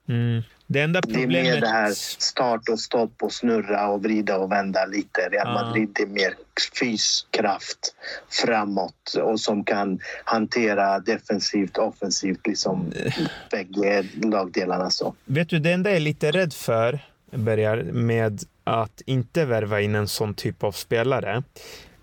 Mm. 0.08 0.42
Det 0.70 0.80
enda 0.80 1.02
problemet... 1.02 1.30
Det 1.30 1.38
är 1.38 1.54
mer 1.54 1.60
det 1.60 1.68
här 1.68 1.92
start 1.92 2.68
och 2.68 2.80
stopp 2.80 3.22
och 3.22 3.32
snurra 3.32 3.88
och 3.88 4.02
vrida 4.02 4.38
och 4.38 4.52
vända 4.52 4.86
lite. 4.86 5.20
Real 5.20 5.54
Madrid 5.54 5.98
är 6.00 6.06
mer 6.06 6.34
fyskraft 6.80 7.94
framåt 8.44 9.14
och 9.22 9.40
som 9.40 9.64
kan 9.64 9.98
hantera 10.24 10.98
defensivt 10.98 11.78
offensivt, 11.78 12.46
liksom 12.46 12.92
bägge 13.50 14.04
lagdelarna. 14.22 14.90
Så. 14.90 15.14
Vet 15.24 15.48
du, 15.48 15.58
det 15.58 15.72
enda 15.72 15.90
jag 15.90 15.96
är 15.96 16.00
lite 16.00 16.30
rädd 16.30 16.52
för, 16.52 16.98
börjar 17.30 17.76
med 17.82 18.42
att 18.64 19.02
inte 19.06 19.44
värva 19.44 19.80
in 19.80 19.94
en 19.94 20.08
sån 20.08 20.34
typ 20.34 20.64
av 20.64 20.72
spelare, 20.72 21.42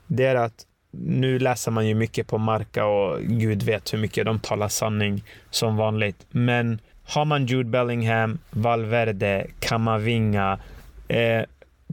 det 0.07 0.25
är 0.25 0.35
att 0.35 0.65
nu 0.91 1.39
läser 1.39 1.71
man 1.71 1.87
ju 1.87 1.95
mycket 1.95 2.27
på 2.27 2.37
Marka 2.37 2.85
och 2.85 3.21
gud 3.21 3.63
vet 3.63 3.93
hur 3.93 3.97
mycket 3.97 4.25
de 4.25 4.39
talar 4.39 4.67
sanning 4.67 5.23
som 5.49 5.77
vanligt. 5.77 6.25
Men 6.29 6.79
har 7.05 7.25
man 7.25 7.45
Jude 7.45 7.69
Bellingham, 7.69 8.39
Valverde, 8.51 9.47
Kamavinga, 9.59 10.59
eh, 11.07 11.43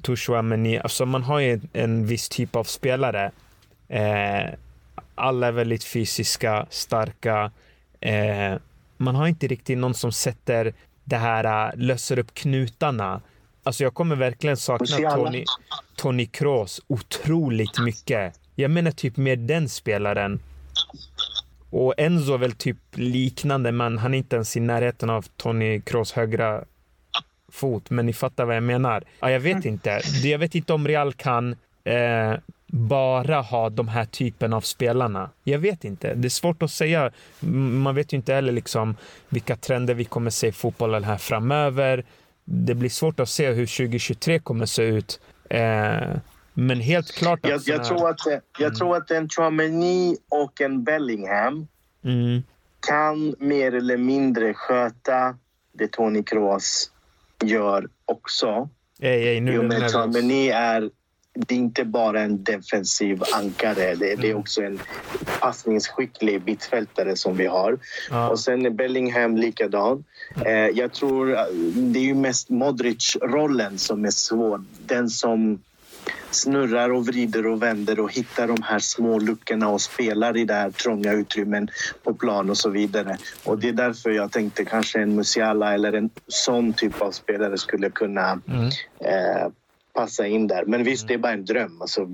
Tushwameni, 0.03 0.79
alltså 0.79 1.07
man 1.07 1.23
har 1.23 1.39
ju 1.39 1.61
en, 1.73 2.07
viss 2.07 2.29
typ 2.29 2.57
av 2.57 2.65
spelare. 2.65 3.31
Eh, 3.89 4.51
alla 5.15 5.47
är 5.47 5.53
väldigt 5.53 5.85
fysiska, 5.85 6.67
starka. 6.71 7.51
Eh, 8.01 8.55
man 8.97 9.15
har 9.15 9.27
inte 9.27 9.47
riktigt 9.47 9.79
någon 9.79 9.95
som 9.95 10.13
sätter 10.13 10.75
det 11.05 11.17
här, 11.17 11.69
äh, 11.69 11.77
löser 11.77 12.19
upp 12.19 12.35
knutarna. 12.35 13.21
Alltså 13.63 13.85
jag 13.85 13.95
kommer 13.95 14.17
verkligen 14.17 14.57
sakna 14.57 15.11
Tony, 15.11 15.45
Tony 15.97 16.27
Kroos 16.27 16.81
otroligt 16.87 17.79
mycket. 17.79 18.41
Jag 18.55 18.71
menar 18.71 18.91
typ 18.91 19.17
mer 19.17 19.37
den 19.37 19.69
spelaren. 19.69 20.41
Och 21.73 21.95
Enzo 21.97 22.35
är 22.35 22.39
väl 22.39 22.53
typ 22.53 22.77
liknande, 22.93 23.73
men 23.73 23.99
han 23.99 24.15
är 24.15 24.19
inte 24.19 24.37
ens 24.37 24.57
i 24.57 24.61
närheten 24.61 25.11
av 25.11 25.27
Tony 25.37 25.81
Kroos 25.81 26.13
högra 26.13 26.65
fot. 27.49 27.91
Men 27.91 28.07
ni 28.07 28.13
fattar 28.13 28.45
vad 28.45 28.57
jag 28.57 28.63
menar. 28.63 29.05
Ja, 29.21 29.31
jag 29.31 29.41
vet 29.41 29.65
inte. 29.65 30.01
Jag 30.23 30.39
vet 30.39 30.55
inte 30.55 30.73
om 30.73 30.89
Real 30.89 31.13
kan 31.13 31.57
eh, 31.85 32.35
bara 32.67 33.41
ha 33.41 33.71
de 33.71 33.89
här 33.89 34.05
typen 34.05 34.53
av 34.53 34.61
spelarna. 34.61 35.31
Jag 35.45 35.59
vet 35.59 35.85
inte. 35.85 36.15
Det 36.15 36.29
är 36.29 36.31
svårt 36.31 36.63
att 36.63 36.71
säga. 36.71 37.11
Man 37.41 37.95
vet 37.95 38.13
ju 38.13 38.17
inte 38.17 38.35
heller 38.35 38.53
liksom 38.53 38.97
vilka 39.29 39.57
trender 39.57 39.95
vi 39.95 40.05
kommer 40.05 40.31
se 40.31 40.47
i 40.47 40.53
fotbollen 40.53 41.05
här 41.05 41.19
framöver. 41.19 42.05
Det 42.45 42.75
blir 42.75 42.91
svårt 42.91 43.21
att 43.21 43.29
se 43.29 43.51
hur 43.51 43.67
2023 43.67 44.39
kommer 44.39 44.67
se 44.67 44.83
ut. 44.83 45.21
Eh, 45.51 46.17
men 46.55 46.81
helt 46.81 47.13
klart 47.13 47.41
jag, 47.43 47.61
jag, 47.67 47.85
tror 47.85 48.09
att, 48.09 48.27
jag 48.59 48.67
mm. 48.67 48.75
tror 48.75 48.97
att 48.97 49.11
en 49.11 49.29
Chouameni 49.29 50.17
och 50.29 50.61
en 50.61 50.85
Bellingham 50.85 51.67
mm. 52.05 52.43
kan 52.81 53.35
mer 53.39 53.75
eller 53.75 53.97
mindre 53.97 54.55
sköta 54.55 55.37
det 55.73 55.89
Tony 55.89 56.23
Kroos 56.23 56.91
gör 57.45 57.89
också. 58.05 58.69
Ej, 59.01 59.29
ej, 59.29 59.41
nu, 59.41 59.63
med 59.63 59.83
att 59.83 59.93
Chouameni 59.93 60.49
är 60.49 60.91
det 61.35 61.55
är 61.55 61.59
inte 61.59 61.85
bara 61.85 62.21
en 62.21 62.45
defensiv 62.45 63.23
ankare. 63.35 63.95
Det, 63.95 64.15
det 64.15 64.31
är 64.31 64.35
också 64.35 64.63
en 64.63 64.81
passningsskicklig 65.41 66.43
mittfältare 66.47 67.17
som 67.17 67.37
vi 67.37 67.47
har. 67.47 67.79
Ja. 68.11 68.29
Och 68.29 68.41
sen 68.41 68.67
är 68.67 68.71
Bellingham 68.71 69.37
likadan. 69.37 70.05
Eh, 70.47 70.53
jag 70.53 70.93
tror 70.93 71.33
eh, 71.33 71.45
det 71.75 71.99
är 71.99 72.05
ju 72.05 72.15
mest 72.15 72.51
Modric-rollen 72.51 73.79
som 73.79 74.05
är 74.05 74.11
svår. 74.11 74.65
Den 74.87 75.11
som 75.11 75.63
snurrar 76.31 76.93
och 76.93 77.07
vrider 77.07 77.47
och 77.47 77.63
vänder 77.63 78.01
och 78.01 78.13
hittar 78.13 78.47
de 78.47 78.63
här 78.63 78.79
små 78.79 79.19
luckorna 79.19 79.69
och 79.69 79.81
spelar 79.81 80.37
i 80.37 80.45
det 80.45 80.55
här 80.55 80.71
trånga 80.71 81.13
utrymmen 81.13 81.69
på 82.03 82.15
plan 82.15 82.51
och 82.51 82.59
så 82.59 82.71
vidare. 82.71 83.17
Och 83.45 83.59
det 83.59 83.69
är 83.69 83.73
därför 83.73 84.11
jag 84.11 84.33
tänkte 84.33 84.65
kanske 84.65 85.01
en 85.01 85.15
Musiala 85.15 85.75
eller 85.75 85.93
en 85.93 86.11
sån 86.29 86.73
typ 86.73 87.03
av 87.03 87.11
spelare 87.11 87.59
skulle 87.59 87.91
kunna 87.91 88.41
mm. 88.49 88.67
eh, 89.01 89.49
passa 89.95 90.27
in 90.27 90.47
där. 90.47 90.65
Men 90.65 90.85
visst, 90.85 91.09
det 91.09 91.15
är 91.15 91.19
bara 91.19 91.33
en 91.33 91.45
dröm. 91.45 91.81
Alltså, 91.81 92.05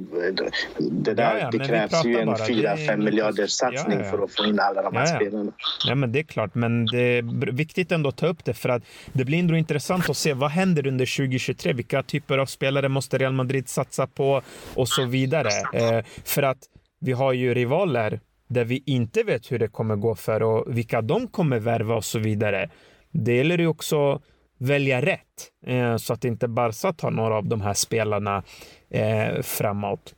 det 0.80 1.14
där, 1.14 1.36
ja, 1.36 1.38
ja, 1.38 1.50
det 1.50 1.58
krävs 1.58 2.04
ju 2.04 2.18
en 2.18 2.28
4-5 2.28 2.96
miljarders 2.96 3.50
satsning 3.50 3.98
ja, 3.98 4.04
för 4.04 4.24
att 4.24 4.32
få 4.32 4.44
in 4.44 4.60
alla 4.60 4.82
de 4.82 4.96
här 4.96 5.06
spelarna. 5.06 5.52
Ja, 5.86 5.94
men 5.94 6.12
det 6.12 6.18
är 6.18 6.22
klart, 6.22 6.54
men 6.54 6.86
det 6.86 6.98
är 7.00 7.52
viktigt 7.52 7.92
ändå 7.92 8.08
att 8.08 8.16
ta 8.16 8.26
upp 8.26 8.44
det 8.44 8.54
för 8.54 8.68
att 8.68 8.82
det 9.12 9.24
blir 9.24 9.38
ändå 9.38 9.56
intressant 9.56 10.10
att 10.10 10.16
se 10.16 10.32
vad 10.32 10.50
händer 10.50 10.86
under 10.86 11.16
2023. 11.16 11.72
Vilka 11.72 12.02
typer 12.02 12.38
av 12.38 12.46
spelare 12.46 12.88
måste 12.88 13.18
Real 13.18 13.32
Madrid 13.32 13.68
satsa 13.68 14.06
på 14.06 14.42
och 14.74 14.88
så 14.88 15.04
vidare. 15.06 15.48
Eh, 15.74 16.04
för 16.24 16.42
att 16.42 16.58
vi 17.00 17.12
har 17.12 17.32
ju 17.32 17.54
rivaler 17.54 18.20
där 18.48 18.64
vi 18.64 18.82
inte 18.86 19.22
vet 19.22 19.52
hur 19.52 19.58
det 19.58 19.68
kommer 19.68 19.96
gå 19.96 20.14
för 20.14 20.42
och 20.42 20.76
vilka 20.76 21.02
de 21.02 21.26
kommer 21.26 21.58
värva 21.58 21.94
och 21.94 22.04
så 22.04 22.18
vidare. 22.18 22.70
Det 23.10 23.36
gäller 23.36 23.58
ju 23.58 23.66
också 23.66 24.20
välja 24.58 25.02
rätt 25.02 25.50
eh, 25.66 25.96
så 25.96 26.12
att 26.12 26.24
inte 26.24 26.48
Barca 26.48 26.92
tar 26.92 27.10
några 27.10 27.34
av 27.34 27.46
de 27.46 27.60
här 27.60 27.74
spelarna 27.74 28.42
eh, 28.90 29.42
framåt. 29.42 30.14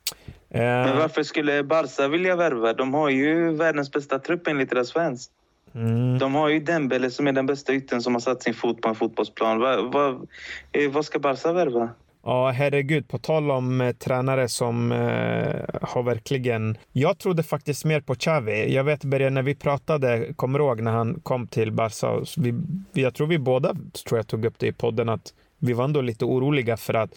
Eh, 0.51 0.61
Men 0.61 0.99
varför 0.99 1.23
skulle 1.23 1.63
Barca 1.65 2.09
vilja 2.09 2.37
värva? 2.37 2.73
De 2.73 2.95
har 2.95 3.11
ju 3.11 3.53
världens 3.53 3.93
bästa 3.93 4.19
trupp 4.19 4.47
enligt 4.47 4.71
deras 4.71 4.93
fans. 4.93 5.31
Mm. 5.75 6.19
De 6.19 6.35
har 6.35 6.49
ju 6.49 6.61
Dembele 6.61 7.11
som 7.11 7.27
är 7.27 7.33
den 7.33 7.47
bästa 7.47 7.75
ytten 7.75 8.03
som 8.03 8.15
har 8.15 8.21
satt 8.21 8.43
sin 8.43 8.55
fot 8.55 8.81
på 8.81 8.89
en 8.89 8.95
fotbollsplan. 8.95 9.59
Vad, 9.59 9.93
vad, 9.93 10.29
eh, 10.73 10.91
vad 10.91 11.05
ska 11.05 11.19
Barca 11.19 11.53
värva? 11.53 11.89
Ja, 12.25 12.51
herregud. 12.51 13.09
På 13.09 13.19
tal 13.19 13.51
om 13.51 13.81
eh, 13.81 13.93
tränare 13.93 14.49
som 14.49 14.93
eh, 14.93 15.65
har 15.83 16.03
verkligen... 16.03 16.79
Jag 16.93 17.19
trodde 17.19 17.43
faktiskt 17.43 17.85
mer 17.85 18.01
på 18.01 18.15
Xavi. 18.15 18.75
Jag 18.75 18.85
vet 18.85 19.05
Berge, 19.05 19.31
när 19.31 19.43
vi 19.43 19.55
pratade, 19.55 20.35
kommer 20.37 20.59
du 20.59 20.65
ihåg 20.65 20.81
när 20.81 20.93
han 20.93 21.21
kom 21.21 21.47
till 21.47 21.73
Barca? 21.73 22.25
Vi, 22.37 22.55
jag 22.93 23.15
tror 23.15 23.27
vi 23.27 23.39
båda 23.39 23.77
tror 24.09 24.19
jag, 24.19 24.27
tog 24.27 24.45
upp 24.45 24.59
det 24.59 24.67
i 24.67 24.73
podden 24.73 25.09
att 25.09 25.35
vi 25.59 25.73
var 25.73 25.85
ändå 25.85 26.01
lite 26.01 26.25
oroliga 26.25 26.77
för 26.77 26.95
att 26.95 27.11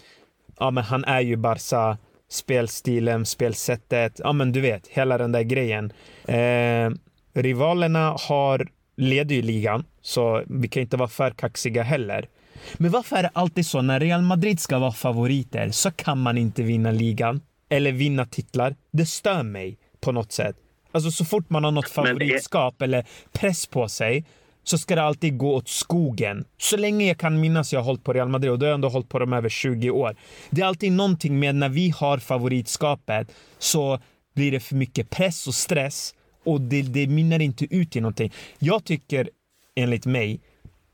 ja, 0.58 0.70
men 0.70 0.84
han 0.84 1.04
är 1.04 1.20
ju 1.20 1.36
Barca 1.36 1.98
spelstilen, 2.28 3.26
spelsättet, 3.26 4.20
ja 4.24 4.32
men 4.32 4.52
du 4.52 4.60
vet, 4.60 4.86
hela 4.86 5.18
den 5.18 5.32
där 5.32 5.42
grejen. 5.42 5.92
Eh, 6.24 6.90
rivalerna 7.34 8.16
har, 8.28 8.68
leder 8.96 9.34
ju 9.34 9.42
ligan, 9.42 9.84
så 10.02 10.42
vi 10.46 10.68
kan 10.68 10.82
inte 10.82 10.96
vara 10.96 11.08
för 11.08 11.30
kaxiga 11.30 11.82
heller. 11.82 12.28
Men 12.74 12.90
varför 12.90 13.16
är 13.16 13.22
det 13.22 13.30
alltid 13.32 13.66
så 13.66 13.82
när 13.82 14.00
Real 14.00 14.22
Madrid 14.22 14.60
ska 14.60 14.78
vara 14.78 14.92
favoriter 14.92 15.70
så 15.70 15.90
kan 15.90 16.18
man 16.18 16.38
inte 16.38 16.62
vinna 16.62 16.90
ligan 16.90 17.40
eller 17.68 17.92
vinna 17.92 18.26
titlar? 18.26 18.76
Det 18.90 19.06
stör 19.06 19.42
mig 19.42 19.78
på 20.00 20.12
något 20.12 20.32
sätt. 20.32 20.56
Alltså 20.92 21.10
så 21.10 21.24
fort 21.24 21.50
man 21.50 21.64
har 21.64 21.70
något 21.70 21.88
favoritskap 21.88 22.82
eller 22.82 23.04
press 23.32 23.66
på 23.66 23.88
sig 23.88 24.24
så 24.64 24.78
ska 24.78 24.94
det 24.94 25.02
alltid 25.02 25.38
gå 25.38 25.54
åt 25.54 25.68
skogen. 25.68 26.44
Så 26.58 26.76
länge 26.76 27.06
jag 27.06 27.18
kan 27.18 27.40
minnas 27.40 27.72
jag 27.72 27.80
har 27.80 27.84
hållit 27.84 28.04
på 28.04 28.12
Real 28.12 28.28
Madrid 28.28 28.52
och 28.52 28.58
då 28.58 28.66
har 28.66 28.68
jag 28.68 28.74
ändå 28.74 28.88
hållit 28.88 29.08
på 29.08 29.18
dem 29.18 29.32
över 29.32 29.48
20 29.48 29.90
år. 29.90 30.16
Det 30.50 30.62
är 30.62 30.66
alltid 30.66 30.92
någonting 30.92 31.38
med 31.38 31.54
när 31.54 31.68
vi 31.68 31.90
har 31.90 32.18
favoritskapet 32.18 33.32
så 33.58 33.98
blir 34.34 34.52
det 34.52 34.60
för 34.60 34.74
mycket 34.74 35.10
press 35.10 35.46
och 35.46 35.54
stress 35.54 36.14
och 36.44 36.60
det, 36.60 36.82
det 36.82 37.06
mynnar 37.06 37.40
inte 37.40 37.74
ut 37.74 37.96
i 37.96 38.00
någonting. 38.00 38.32
Jag 38.58 38.84
tycker, 38.84 39.30
enligt 39.76 40.06
mig, 40.06 40.40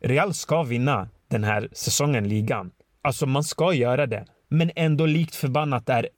Real 0.01 0.35
ska 0.35 0.63
vinna 0.63 1.09
den 1.31 1.45
här 1.45 1.69
säsongen, 1.73 2.29
ligan. 2.29 2.71
Alltså 3.03 3.27
man 3.27 3.45
ska 3.45 3.73
göra 3.73 4.07
det. 4.07 4.25
Men 4.49 4.71
ändå 4.77 5.07
likt 5.07 5.35
förbannat 5.35 5.89
är 5.89 6.09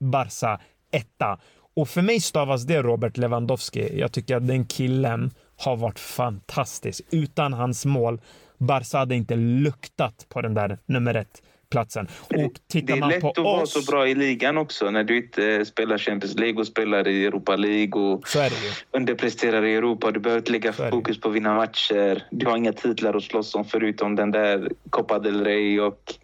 Barca 0.00 0.60
etta. 0.92 1.38
Och 1.76 1.88
för 1.88 2.02
mig 2.02 2.20
stavas 2.20 2.62
det 2.62 2.82
Robert 2.82 3.16
Lewandowski. 3.16 3.98
Jag 3.98 4.12
tycker 4.12 4.36
att 4.36 4.46
den 4.46 4.64
killen 4.64 5.30
har 5.56 5.76
varit 5.76 5.98
fantastisk. 5.98 7.00
Utan 7.10 7.52
hans 7.52 7.86
mål, 7.86 8.20
Barca 8.58 8.98
hade 8.98 9.14
inte 9.14 9.36
luktat 9.36 10.26
på 10.28 10.40
den 10.40 10.54
där 10.54 10.78
nummer 10.86 11.14
ett 11.14 11.42
platsen. 11.76 12.08
Och 12.20 12.52
tittar 12.68 12.96
det 12.96 13.00
är 13.00 13.08
lätt 13.08 13.24
att 13.24 13.38
oss... 13.38 13.44
vara 13.44 13.66
så 13.66 13.92
bra 13.92 14.08
i 14.08 14.14
ligan 14.14 14.58
också 14.58 14.90
när 14.90 15.04
du 15.04 15.16
inte 15.16 15.64
spelar 15.64 15.98
Champions 15.98 16.38
League 16.38 16.60
och 16.60 16.66
spelar 16.66 17.08
i 17.08 17.26
Europa 17.26 17.56
League 17.56 18.02
och 18.02 18.28
så 18.28 18.48
underpresterar 18.92 19.64
i 19.64 19.74
Europa. 19.74 20.10
Du 20.10 20.20
behöver 20.20 20.40
inte 20.40 20.52
lägga 20.52 20.72
fokus 20.72 21.20
på 21.20 21.28
att 21.28 21.34
vinna 21.34 21.54
matcher. 21.54 22.24
Du 22.30 22.46
har 22.46 22.56
inga 22.56 22.72
titlar 22.72 23.14
att 23.16 23.22
slåss 23.22 23.54
om 23.54 23.64
förutom 23.64 24.16
den 24.16 24.30
där 24.30 24.70
Copa 24.90 25.18
del 25.18 25.44
Rey 25.44 25.80
och 25.80 26.14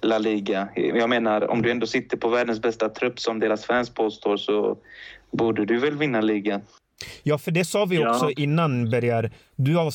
La 0.00 0.18
Liga. 0.18 0.68
Jag 0.74 1.08
menar, 1.08 1.50
om 1.50 1.62
du 1.62 1.70
ändå 1.70 1.86
sitter 1.86 2.16
på 2.16 2.28
världens 2.28 2.62
bästa 2.62 2.88
trupp 2.88 3.20
som 3.20 3.40
deras 3.40 3.64
fans 3.64 3.90
påstår 3.90 4.36
så 4.36 4.76
borde 5.30 5.64
du 5.64 5.78
väl 5.78 5.96
vinna 5.96 6.20
ligan. 6.20 6.60
Ja, 7.22 7.38
för 7.38 7.50
det 7.50 7.64
sa 7.64 7.84
vi 7.84 7.98
också 7.98 8.24
ja. 8.24 8.32
innan 8.36 8.90
Bergar. 8.90 9.30
Du 9.56 9.76
har 9.76 9.90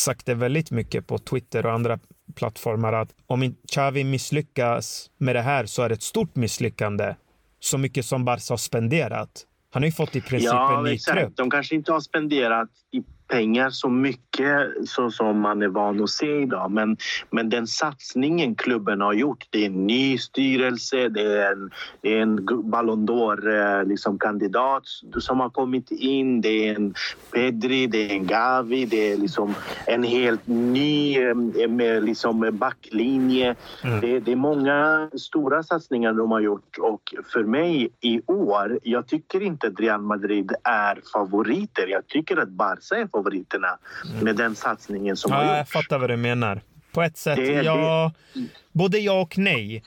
sagt 0.00 0.26
det 0.26 0.34
väldigt 0.34 0.70
mycket 0.70 1.06
på 1.06 1.18
Twitter 1.18 1.66
och 1.66 1.72
andra 1.72 1.98
plattformar 2.34 2.92
att 2.92 3.14
om 3.26 3.54
Xavi 3.72 4.04
misslyckas 4.04 5.10
med 5.18 5.36
det 5.36 5.42
här 5.42 5.66
så 5.66 5.82
är 5.82 5.88
det 5.88 5.94
ett 5.94 6.02
stort 6.02 6.36
misslyckande. 6.36 7.14
Så 7.60 7.78
mycket 7.78 8.04
som 8.04 8.24
Barca 8.24 8.52
har 8.52 8.56
spenderat. 8.56 9.44
Han 9.70 9.82
har 9.82 9.86
ju 9.86 9.92
fått 9.92 10.16
i 10.16 10.20
princip 10.20 10.50
ja, 10.52 10.78
en 10.78 10.84
ny 10.84 10.98
trupp. 10.98 11.36
De 11.36 11.50
kanske 11.50 11.74
inte 11.74 11.92
har 11.92 12.00
spenderat 12.00 12.68
i 12.90 13.02
pengar 13.28 13.70
så 13.70 13.88
mycket 13.88 14.88
så 14.88 15.10
som 15.10 15.40
man 15.40 15.62
är 15.62 15.68
van 15.68 16.02
att 16.02 16.10
se 16.10 16.40
idag. 16.40 16.70
Men, 16.70 16.96
men 17.30 17.50
den 17.50 17.66
satsningen 17.66 18.54
klubben 18.54 19.00
har 19.00 19.12
gjort, 19.12 19.46
det 19.50 19.62
är 19.62 19.66
en 19.66 19.86
ny 19.86 20.18
styrelse, 20.18 21.08
det 21.08 21.36
är 21.36 21.52
en, 21.52 21.70
det 22.00 22.14
är 22.14 22.22
en 22.22 22.46
Ballon 22.70 23.06
d'Or-kandidat 23.08 24.82
liksom, 25.02 25.20
som 25.20 25.40
har 25.40 25.50
kommit 25.50 25.90
in, 25.90 26.40
det 26.40 26.68
är 26.68 26.74
en 26.74 26.94
Pedri, 27.32 27.86
det 27.86 28.10
är 28.10 28.14
en 28.14 28.26
Gavi, 28.26 28.84
det 28.84 29.12
är 29.12 29.16
liksom 29.16 29.54
en 29.86 30.02
helt 30.02 30.46
ny 30.46 31.18
eh, 31.18 31.34
med 31.68 32.04
liksom 32.04 32.50
backlinje. 32.52 33.54
Mm. 33.84 34.00
Det, 34.00 34.20
det 34.20 34.32
är 34.32 34.36
många 34.36 35.10
stora 35.18 35.62
satsningar 35.62 36.12
de 36.12 36.30
har 36.30 36.40
gjort 36.40 36.78
och 36.78 37.14
för 37.32 37.44
mig 37.44 37.90
i 38.00 38.20
år, 38.26 38.78
jag 38.82 39.06
tycker 39.06 39.42
inte 39.42 39.66
att 39.66 39.80
Real 39.80 40.00
Madrid 40.00 40.52
är 40.64 41.00
favoriter. 41.12 41.86
Jag 41.86 42.06
tycker 42.06 42.36
att 42.36 42.48
Barca 42.48 42.96
är 42.96 43.06
favoriterna 43.18 43.78
mm. 44.04 44.24
med 44.24 44.36
den 44.36 44.54
satsningen 44.54 45.16
som 45.16 45.32
ja, 45.32 45.38
har 45.38 45.44
gjorts. 45.44 45.56
Jag 45.56 45.82
fattar 45.82 45.98
vad 45.98 46.10
du 46.10 46.16
menar. 46.16 46.60
På 46.92 47.02
ett 47.02 47.16
sätt, 47.16 47.36
det, 47.36 47.62
ja. 47.62 48.12
Det... 48.34 48.40
Både 48.72 48.98
ja 48.98 49.20
och 49.20 49.38
nej. 49.38 49.84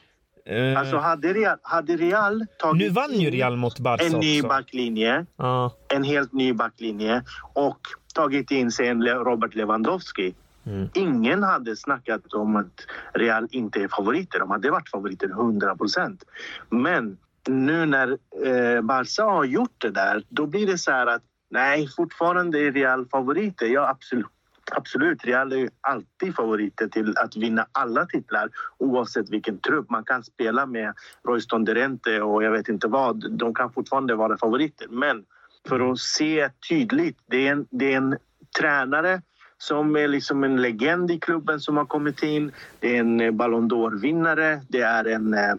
Uh, 0.50 0.80
alltså 0.80 0.98
hade 0.98 1.34
Real, 1.34 1.58
hade 1.62 1.96
Real 1.96 2.46
tagit 2.60 2.82
Nu 2.82 2.90
vann 2.90 3.14
ju 3.14 3.30
Real 3.30 3.58
mot 3.58 3.80
Barca 3.80 4.06
En 4.06 4.20
ny 4.20 4.40
också. 4.40 4.48
backlinje. 4.48 5.26
Uh. 5.42 5.72
En 5.88 6.04
helt 6.04 6.34
ny 6.34 6.54
backlinje. 6.54 7.24
Och 7.54 7.80
tagit 8.14 8.52
in 8.52 8.72
sig 8.72 8.88
en 8.88 9.04
Robert 9.04 9.56
Lewandowski. 9.56 10.34
Mm. 10.66 10.90
Ingen 10.94 11.44
hade 11.44 11.76
snackat 11.76 12.34
om 12.34 12.56
att 12.56 12.86
Real 13.14 13.48
inte 13.52 13.80
är 13.80 13.88
favoriter. 13.88 14.40
De 14.40 14.52
hade 14.52 14.72
varit 14.72 14.90
favoriter 14.90 15.30
100 15.30 15.76
procent. 15.76 16.24
Men 16.70 17.18
nu 17.48 17.86
när 17.86 18.18
eh, 18.46 18.82
Barca 18.82 19.24
har 19.24 19.44
gjort 19.44 19.76
det 19.78 19.90
där, 19.90 20.24
då 20.30 20.46
blir 20.46 20.68
det 20.68 20.78
så 20.78 20.92
här 20.92 21.08
att 21.08 21.22
nej, 21.52 21.88
fortfarande 21.88 22.60
är 22.60 22.72
Real 22.72 23.06
favoriter. 23.06 23.66
Ja, 23.66 23.90
absolut. 23.90 24.28
Absolut, 24.72 25.26
Real 25.26 25.54
är 25.54 25.70
alltid 25.82 26.36
favoriter 26.36 26.88
till 26.88 27.18
att 27.18 27.36
vinna 27.36 27.66
alla 27.72 28.06
titlar 28.06 28.50
oavsett 28.78 29.30
vilken 29.30 29.60
trupp. 29.60 29.90
Man 29.90 30.04
kan 30.04 30.24
spela 30.24 30.66
med 30.66 30.94
Royston 31.28 31.66
Derente 31.66 32.22
och 32.22 32.44
jag 32.44 32.52
vet 32.52 32.70
inte 32.70 32.88
vad. 32.88 33.32
De 33.38 33.54
kan 33.54 33.74
fortfarande 33.74 34.16
vara 34.16 34.38
favoriter. 34.38 34.88
Men 34.90 35.26
för 35.68 35.92
att 35.92 36.00
se 36.00 36.50
tydligt, 36.70 37.18
det 37.26 37.48
är 37.48 37.52
en, 37.52 37.68
det 37.70 37.94
är 37.94 37.98
en 37.98 38.18
tränare 38.60 39.22
som 39.58 39.96
är 39.96 40.08
liksom 40.08 40.44
en 40.44 40.62
legend 40.62 41.12
i 41.12 41.20
klubben 41.20 41.60
som 41.60 41.78
har 41.78 41.86
kommit 41.86 42.24
in. 42.24 42.52
Det 42.80 42.96
är 42.96 43.00
en 43.00 43.22
eh, 43.22 43.32
Ballon 43.32 43.70
d'Or-vinnare. 43.70 44.62
Det 44.70 44.82
är 44.82 45.06
en 45.06 45.34
eh, 45.34 45.56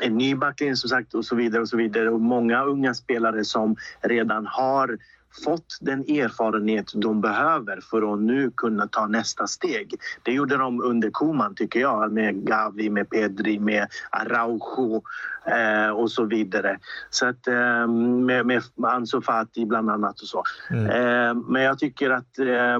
en 0.00 0.18
ny 0.18 0.34
backlinje 0.34 0.76
som 0.76 0.90
sagt 0.90 1.14
och 1.14 1.24
så 1.24 1.36
vidare 1.36 1.62
och 1.62 1.68
så 1.68 1.76
vidare 1.76 2.10
och 2.10 2.20
många 2.20 2.64
unga 2.64 2.94
spelare 2.94 3.44
som 3.44 3.76
redan 4.00 4.46
har 4.46 4.98
fått 5.44 5.78
den 5.80 6.00
erfarenhet 6.00 6.92
de 6.94 7.20
behöver 7.20 7.80
för 7.90 8.12
att 8.14 8.20
nu 8.20 8.50
kunna 8.56 8.88
ta 8.88 9.06
nästa 9.06 9.46
steg. 9.46 9.94
Det 10.22 10.32
gjorde 10.32 10.56
de 10.56 10.80
under 10.80 11.10
Koman 11.10 11.54
tycker 11.54 11.80
jag 11.80 12.12
med 12.12 12.46
Gavi, 12.46 12.90
med 12.90 13.10
Pedri, 13.10 13.58
med 13.58 13.86
Araujo 14.10 15.02
eh, 15.46 15.90
och 15.90 16.10
så 16.10 16.24
vidare. 16.24 16.78
Så 17.10 17.26
att, 17.26 17.46
eh, 17.46 17.86
med, 17.86 18.46
med 18.46 18.62
Ansu 18.82 19.20
Fati 19.20 19.66
bland 19.66 19.90
annat 19.90 20.20
och 20.20 20.28
så. 20.28 20.42
Mm. 20.70 20.86
Eh, 20.86 21.34
men 21.34 21.62
jag 21.62 21.78
tycker 21.78 22.10
att 22.10 22.38
eh, 22.38 22.78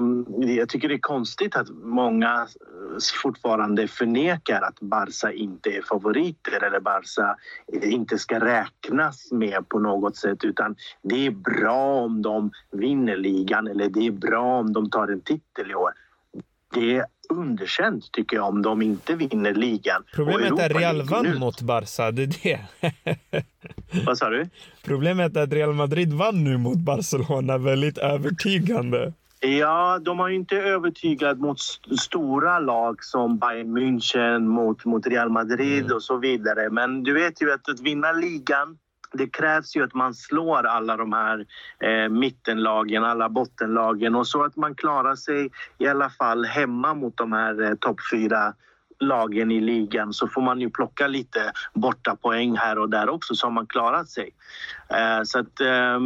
jag 0.57 0.69
tycker 0.69 0.87
det 0.87 0.95
är 0.95 0.99
konstigt 0.99 1.55
att 1.55 1.69
många 1.69 2.47
fortfarande 3.21 3.87
förnekar 3.87 4.61
att 4.61 4.79
Barca 4.79 5.31
inte 5.31 5.69
är 5.69 5.81
favoriter 5.81 6.63
eller 6.63 6.79
Barca 6.79 7.35
inte 7.81 8.17
ska 8.17 8.39
räknas 8.39 9.31
med 9.31 9.69
på 9.69 9.79
något 9.79 10.17
sätt 10.17 10.43
utan 10.43 10.75
det 11.01 11.27
är 11.27 11.31
bra 11.31 12.01
om 12.01 12.21
de 12.21 12.44
vinner 12.71 13.17
ligan 13.17 13.67
eller 13.67 13.89
det 13.89 14.07
är 14.07 14.11
bra 14.11 14.59
om 14.59 14.73
de 14.73 14.89
tar 14.89 15.07
en 15.07 15.21
titel 15.21 15.71
i 15.71 15.75
år. 15.75 15.91
Det 16.73 16.95
är 16.95 17.05
underkänt 17.29 18.11
tycker 18.11 18.37
jag 18.37 18.47
om 18.47 18.61
de 18.61 18.81
inte 18.81 19.15
vinner 19.15 19.53
ligan. 19.53 20.03
Problemet 20.13 20.59
är 20.59 20.69
att 20.69 20.81
Real 20.81 21.01
vann 21.01 21.39
mot 21.39 21.61
Barca, 21.61 22.11
det 22.11 22.23
är 22.23 22.27
det. 22.43 22.59
Vad 24.05 24.17
sa 24.17 24.29
du? 24.29 24.49
Problemet 24.83 25.37
är 25.37 25.43
att 25.43 25.53
Real 25.53 25.73
Madrid 25.73 26.13
vann 26.13 26.43
nu 26.43 26.57
mot 26.57 26.77
Barcelona 26.77 27.57
väldigt 27.57 27.97
övertygande. 27.97 29.13
Ja, 29.39 29.99
de 30.01 30.19
har 30.19 30.29
inte 30.29 30.55
övertygat 30.55 31.39
mot 31.39 31.59
st 31.59 31.97
stora 31.97 32.59
lag 32.59 33.03
som 33.03 33.37
Bayern 33.37 33.77
München, 33.77 34.39
mot, 34.47 34.85
mot 34.85 35.07
Real 35.07 35.29
Madrid 35.29 35.83
mm. 35.83 35.95
och 35.95 36.03
så 36.03 36.17
vidare. 36.17 36.69
Men 36.69 37.03
du 37.03 37.13
vet 37.13 37.41
ju 37.41 37.53
att, 37.53 37.69
att 37.69 37.79
vinna 37.79 38.11
ligan 38.11 38.77
det 39.17 39.27
krävs 39.27 39.75
ju 39.75 39.83
att 39.83 39.93
man 39.93 40.13
slår 40.13 40.65
alla 40.65 40.97
de 40.97 41.13
här 41.13 41.45
eh, 41.79 42.09
mittenlagen, 42.09 43.03
alla 43.03 43.29
bottenlagen 43.29 44.15
och 44.15 44.27
så 44.27 44.43
att 44.43 44.55
man 44.55 44.75
klarar 44.75 45.15
sig 45.15 45.49
i 45.77 45.87
alla 45.87 46.09
fall 46.09 46.45
hemma 46.45 46.93
mot 46.93 47.17
de 47.17 47.33
här 47.33 47.61
eh, 47.61 47.75
topp 47.75 47.97
fyra 48.11 48.53
lagen 48.99 49.51
i 49.51 49.61
ligan 49.61 50.13
så 50.13 50.27
får 50.27 50.41
man 50.41 50.61
ju 50.61 50.69
plocka 50.69 51.07
lite 51.07 51.51
borta 51.73 52.15
poäng 52.15 52.57
här 52.57 52.79
och 52.79 52.89
där 52.89 53.09
också 53.09 53.35
så 53.35 53.45
har 53.47 53.51
man 53.51 53.67
klarat 53.67 54.09
sig. 54.09 54.29
Eh, 54.89 55.23
så 55.23 55.39
att 55.39 55.61
eh, 55.61 55.99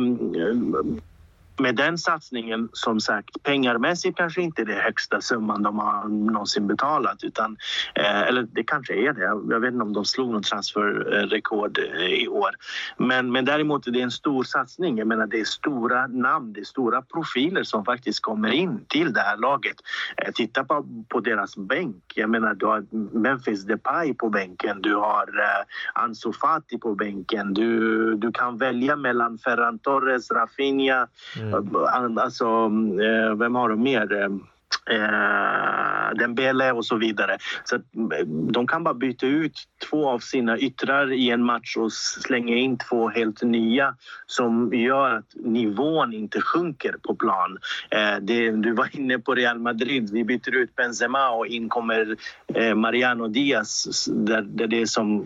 med 1.60 1.76
den 1.76 1.98
satsningen, 1.98 2.69
som 2.74 3.00
sagt, 3.00 3.43
pengarmässigt 3.43 4.17
kanske 4.17 4.41
inte 4.41 4.62
är 4.62 4.65
det 4.65 4.74
högsta 4.74 5.22
summan 5.22 5.63
de 5.63 5.80
har 5.80 6.08
någonsin 6.08 6.67
betalat. 6.67 7.24
Utan, 7.24 7.58
eh, 7.95 8.22
eller 8.22 8.43
det 8.43 8.63
kanske 8.63 8.93
är 8.93 9.13
det. 9.13 9.54
Jag 9.54 9.60
vet 9.60 9.74
inte 9.74 9.84
om 9.84 9.93
de 9.93 10.06
slog 10.06 10.32
något 10.32 10.43
transferrekord 10.43 11.78
eh, 11.78 12.06
i 12.06 12.28
år. 12.28 12.50
Men, 12.98 13.32
men 13.32 13.45
däremot 13.45 13.88
är 13.88 13.91
det 13.91 14.02
en 14.02 14.12
stor 14.12 14.43
satsning. 14.43 14.98
Jag 14.98 15.08
menar, 15.08 15.28
det 15.28 15.39
är 15.39 15.45
stora 15.45 16.08
namn, 16.08 16.54
det 16.54 16.60
är 16.60 16.63
stora 16.63 17.02
profiler 17.02 17.63
som 17.63 17.86
faktiskt 17.86 18.22
kommer 18.22 18.52
in 18.52 18.86
till 18.88 19.13
det 19.13 19.22
här 19.22 19.38
laget. 19.38 19.76
Eh, 20.17 20.32
titta 20.32 20.63
på, 20.63 20.86
på 21.10 21.19
deras 21.19 21.58
bänk. 21.58 22.04
Jag 22.15 22.30
menar, 22.30 22.54
du 22.54 22.65
har 22.65 22.86
Memphis 23.17 23.63
Depay 23.63 24.13
på 24.13 24.30
bänken, 24.30 24.82
du 24.82 24.95
har 24.95 25.28
eh, 25.39 26.04
Ansu 26.04 26.34
Fati 26.34 26.78
på 26.78 26.95
bänken. 26.95 27.54
Du, 27.54 28.15
du 28.15 28.32
kan 28.32 28.58
välja 28.58 28.95
mellan 28.95 29.38
Ferran 29.38 29.80
Torres, 29.80 30.32
Rafinha 30.32 31.08
mm. 31.39 31.48
Mm. 31.57 32.17
Alltså, 32.17 32.45
eh, 33.01 33.35
vem 33.35 33.55
har 33.55 33.69
de 33.69 33.83
mer? 33.83 34.21
Eh, 34.21 34.29
eh, 34.89 36.15
Dembele 36.15 36.71
och 36.71 36.85
så 36.85 36.95
vidare. 36.95 37.38
Så 37.63 37.75
att 37.75 37.81
eh, 37.95 38.25
de 38.27 38.67
kan 38.67 38.83
bara 38.83 38.93
byta 38.93 39.25
ut 39.25 39.53
två 39.89 40.09
av 40.09 40.19
sina 40.19 40.57
yttrar 40.57 41.13
i 41.13 41.29
en 41.29 41.43
match 41.43 41.77
och 41.77 41.93
slänga 41.93 42.55
in 42.55 42.77
två 42.77 43.09
helt 43.09 43.43
nya 43.43 43.95
som 44.25 44.73
gör 44.73 45.15
att 45.15 45.35
nivån 45.35 46.13
inte 46.13 46.41
sjunker 46.41 46.95
på 47.01 47.15
plan. 47.15 47.57
Eh, 47.89 48.19
det, 48.21 48.51
du 48.51 48.73
var 48.73 48.89
inne 48.91 49.19
på 49.19 49.35
Real 49.35 49.59
Madrid. 49.59 50.09
Vi 50.13 50.23
byter 50.23 50.55
ut 50.55 50.75
Benzema 50.75 51.29
och 51.29 51.47
in 51.47 51.69
kommer 51.69 52.15
eh, 52.55 52.75
Mariano 52.75 53.27
Diaz 53.27 54.05
där, 54.12 54.41
där 54.41 54.67
det 54.67 54.81
är 54.81 54.85
som 54.85 55.25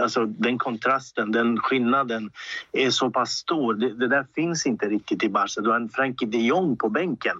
Alltså 0.00 0.26
den 0.26 0.58
kontrasten, 0.58 1.32
den 1.32 1.58
skillnaden 1.58 2.30
är 2.72 2.90
så 2.90 3.10
pass 3.10 3.30
stor. 3.30 3.74
Det, 3.74 3.94
det 3.94 4.08
där 4.08 4.26
finns 4.34 4.66
inte 4.66 4.86
riktigt 4.86 5.24
i 5.24 5.28
Barca. 5.28 5.60
Du 5.60 5.70
har 5.70 5.76
en 5.76 5.88
Frankie 5.88 6.28
de 6.28 6.38
Jong 6.38 6.76
på 6.76 6.88
bänken 6.88 7.36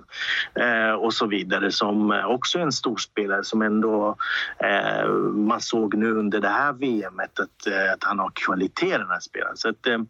eh, 0.54 0.92
och 0.92 1.14
så 1.14 1.26
vidare 1.26 1.72
som 1.72 2.12
eh, 2.12 2.24
också 2.24 2.58
är 2.58 2.62
en 2.62 2.72
storspelare 2.72 3.44
som 3.44 3.62
ändå 3.62 4.16
eh, 4.58 5.08
man 5.34 5.60
såg 5.60 5.94
nu 5.94 6.10
under 6.10 6.40
det 6.40 6.48
här 6.48 6.72
VMet 6.72 7.40
att, 7.40 7.66
eh, 7.66 7.92
att 7.92 8.04
han 8.04 8.18
har 8.18 8.30
kvalitet 8.34 8.98
den 8.98 9.10
här 9.10 9.20
spelaren. 9.20 9.56
Så 9.56 9.68
att, 9.68 9.86
eh, 9.86 10.00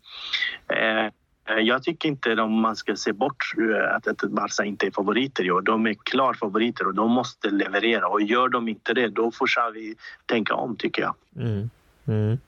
eh 0.79 1.11
jag 1.59 1.83
tycker 1.83 2.09
inte 2.09 2.35
de, 2.35 2.53
man 2.53 2.77
ska 2.77 2.97
se 2.97 3.13
bort 3.13 3.53
att, 3.95 4.07
att 4.07 4.31
Barca 4.31 4.65
inte 4.65 4.87
är 4.87 4.91
favoriter 4.91 5.45
i 5.45 5.51
år. 5.51 5.61
De 5.61 5.87
är 5.87 5.95
klar 5.95 6.35
favoriter 6.35 6.87
och 6.87 6.95
de 6.95 7.11
måste 7.11 7.51
leverera 7.51 8.09
och 8.09 8.23
gör 8.23 8.49
de 8.49 8.69
inte 8.69 8.95
det 8.95 9.09
då 9.09 9.31
får 9.31 9.47
Xavi 9.47 9.95
tänka 10.27 10.55
om 10.55 10.77
tycker 10.77 11.03
jag. 11.03 11.15
Mm. 11.37 11.71
Mm. 12.07 12.39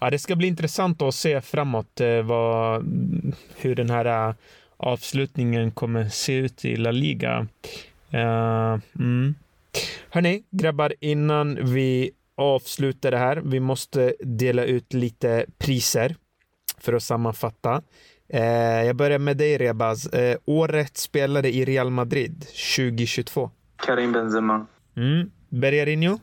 Ja, 0.00 0.10
det 0.10 0.18
ska 0.18 0.36
bli 0.36 0.48
intressant 0.48 1.02
att 1.02 1.14
se 1.14 1.40
framåt 1.40 2.00
eh, 2.00 2.22
vad, 2.22 2.84
hur 3.56 3.74
den 3.74 3.90
här 3.90 4.28
uh, 4.28 4.34
avslutningen 4.76 5.70
kommer 5.70 6.08
se 6.08 6.34
ut 6.34 6.64
i 6.64 6.76
La 6.76 6.90
Liga. 6.90 7.46
Uh, 8.14 8.80
mm. 8.98 9.34
Hörni, 10.10 10.42
grabbar, 10.50 10.94
innan 11.00 11.72
vi 11.72 12.10
avslutar 12.34 13.10
det 13.10 13.18
här. 13.18 13.36
Vi 13.36 13.60
måste 13.60 14.14
dela 14.20 14.64
ut 14.64 14.92
lite 14.92 15.46
priser 15.58 16.16
för 16.78 16.92
att 16.92 17.02
sammanfatta. 17.02 17.82
Uh, 18.34 18.40
jag 18.86 18.96
börjar 18.96 19.18
med 19.18 19.36
dig, 19.36 19.58
Rebaz. 19.58 20.14
Uh, 20.14 20.36
året 20.44 20.96
spelade 20.96 21.54
i 21.54 21.64
Real 21.64 21.90
Madrid 21.90 22.46
2022. 22.76 23.50
Karim 23.76 24.12
Benzema. 24.12 24.66
Mm. 24.96 25.30
Bergarinho? 25.48 26.18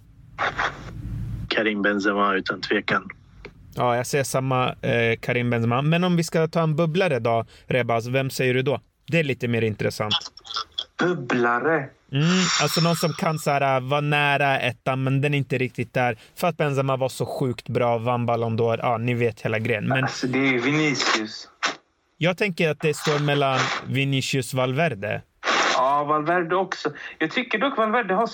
Karim 1.49 1.81
Benzema 1.81 2.35
utan 2.35 2.61
tvekan. 2.61 3.09
Ja, 3.75 3.95
jag 3.95 4.07
säger 4.07 4.23
samma 4.23 4.75
eh, 4.81 5.19
Karim 5.19 5.49
Benzema. 5.49 5.81
Men 5.81 6.03
om 6.03 6.15
vi 6.15 6.23
ska 6.23 6.47
ta 6.47 6.61
en 6.61 6.75
bubblare 6.75 7.19
då, 7.19 7.45
Rebaz, 7.67 8.07
vem 8.07 8.29
säger 8.29 8.53
du 8.53 8.61
då? 8.61 8.81
Det 9.07 9.19
är 9.19 9.23
lite 9.23 9.47
mer 9.47 9.61
intressant. 9.61 10.13
Bubblare? 10.99 11.89
Mm, 12.11 12.27
alltså 12.61 12.81
någon 12.81 12.95
som 12.95 13.13
kan 13.13 13.39
så 13.39 13.51
här, 13.51 13.79
vara 13.79 14.01
nära 14.01 14.59
ettan, 14.59 15.03
men 15.03 15.21
den 15.21 15.33
är 15.33 15.37
inte 15.37 15.57
riktigt 15.57 15.93
där. 15.93 16.17
För 16.35 16.47
att 16.47 16.57
Benzema 16.57 16.97
var 16.97 17.09
så 17.09 17.25
sjukt 17.25 17.69
bra, 17.69 17.97
vann 17.97 18.25
Ballon 18.25 18.59
d'Or. 18.59 18.79
Ja, 18.81 18.97
ni 18.97 19.13
vet 19.13 19.41
hela 19.41 19.59
grejen. 19.59 19.87
Men... 19.87 20.03
Alltså, 20.03 20.27
det 20.27 20.39
är 20.39 20.59
Vinicius. 20.59 21.47
Jag 22.17 22.37
tänker 22.37 22.69
att 22.69 22.79
det 22.79 22.93
står 22.93 23.19
mellan 23.19 23.59
Vinicius 23.87 24.53
Valverde. 24.53 25.21
Ja, 25.79 26.03
Valverde 26.03 26.55
också. 26.55 26.91
Jag 27.17 27.31
tycker 27.31 27.59
dock 27.59 27.77
Valverde 27.77 28.13
har 28.13 28.29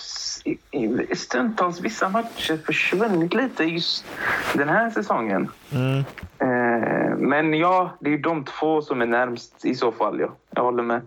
stundtals 1.15 1.81
vissa 1.81 2.10
matcher 2.10 2.58
försvunnit 2.65 3.34
lite 3.34 3.63
just 3.63 4.05
den 4.53 4.69
här 4.69 4.89
säsongen. 4.89 5.49
Mm. 5.71 5.97
Eh, 6.39 7.17
men 7.17 7.53
ja, 7.53 7.97
det 7.99 8.13
är 8.13 8.17
de 8.17 8.45
två 8.45 8.81
som 8.81 9.01
är 9.01 9.05
närmst 9.05 9.65
i 9.65 9.75
så 9.75 9.91
fall. 9.91 10.19
Ja. 10.19 10.36
Jag 10.49 10.63
håller 10.63 10.84
med. 10.84 11.01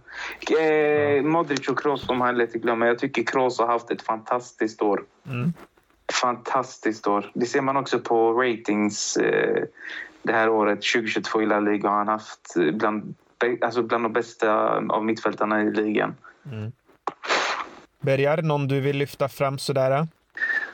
Eh, 0.60 1.22
Modric 1.22 1.68
och 1.68 1.78
Kroos 1.78 2.06
får 2.06 2.14
man 2.14 2.40
inte 2.40 2.58
glömma. 2.58 2.86
Jag 2.86 2.98
tycker 2.98 3.22
Kroos 3.22 3.58
har 3.58 3.66
haft 3.66 3.90
ett 3.90 4.02
fantastiskt 4.02 4.82
år. 4.82 5.04
Mm. 5.26 5.52
Fantastiskt 6.20 7.06
år. 7.06 7.30
Det 7.34 7.46
ser 7.46 7.60
man 7.60 7.76
också 7.76 7.98
på 7.98 8.32
ratings. 8.32 9.16
Eh, 9.16 9.64
det 10.22 10.32
här 10.32 10.48
året, 10.48 10.82
2022 10.94 11.42
i 11.42 11.46
La 11.46 11.60
Liga, 11.60 11.88
har 11.88 11.96
han 11.96 12.08
haft 12.08 12.54
bland, 12.72 13.14
alltså 13.60 13.82
bland 13.82 14.04
de 14.04 14.12
bästa 14.12 14.82
av 14.88 15.04
mittfältarna 15.04 15.62
i 15.62 15.70
ligan. 15.70 16.14
Mm. 16.52 16.72
Bergar, 18.00 18.42
någon 18.42 18.68
du 18.68 18.80
vill 18.80 18.96
lyfta 18.96 19.28
fram 19.28 19.58
sådär? 19.58 20.06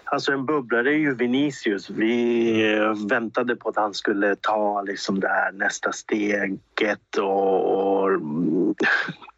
Alltså 0.05 0.33
en 0.33 0.47
bubblare 0.47 0.91
är 0.91 0.99
ju 0.99 1.15
Vinicius. 1.15 1.91
Vi 1.91 2.77
eh, 2.77 3.09
väntade 3.09 3.57
på 3.57 3.69
att 3.69 3.77
han 3.77 3.95
skulle 3.95 4.37
ta 4.37 4.83
liksom 4.83 5.21
det 5.21 5.29
här 5.29 5.53
nästa 5.53 5.93
steget 5.93 7.17
och, 7.19 8.05
och 8.05 8.11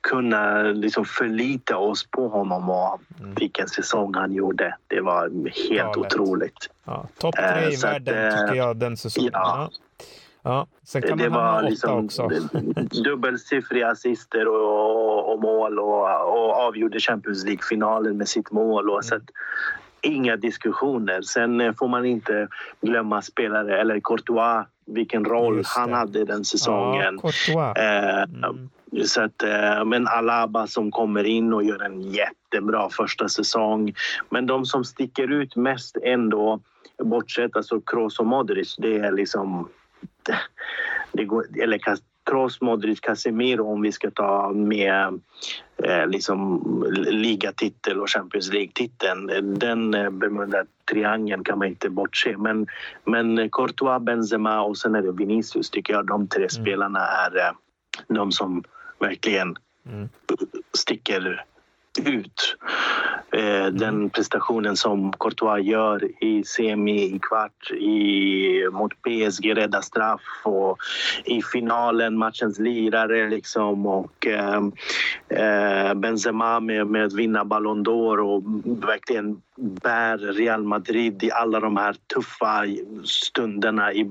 kunna 0.01 0.62
liksom 0.62 1.05
förlita 1.05 1.77
oss 1.77 2.07
på 2.11 2.29
honom 2.29 2.70
och 2.70 3.01
mm. 3.20 3.35
vilken 3.35 3.68
säsong 3.68 4.14
han 4.14 4.33
gjorde. 4.33 4.77
Det 4.87 5.01
var 5.01 5.22
helt 5.68 5.94
Galet. 5.94 5.96
otroligt. 5.96 6.70
Ja, 6.85 7.09
Topp 7.18 7.35
tre 7.37 7.70
i 7.70 7.75
uh, 7.75 7.81
världen 7.83 8.29
att, 8.29 8.38
tycker 8.40 8.55
jag 8.55 8.77
den 8.77 8.96
säsongen. 8.96 9.31
Ja. 9.33 9.70
Ja, 10.46 10.66
sen 10.85 11.02
kan 11.02 11.18
det 11.18 11.30
man 11.30 11.38
var 11.38 11.62
liksom 11.62 12.04
också. 12.04 12.28
dubbelsiffriga 13.04 13.88
assister 13.88 14.48
och, 14.48 15.32
och, 15.32 15.42
mål 15.42 15.78
och, 15.78 16.02
och 16.35 16.52
avgjorde 16.52 17.00
Champions 17.00 17.44
League-finalen 17.44 18.16
med 18.16 18.28
sitt 18.28 18.50
mål. 18.50 18.90
Och 18.90 18.94
mm. 18.94 19.02
så 19.02 19.14
att, 19.14 19.30
inga 20.00 20.37
diskussioner. 20.37 21.22
Sen 21.22 21.61
eh, 21.61 21.72
får 21.72 21.88
man 21.88 22.04
inte 22.04 22.48
glömma 22.80 23.22
spelare, 23.22 23.80
eller 23.80 24.00
Courtois, 24.00 24.66
vilken 24.87 25.24
roll 25.24 25.62
han 25.64 25.92
hade 25.92 26.24
den 26.24 26.44
säsongen. 26.44 27.20
Ja, 27.48 27.74
eh, 27.76 28.22
mm. 28.22 28.68
Så 29.04 29.22
att, 29.22 29.42
eh, 29.42 29.85
men 29.85 30.09
Alaba 30.09 30.66
som 30.66 30.90
kommer 30.90 31.24
in 31.24 31.52
och 31.52 31.64
gör 31.64 31.82
en 31.82 32.02
jättebra 32.02 32.88
första 32.90 33.28
säsong. 33.28 33.94
Men 34.30 34.46
de 34.46 34.66
som 34.66 34.85
sticker 34.85 35.32
ut 35.32 35.56
mest 35.56 35.96
ändå, 36.02 36.61
bortsett 36.98 37.56
alltså 37.56 37.80
Kroos 37.80 38.18
och 38.18 38.26
Modric, 38.26 38.76
det 38.76 38.96
är 38.96 39.12
liksom... 39.12 39.68
Det 41.12 41.24
går, 41.24 41.46
eller 41.62 41.78
Kroos, 42.26 42.60
Modric, 42.60 43.00
Casemiro 43.00 43.72
om 43.72 43.82
vi 43.82 43.92
ska 43.92 44.10
ta 44.10 44.52
med 44.52 45.20
eh, 45.84 46.06
liksom, 46.06 46.62
ligatitel 47.06 48.00
och 48.00 48.10
Champions 48.10 48.52
League-titeln. 48.52 49.58
Den 49.58 49.94
eh, 49.94 50.10
Bermuda-triangeln 50.10 51.44
kan 51.44 51.58
man 51.58 51.68
inte 51.68 51.90
bortse. 51.90 52.36
Men, 52.36 52.66
men 53.04 53.50
Courtois, 53.50 54.02
Benzema 54.02 54.60
och 54.60 54.78
sen 54.78 54.94
är 54.94 55.02
det 55.02 55.12
Vinicius 55.12 55.70
tycker 55.70 55.92
jag. 55.92 56.06
De 56.06 56.28
tre 56.28 56.42
mm. 56.42 56.48
spelarna 56.48 57.00
är 57.00 57.36
eh, 57.36 57.52
de 58.08 58.32
som 58.32 58.64
verkligen 58.98 59.56
mm. 59.86 60.08
sticker 60.72 61.44
ut. 61.98 62.56
Eh, 63.32 63.66
mm. 63.66 63.76
Den 63.76 64.11
prestationen 64.11 64.76
som 64.76 65.12
Courtois 65.12 65.64
gör 65.64 66.24
i 66.24 66.44
semi, 66.44 67.02
i 67.02 67.18
kvart, 67.18 67.70
i, 67.70 68.68
mot 68.72 68.92
PSG, 69.02 69.56
rädda 69.56 69.82
straff 69.82 70.20
och 70.42 70.78
i 71.24 71.42
finalen, 71.42 72.18
matchens 72.18 72.59
lirare 72.59 73.28
liksom 73.28 73.87
och 73.87 74.26
eh, 74.26 74.61
eh, 75.28 75.94
Benzema 75.94 76.61
med, 76.61 76.87
med 76.87 77.04
att 77.04 77.12
vinna 77.12 77.44
Ballon 77.44 77.85
d'Or 77.85 78.18
och 78.18 78.42
verkligen 78.88 79.42
bär 79.56 80.18
Real 80.18 80.62
Madrid 80.62 81.22
i 81.22 81.30
alla 81.30 81.61
de 81.61 81.76
här 81.76 81.96
tuffa 82.14 82.64
stunderna 83.04 83.92
i, 83.92 84.11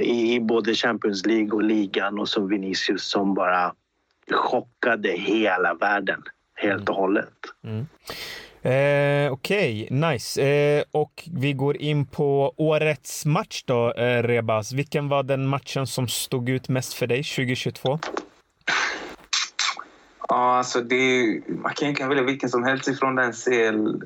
i 0.00 0.40
både 0.40 0.74
Champions 0.74 1.26
League 1.26 1.52
och 1.52 1.62
ligan 1.62 2.18
och 2.18 2.28
så 2.28 2.46
Vinicius 2.46 3.04
som 3.04 3.34
bara 3.34 3.74
chockade 4.30 5.08
hela 5.08 5.74
världen 5.74 6.22
helt 6.62 6.88
och 6.88 6.96
hållet. 6.96 7.28
Mm. 7.64 7.86
Eh, 8.64 9.32
Okej, 9.32 9.84
okay, 9.84 10.10
nice. 10.12 10.42
Eh, 10.42 10.84
och 10.90 11.28
vi 11.34 11.52
går 11.52 11.76
in 11.76 12.06
på 12.06 12.54
årets 12.56 13.26
match 13.26 13.62
då, 13.66 13.92
eh, 13.92 14.22
Rebas. 14.22 14.72
Vilken 14.72 15.08
var 15.08 15.22
den 15.22 15.46
matchen 15.46 15.86
som 15.86 16.08
stod 16.08 16.48
ut 16.48 16.68
mest 16.68 16.94
för 16.94 17.06
dig 17.06 17.22
2022? 17.22 17.98
Ja, 20.28 20.56
alltså 20.56 20.80
det, 20.80 21.24
man 21.48 21.74
kan 21.74 21.84
egentligen 21.84 22.08
välja 22.08 22.24
vilken 22.24 22.48
som 22.48 22.64
helst 22.64 22.88
ifrån 22.88 23.14
den 23.14 23.32
CL, 23.32 24.02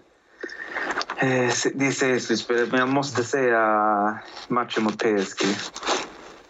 eh, 1.17 1.51
det 1.75 1.91
CL-slutspelet, 1.91 2.71
men 2.71 2.81
jag 2.81 2.89
måste 2.89 3.25
säga 3.25 4.19
matchen 4.49 4.85
mot 4.85 4.99
PSG. 4.99 5.45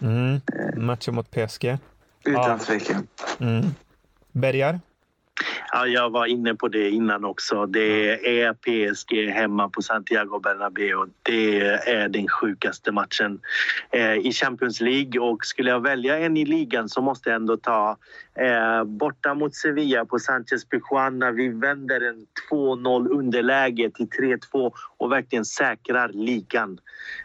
Mm, 0.01 0.41
matchen 0.77 1.15
mot 1.15 1.31
PSG. 1.31 1.79
Utan 2.25 2.51
ja. 2.51 2.59
tvekan. 2.59 3.07
Mm. 3.41 3.65
Bergar? 4.33 4.81
Ja, 5.73 5.87
jag 5.87 6.11
var 6.11 6.27
inne 6.27 6.55
på 6.55 6.69
det 6.69 6.91
innan 6.91 7.25
också. 7.25 7.67
Det 7.67 8.41
är 8.41 8.53
PSG 8.53 9.31
hemma 9.31 9.69
på 9.69 9.83
Santiago 9.83 10.39
Bernabéu. 10.39 11.07
Det 11.23 11.61
är 11.61 12.09
den 12.09 12.29
sjukaste 12.29 12.93
matchen 12.93 13.41
eh, 13.91 14.15
i 14.15 14.33
Champions 14.33 14.81
League. 14.81 15.21
Och 15.21 15.45
skulle 15.45 15.71
jag 15.71 15.81
välja 15.81 16.19
en 16.19 16.37
i 16.37 16.45
ligan 16.45 16.89
så 16.89 17.01
måste 17.03 17.29
jag 17.29 17.37
ändå 17.37 17.57
ta 17.57 17.97
eh, 18.35 18.85
borta 18.85 19.35
mot 19.35 19.55
Sevilla 19.55 20.05
på 20.05 20.19
Sanchez 20.19 20.65
Pizjuan 20.65 21.19
när 21.19 21.33
vi 21.33 21.49
vänder 21.49 22.01
en 22.01 22.27
2-0 22.51 23.09
underläge 23.09 23.91
till 23.91 24.09
3-2 24.53 24.73
och 24.97 25.13
verkligen 25.13 25.45
säkrar 25.45 26.09
ligan. 26.09 26.79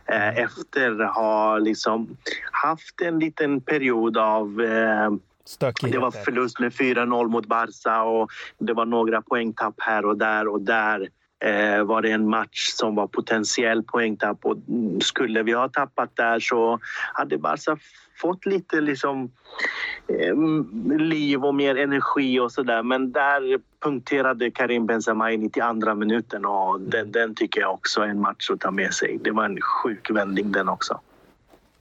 Eh, 0.06 0.38
efter 0.38 1.02
att 1.02 1.16
ha 1.16 1.58
liksom 1.58 2.18
haft 2.52 3.02
en 3.02 3.20
liten 3.20 3.62
period 3.62 4.18
av 4.18 4.62
Stökigheter. 5.46 6.00
Det 6.00 6.02
var 6.02 6.12
förlust 6.12 6.60
med 6.60 6.72
4-0 6.72 7.28
mot 7.28 7.46
Barca 7.46 8.04
och 8.04 8.32
det 8.58 8.74
var 8.74 8.86
några 8.86 9.22
poängtapp 9.22 9.76
här 9.78 10.06
och 10.06 10.18
där 10.18 10.48
och 10.48 10.62
där 10.62 11.10
eh, 11.44 11.84
var 11.84 12.02
det 12.02 12.12
en 12.12 12.30
match 12.30 12.72
som 12.74 12.96
var 12.96 13.08
potentiell 13.08 13.84
poängtapp 13.84 14.46
och 14.46 14.58
skulle 15.02 15.44
vi 15.44 15.52
ha 15.52 15.70
tappat 15.70 16.16
där 16.16 16.40
så 16.40 16.80
hade 17.14 17.38
Barca 17.38 17.78
fått 18.22 18.46
lite 18.46 18.82
liksom, 18.82 19.32
eh, 20.08 20.36
liv 20.98 21.46
och 21.46 21.56
mer 21.56 21.76
energi 21.76 22.40
och 22.40 22.52
sådär. 22.52 22.84
Men 22.84 23.12
där 23.12 23.60
punkterade 23.84 24.52
Karim 24.52 24.86
Benzema 24.86 25.32
i 25.32 25.38
92 25.38 25.96
minuten 25.96 26.46
och 26.46 26.82
den, 26.82 27.12
den 27.12 27.36
tycker 27.36 27.62
jag 27.62 27.74
också 27.74 28.02
är 28.02 28.08
en 28.08 28.22
match 28.22 28.50
att 28.50 28.60
ta 28.60 28.72
med 28.72 28.94
sig. 28.94 29.20
Det 29.24 29.32
var 29.32 29.46
en 29.46 29.62
sjuk 29.62 30.10
vändning 30.10 30.52
den 30.52 30.70
också. 30.70 31.00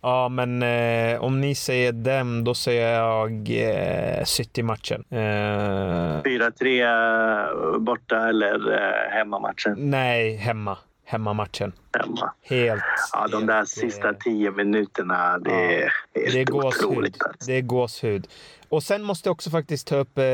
Ja, 0.03 0.29
men 0.29 0.63
eh, 0.63 1.25
om 1.25 1.41
ni 1.41 1.55
säger 1.55 1.93
dem, 1.93 2.45
då 2.45 2.55
säger 2.55 2.95
jag 2.95 3.51
eh, 3.51 4.25
City-matchen. 4.25 5.05
Eh, 5.11 5.17
4-3 5.17 7.79
borta 7.79 8.29
eller 8.29 8.73
eh, 8.73 9.11
hemmamatchen? 9.11 9.75
Nej, 9.77 10.37
hemma. 10.37 10.79
Hemmamatchen. 11.05 11.73
Hemma. 11.99 12.33
Helt. 12.43 12.83
Ja, 13.13 13.27
de 13.31 13.47
där 13.47 13.55
helt, 13.55 13.69
sista 13.69 14.09
eh, 14.09 14.15
tio 14.25 14.51
minuterna, 14.51 15.39
det 15.39 15.51
ja, 15.51 15.61
är 15.61 15.93
helt 16.15 16.33
det 16.33 16.41
är 16.41 16.67
otroligt. 16.67 17.23
Alltså. 17.23 17.51
Det 17.51 17.57
är 17.57 17.63
gåshud. 17.63 18.27
Och 18.69 18.83
sen 18.83 19.03
måste 19.03 19.29
jag 19.29 19.33
också 19.33 19.51
faktiskt 19.51 19.87
ta 19.87 19.97
upp 19.97 20.19
eh, 20.19 20.25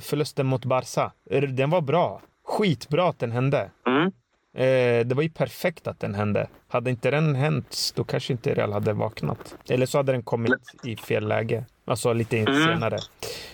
förlusten 0.00 0.46
mot 0.46 0.64
Barca. 0.64 1.12
Den 1.48 1.70
var 1.70 1.80
bra. 1.80 2.20
Skitbra 2.44 3.08
att 3.08 3.18
den 3.18 3.32
hände. 3.32 3.70
Mm. 3.86 4.12
Eh, 4.54 5.06
det 5.06 5.12
var 5.14 5.22
ju 5.22 5.28
perfekt 5.28 5.86
att 5.86 6.00
den 6.00 6.14
hände. 6.14 6.48
Hade 6.68 6.90
inte 6.90 7.10
den 7.10 7.34
hänt, 7.34 7.92
då 7.94 8.04
kanske 8.04 8.32
inte 8.32 8.54
Real 8.54 8.72
hade 8.72 8.92
vaknat. 8.92 9.56
Eller 9.68 9.86
så 9.86 9.98
hade 9.98 10.12
den 10.12 10.22
kommit 10.22 10.52
i 10.84 10.96
fel 10.96 11.28
läge. 11.28 11.64
Alltså 11.84 12.12
lite 12.12 12.38
mm. 12.38 12.54
senare. 12.54 12.98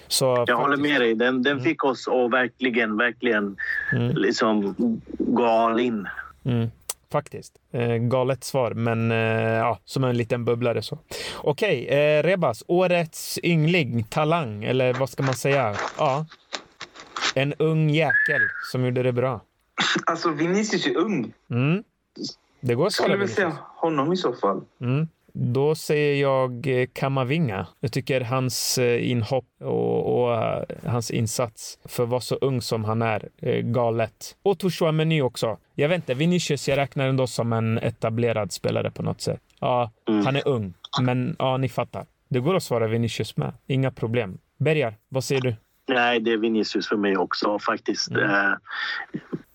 Så 0.08 0.24
jag 0.24 0.36
faktiskt... 0.36 0.58
håller 0.58 0.76
med 0.76 1.00
dig. 1.00 1.14
Den, 1.14 1.42
den 1.42 1.52
mm. 1.52 1.64
fick 1.64 1.84
oss 1.84 2.08
att 2.08 2.32
verkligen, 2.32 2.96
verkligen 2.96 3.56
mm. 3.92 4.16
liksom 4.16 4.74
gå 5.18 5.44
all 5.44 5.80
in. 5.80 6.08
Mm. 6.44 6.70
Faktiskt. 7.12 7.54
Eh, 7.72 7.96
galet 7.96 8.44
svar, 8.44 8.70
men 8.70 9.12
eh, 9.12 9.18
ja, 9.42 9.78
som 9.84 10.04
en 10.04 10.16
liten 10.16 10.44
bubblare 10.44 10.82
så. 10.82 10.98
Okej, 11.36 11.84
okay, 11.84 11.98
eh, 11.98 12.22
Rebas. 12.22 12.64
Årets 12.66 13.38
yngling, 13.42 14.04
talang, 14.04 14.64
eller 14.64 14.92
vad 14.92 15.10
ska 15.10 15.22
man 15.22 15.34
säga? 15.34 15.76
Ja. 15.98 16.26
En 17.34 17.54
ung 17.58 17.90
jäkel 17.90 18.40
som 18.72 18.84
gjorde 18.84 19.02
det 19.02 19.12
bra. 19.12 19.40
Alltså 20.06 20.30
Vinicius 20.30 20.86
är 20.86 20.96
ung. 20.96 21.32
Mm. 21.50 21.82
Det 22.60 22.74
går 22.74 22.86
att 22.86 22.92
Skulle 22.92 23.16
väl 23.16 23.28
säga 23.28 23.58
honom 23.76 24.12
i 24.12 24.16
så 24.16 24.32
fall. 24.32 24.64
Mm. 24.80 25.08
Då 25.38 25.74
säger 25.74 26.22
jag 26.22 26.66
eh, 26.66 26.86
Kamavinga. 26.92 27.66
Jag 27.80 27.92
tycker 27.92 28.20
hans 28.20 28.78
eh, 28.78 29.10
inhopp 29.10 29.44
och, 29.60 30.22
och 30.22 30.30
uh, 30.30 30.90
hans 30.90 31.10
insats 31.10 31.78
för 31.84 32.02
att 32.02 32.08
vara 32.08 32.20
så 32.20 32.34
ung 32.34 32.62
som 32.62 32.84
han 32.84 33.02
är, 33.02 33.28
är 33.38 33.60
galet. 33.60 34.36
Och 34.42 34.58
Toshua 34.58 34.92
Meny 34.92 35.22
också. 35.22 35.58
Jag 35.74 35.88
vet 35.88 35.96
inte, 35.96 36.14
Vinicius 36.14 36.68
jag 36.68 36.76
räknar 36.76 37.08
ändå 37.08 37.26
som 37.26 37.52
en 37.52 37.78
etablerad 37.78 38.52
spelare 38.52 38.90
på 38.90 39.02
något 39.02 39.20
sätt. 39.20 39.40
Ja, 39.60 39.90
mm. 40.08 40.26
han 40.26 40.36
är 40.36 40.48
ung, 40.48 40.74
men 41.02 41.36
ja, 41.38 41.56
ni 41.56 41.68
fattar. 41.68 42.06
Det 42.28 42.40
går 42.40 42.54
att 42.54 42.62
svara 42.62 42.86
Vinicius 42.86 43.36
med. 43.36 43.52
Inga 43.66 43.90
problem. 43.90 44.38
Bergar, 44.58 44.94
vad 45.08 45.24
säger 45.24 45.40
du? 45.40 45.54
Nej, 45.88 46.20
det 46.20 46.32
är 46.32 46.36
Vinicius 46.36 46.88
för 46.88 46.96
mig 46.96 47.16
också 47.16 47.58
faktiskt. 47.58 48.10
Mm 48.10 48.56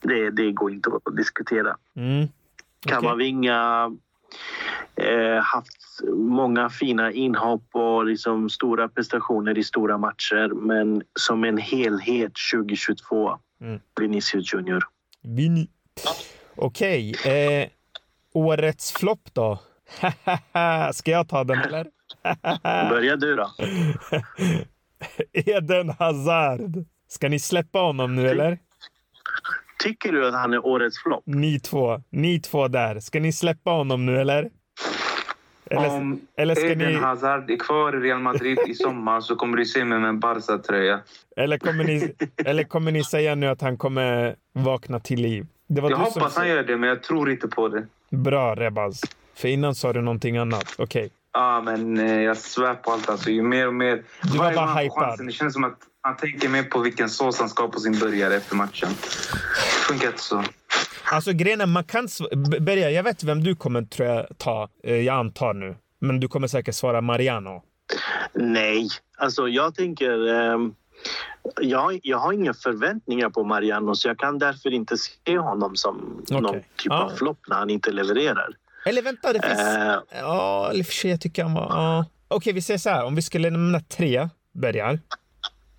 det, 0.01 0.29
det 0.29 0.51
går 0.51 0.71
inte 0.71 0.89
att 1.05 1.15
diskutera. 1.15 1.77
Mm. 1.95 2.23
Okay. 2.23 2.29
Kamavinga 2.95 3.91
eh, 4.95 5.43
haft 5.43 6.01
många 6.13 6.69
fina 6.69 7.11
inhopp 7.11 7.63
och 7.71 8.05
liksom 8.05 8.49
stora 8.49 8.89
prestationer 8.89 9.57
i 9.57 9.63
stora 9.63 9.97
matcher 9.97 10.47
men 10.47 11.03
som 11.19 11.43
en 11.43 11.57
helhet 11.57 12.31
2022, 12.53 13.37
mm. 13.61 13.79
Vinicius 13.99 14.53
Junior. 14.53 14.83
Vini. 15.21 15.67
Okej. 16.55 17.13
Okay. 17.19 17.33
Eh, 17.33 17.67
årets 18.33 18.91
flopp 18.91 19.33
då? 19.33 19.59
Ska 20.93 21.11
jag 21.11 21.27
ta 21.27 21.43
den 21.43 21.59
eller? 21.59 21.87
Börja 22.89 23.15
du 23.15 23.35
då. 23.35 23.51
Eden 25.33 25.89
Hazard. 25.89 26.85
Ska 27.07 27.29
ni 27.29 27.39
släppa 27.39 27.79
honom 27.79 28.15
nu 28.15 28.29
eller? 28.29 28.59
Tycker 29.83 30.11
du 30.11 30.27
att 30.27 30.33
han 30.33 30.53
är 30.53 30.65
årets 30.65 31.03
flopp? 31.03 31.23
Ni 31.25 31.59
två. 31.59 32.01
Ni 32.09 32.39
två 32.39 32.67
där. 32.67 32.99
Ska 32.99 33.19
ni 33.19 33.33
släppa 33.33 33.71
honom 33.71 34.05
nu 34.05 34.21
eller? 34.21 34.49
Eller, 35.65 35.89
Om 35.89 36.21
eller, 36.37 36.55
ska 36.55 36.65
Eden 36.65 36.77
ni, 36.93 36.93
Hazard 36.95 37.51
är 37.51 37.57
kvar 37.57 37.97
i 37.97 37.99
Real 37.99 38.19
Madrid 38.19 38.59
i 38.67 38.73
sommar 38.73 39.21
så 39.21 39.35
kommer 39.35 39.57
du 39.57 39.65
se 39.65 39.85
mig 39.85 39.99
med 39.99 40.09
en 40.09 40.19
Barca-tröja. 40.19 40.99
eller, 41.37 41.57
kommer 41.57 41.83
ni, 41.83 42.13
eller 42.45 42.63
kommer 42.63 42.91
ni 42.91 43.03
säga 43.03 43.35
nu 43.35 43.47
att 43.47 43.61
han 43.61 43.77
kommer 43.77 44.35
vakna 44.53 44.99
till 44.99 45.21
liv? 45.21 45.45
Det 45.67 45.81
var 45.81 45.89
Jag 45.89 45.99
du 45.99 46.03
hoppas 46.03 46.33
som... 46.33 46.41
han 46.41 46.49
gör 46.49 46.63
det, 46.63 46.77
men 46.77 46.89
jag 46.89 47.03
tror 47.03 47.31
inte 47.31 47.47
på 47.47 47.67
det. 47.67 47.85
Bra 48.09 48.55
Rebaz. 48.55 49.01
För 49.35 49.47
innan 49.47 49.75
sa 49.75 49.93
du 49.93 50.01
någonting 50.01 50.37
annat. 50.37 50.75
Okej. 50.77 51.09
Ja, 51.33 51.61
men 51.65 51.97
eh, 51.99 52.21
jag 52.21 52.37
svär 52.37 52.73
på 52.73 52.91
allt. 52.91 53.09
Alltså, 53.09 53.29
ju 53.29 53.41
mer 53.41 53.67
och 53.67 53.73
mer... 53.73 54.03
Du 54.23 54.37
var 54.37 54.53
bara 54.53 54.73
hypad. 54.75 55.25
Det 55.25 55.31
känns 55.31 55.53
som 55.53 55.63
att 55.63 55.77
han 56.01 56.17
tänker 56.17 56.49
mer 56.49 56.63
på 56.63 56.79
vilken 56.79 57.09
sås 57.09 57.39
han 57.39 57.49
ska 57.49 57.63
ha 57.63 57.69
på 57.69 57.79
sin 57.79 57.99
burgare 57.99 58.35
efter 58.35 58.55
matchen. 58.55 58.89
Det 58.89 59.85
funkar 59.87 60.07
inte 60.07 60.21
så. 60.21 60.43
Alltså 61.11 61.31
grejen 61.33 61.61
är, 61.61 61.65
man 61.65 61.83
kan... 61.83 62.07
Berga, 62.59 62.89
jag 62.89 63.03
vet 63.03 63.23
vem 63.23 63.43
du 63.43 63.55
kommer 63.55 63.81
tror 63.81 64.07
jag, 64.09 64.27
ta. 64.37 64.69
Eh, 64.83 64.95
Jag 64.95 65.15
antar 65.15 65.53
nu. 65.53 65.75
Men 65.99 66.19
du 66.19 66.27
kommer 66.27 66.47
säkert 66.47 66.75
svara 66.75 67.01
Mariano. 67.01 67.63
Nej, 68.33 68.87
alltså 69.17 69.47
jag 69.47 69.75
tänker... 69.75 70.27
ehm, 70.27 70.73
jag, 71.61 71.99
jag 72.03 72.17
har 72.17 72.33
inga 72.33 72.53
förväntningar 72.53 73.29
på 73.29 73.43
Mariano 73.43 73.95
så 73.95 74.07
jag 74.07 74.17
kan 74.19 74.39
därför 74.39 74.73
inte 74.73 74.97
se 74.97 75.37
honom 75.37 75.75
som 75.75 76.23
någon 76.29 76.45
Okej. 76.45 76.65
typ 76.77 76.85
Ja. 76.91 77.03
av 77.03 77.09
flopp 77.15 77.39
när 77.47 77.55
han 77.55 77.69
inte 77.69 77.91
levererar. 77.91 78.49
Eller 78.85 79.01
vänta, 79.01 79.33
det 79.33 79.41
finns... 79.41 79.59
Eh, 79.59 79.95
Ja, 80.19 80.69
eller 80.69 80.83
för 80.83 80.93
sig, 80.93 81.11
jag 81.11 81.21
tycker 81.21 81.43
han 81.43 81.53
var... 81.53 81.61
Ja. 81.69 82.05
Okej, 82.27 82.53
vi 82.53 82.61
säger 82.61 82.77
så 82.77 82.89
här. 82.89 83.05
Om 83.05 83.15
vi 83.15 83.21
skulle 83.21 83.49
nämna 83.49 83.79
tre 83.79 84.29
Bergar. 84.53 84.99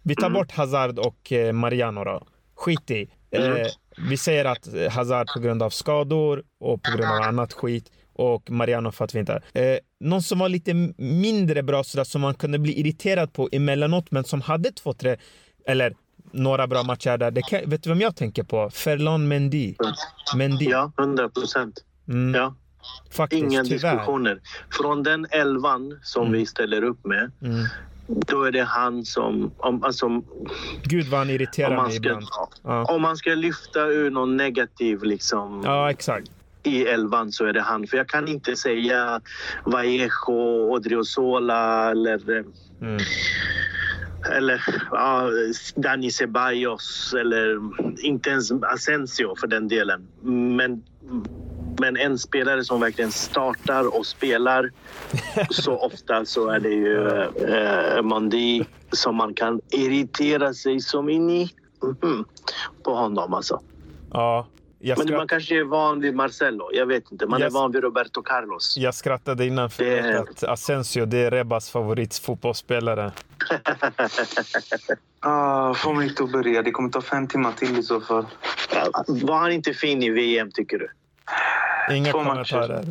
Vi 0.03 0.15
tar 0.17 0.27
Mm. 0.27 0.33
bort 0.41 0.53
Hazard 0.53 0.99
och 0.99 1.33
eh, 1.33 1.53
Mariano 1.53 2.05
då. 2.05 2.27
Skit 2.57 2.91
i. 2.91 3.11
Eh, 3.31 3.45
Mm. 3.47 3.67
vi 4.11 4.17
säger 4.17 4.45
att 4.45 4.75
eh, 4.75 4.91
Hazard 4.91 5.27
på 5.35 5.41
grund 5.41 5.63
av 5.63 5.71
skador 5.71 6.43
och 6.61 6.83
på 6.83 6.91
grund 6.91 7.13
av 7.13 7.23
annat 7.23 7.53
skit. 7.53 7.91
Och 8.15 8.51
Mariano 8.51 8.93
för 8.93 9.05
att 9.05 9.15
vi 9.15 9.19
inte... 9.19 9.43
Eh, 9.55 9.79
någon 10.01 10.23
som 10.23 10.39
var 10.39 10.49
lite 10.49 10.75
mindre 10.97 11.63
bra 11.63 11.85
sådär 11.85 12.05
som 12.05 12.21
man 12.21 12.35
kunde 12.35 12.59
bli 12.59 12.81
irriterad 12.81 13.33
på 13.33 13.49
emellanåt 13.53 14.11
men 14.11 14.25
som 14.25 14.41
hade 14.41 14.73
två, 14.73 14.93
tre... 14.93 15.17
Eller 15.67 15.95
några 16.33 16.67
bra 16.67 16.83
matcher 16.83 17.19
där. 17.19 17.31
Det 17.31 17.43
kan, 17.43 17.61
vet 17.71 17.83
du 17.83 17.89
vem 17.91 18.01
jag 18.01 18.17
tänker 18.17 18.43
på? 18.43 18.71
Ferland 18.71 19.29
Mendy. 19.29 19.75
Mendy. 20.37 20.65
ja, 20.65 20.93
100 20.99 21.29
procent. 21.29 21.85
Mm, 22.09 22.35
Ja, 22.41 22.55
faktiskt, 23.11 23.43
inga 23.43 23.65
tyvärr. 23.65 23.93
diskussioner. 23.93 24.41
Från 24.71 25.03
den 25.03 25.27
elvan 25.31 25.99
som 26.03 26.23
Mm. 26.27 26.33
vi 26.33 26.47
ställer 26.47 26.85
upp 26.85 27.07
med, 27.07 27.31
Mm. 27.43 27.65
då 28.07 28.43
är 28.45 28.53
det 28.53 28.63
han 28.65 29.05
som... 29.05 29.51
Om, 29.59 29.85
alltså, 29.85 30.09
Gud 30.83 31.07
vad 31.07 31.19
han 31.19 31.31
irriterar 31.31 31.83
mig 31.83 31.93
ska, 31.93 31.97
ibland. 32.09 32.27
Ja. 32.63 32.85
om 32.85 33.03
man 33.03 33.17
ska 33.17 33.31
lyfta 33.35 33.81
ur 33.87 34.11
någon 34.11 34.37
negativ 34.37 35.03
liksom, 35.03 35.63
ja, 35.65 35.91
exakt. 35.91 36.31
i 36.63 36.83
elvan 36.87 37.33
så 37.33 37.45
är 37.45 37.53
det 37.53 37.61
han. 37.61 37.87
För 37.87 37.97
jag 37.97 38.09
kan 38.09 38.29
inte 38.29 38.57
säga 38.57 39.21
Vallejo, 39.65 40.71
Odriozola 40.75 41.91
eller, 41.91 42.31
eh, 42.39 42.45
Mm. 42.81 42.99
eller 44.37 44.65
ja, 44.91 45.29
Dani 45.77 46.11
Ceballos 46.11 47.15
eller 47.21 47.59
inte 48.05 48.31
ens 48.31 48.53
Asensio 48.53 49.35
för 49.41 49.47
den 49.47 49.69
delen. 49.69 50.09
Men, 50.57 50.83
men 51.83 51.97
en 51.97 52.19
spelare 52.19 52.65
som 52.65 52.81
verkligen 52.81 53.13
startar 53.13 53.97
och 53.99 54.07
spelar 54.07 54.71
så 55.51 55.77
ofta 55.87 56.25
så 56.25 56.49
är 56.49 56.61
det 56.61 56.69
ju 56.69 57.09
eh, 57.55 58.03
Mondi 58.03 58.65
som 58.93 59.17
man 59.17 59.35
kan 59.35 59.61
irritera 59.71 60.55
sig 60.55 60.81
som 60.81 61.09
in 61.09 61.31
i 61.31 61.51
mhm, 62.03 62.25
på 62.85 62.95
honom 62.95 63.35
alltså. 63.35 63.61
Ja, 64.13 64.47
jag, 64.79 64.99
Men 64.99 65.07
man 65.07 65.17
skratt, 65.19 65.29
kanske 65.29 65.59
är 65.61 65.65
van 65.65 66.01
vid 66.01 66.15
Marcelo. 66.15 66.71
Jag 66.73 66.87
vet 66.87 67.13
inte. 67.13 67.27
Man 67.27 67.41
Yes. 67.41 67.47
är 67.55 67.59
van 67.59 67.73
vid 67.73 67.83
Roberto 67.83 68.23
Carlos. 68.23 68.75
jag 68.77 68.95
skrattade 68.95 69.47
innan 69.47 69.71
för 69.71 69.85
Det- 69.85 69.97
jag 70.11 70.29
att 70.29 70.45
Asensio 70.45 71.07
det 71.07 71.19
är 71.19 71.31
Rebas 71.31 71.71
favoritfotbollsspelare. 71.71 73.13
Ah, 75.25 75.75
få 75.75 75.93
mig 75.93 76.09
inte 76.09 76.25
att 76.25 76.33
börja. 76.33 76.63
Det 76.63 76.71
kommer 76.71 76.89
ta 76.91 77.01
fem 77.01 77.27
timmar 77.29 77.53
till 77.53 77.79
i 77.79 77.83
så 77.83 78.01
fall. 78.01 78.27
Var 79.09 79.39
han 79.39 79.53
inte 79.53 79.75
fin 79.75 80.03
i 80.03 80.11
VM, 80.11 80.51
tycker 80.51 80.79
du? 80.79 80.89
Inga 81.91 82.13
Två 82.13 82.23
matcher. 82.23 82.45
kommentarer. 82.55 82.85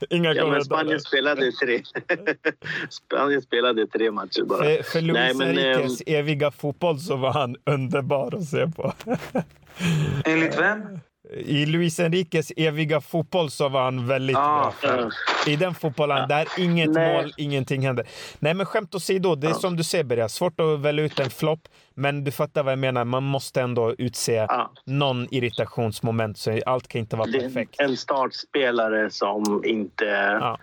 Inga 0.10 0.28
Ja, 0.32 0.34
men 0.34 0.44
kommentarer. 0.44 0.64
Spanien 0.64 1.00
spelade 1.00 1.52
tre. 1.52 1.82
Spanien 2.90 3.42
spelade 3.42 3.86
tre 3.86 4.10
matcher 4.10 4.42
bara. 4.44 4.58
För, 4.64 4.82
för 4.82 5.00
Luis 5.00 5.14
Nej, 5.14 5.34
men, 5.34 5.48
Enriques 5.58 6.02
eviga 6.06 6.50
fotboll 6.50 6.98
så 7.00 7.16
var 7.16 7.32
han 7.32 7.56
underbar 7.66 8.34
att 8.34 8.44
se 8.44 8.66
på. 8.66 8.92
Enligt 10.24 10.58
vem? 10.60 10.80
I 11.30 11.66
Luis 11.66 12.00
Enriques 12.00 12.52
eviga 12.56 13.00
fotboll 13.00 13.50
så 13.50 13.68
var 13.68 13.84
han 13.84 14.06
väldigt 14.06 14.36
Ah, 14.36 14.72
bra. 14.82 14.90
Ja. 15.46 15.52
I 15.52 15.56
den 15.56 15.74
fotbollen 15.74 16.28
där 16.28 16.48
inget 16.58 16.90
Nej. 16.90 17.22
mål, 17.22 17.32
ingenting 17.36 17.86
händer. 17.86 18.06
Nej 18.38 18.54
men 18.54 18.66
skämt 18.66 18.94
åsido, 18.94 19.34
det 19.34 19.46
är 19.46 19.50
Ja. 19.50 19.54
som 19.54 19.76
du 19.76 19.84
säger 19.84 20.04
Berga, 20.04 20.28
svårt 20.28 20.60
att 20.60 20.80
välja 20.80 21.04
ut 21.04 21.20
en 21.20 21.30
flopp. 21.30 21.60
Men 21.94 22.24
du 22.24 22.30
fattar 22.30 22.62
vad 22.62 22.72
jag 22.72 22.78
menar, 22.78 23.04
man 23.04 23.22
måste 23.22 23.60
ändå 23.60 23.94
utse 23.98 24.32
Ja. 24.34 24.72
någon 24.86 25.34
irritationsmoment 25.34 26.38
så 26.38 26.60
allt 26.66 26.88
kan 26.88 26.98
inte 26.98 27.16
vara 27.16 27.32
perfekt. 27.32 27.74
en 27.80 27.96
startspelare 27.96 29.10
som 29.10 29.62
inte... 29.64 30.04
Ja. 30.40 30.58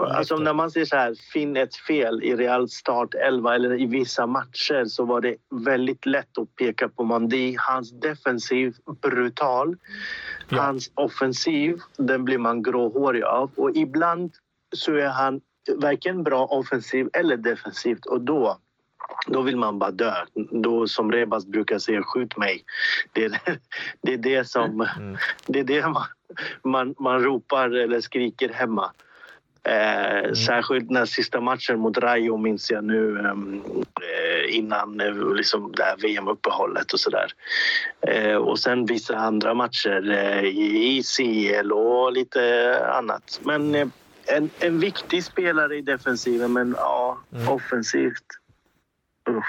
Alltså 0.00 0.36
när 0.36 0.54
man 0.54 0.70
säger 0.70 0.86
så 0.86 0.96
här, 0.96 1.14
finn 1.32 1.56
ett 1.56 1.76
fel 1.76 2.22
i 2.22 2.36
Real 2.36 2.68
start 2.68 3.14
11 3.14 3.54
eller 3.54 3.80
i 3.80 3.86
vissa 3.86 4.26
matcher 4.26 4.84
så 4.84 5.04
var 5.04 5.20
det 5.20 5.36
väldigt 5.64 6.06
lätt 6.06 6.38
att 6.38 6.56
peka 6.56 6.88
på 6.88 7.04
Mandi. 7.04 7.56
Hans 7.58 8.00
defensiv, 8.00 8.74
brutal. 9.02 9.76
Ja. 10.48 10.62
Hans 10.62 10.90
offensiv, 10.94 11.78
den 11.96 12.24
blir 12.24 12.38
man 12.38 12.62
gråhårig 12.62 13.22
av. 13.22 13.50
Och 13.56 13.76
ibland 13.76 14.32
så 14.76 14.94
är 14.94 15.08
han 15.08 15.40
varken 15.76 16.22
bra 16.22 16.46
offensiv 16.46 17.08
eller 17.12 17.36
defensivt 17.36 18.06
och 18.06 18.20
då 18.20 18.58
då 19.26 19.42
vill 19.42 19.56
man 19.56 19.78
bara 19.78 19.90
dö. 19.90 20.14
Då, 20.50 20.86
som 20.88 21.12
Rebas 21.12 21.46
brukar 21.46 21.78
säga, 21.78 22.02
skjut 22.02 22.36
mig. 22.36 22.64
Det 23.12 23.24
är 23.24 23.40
det, 24.02 24.12
är 24.12 24.18
det 24.18 24.48
som... 24.48 24.86
Mm. 24.98 25.16
Det 25.46 25.60
är 25.60 25.64
det 25.64 25.88
man, 25.88 26.04
man, 26.64 26.94
man 26.98 27.22
ropar 27.22 27.70
eller 27.70 28.00
skriker 28.00 28.48
hemma. 28.48 28.92
Eh, 29.64 30.32
Särskilt 30.32 30.90
när 30.90 31.06
sista 31.06 31.40
matchen 31.40 31.78
mot 31.80 31.98
Rayo 31.98 32.36
minns 32.36 32.70
jag 32.70 32.84
nu 32.84 33.18
ehm, 33.18 33.62
eh, 34.02 34.56
innan 34.56 35.00
eh, 35.00 35.34
liksom 35.34 35.72
det 35.76 35.82
här 35.82 35.96
VM-uppehållet 35.96 36.92
och 36.92 37.00
sådär. 37.00 37.32
Eh, 38.06 38.36
och 38.36 38.58
sen 38.58 38.86
vissa 38.86 39.16
andra 39.16 39.54
matcher 39.54 40.10
eh, 40.10 40.44
i, 40.44 41.02
CL 41.16 41.72
och 41.72 42.12
lite 42.12 42.76
annat. 42.92 43.40
Men 43.44 43.74
eh, 43.74 43.88
en, 44.26 44.50
en 44.60 44.80
viktig 44.80 45.24
spelare 45.24 45.76
i 45.76 45.82
defensiven, 45.82 46.52
men 46.52 46.74
ja, 46.78 47.18
Mm. 47.34 47.48
offensivt. 47.48 48.24
Usch. 49.30 49.44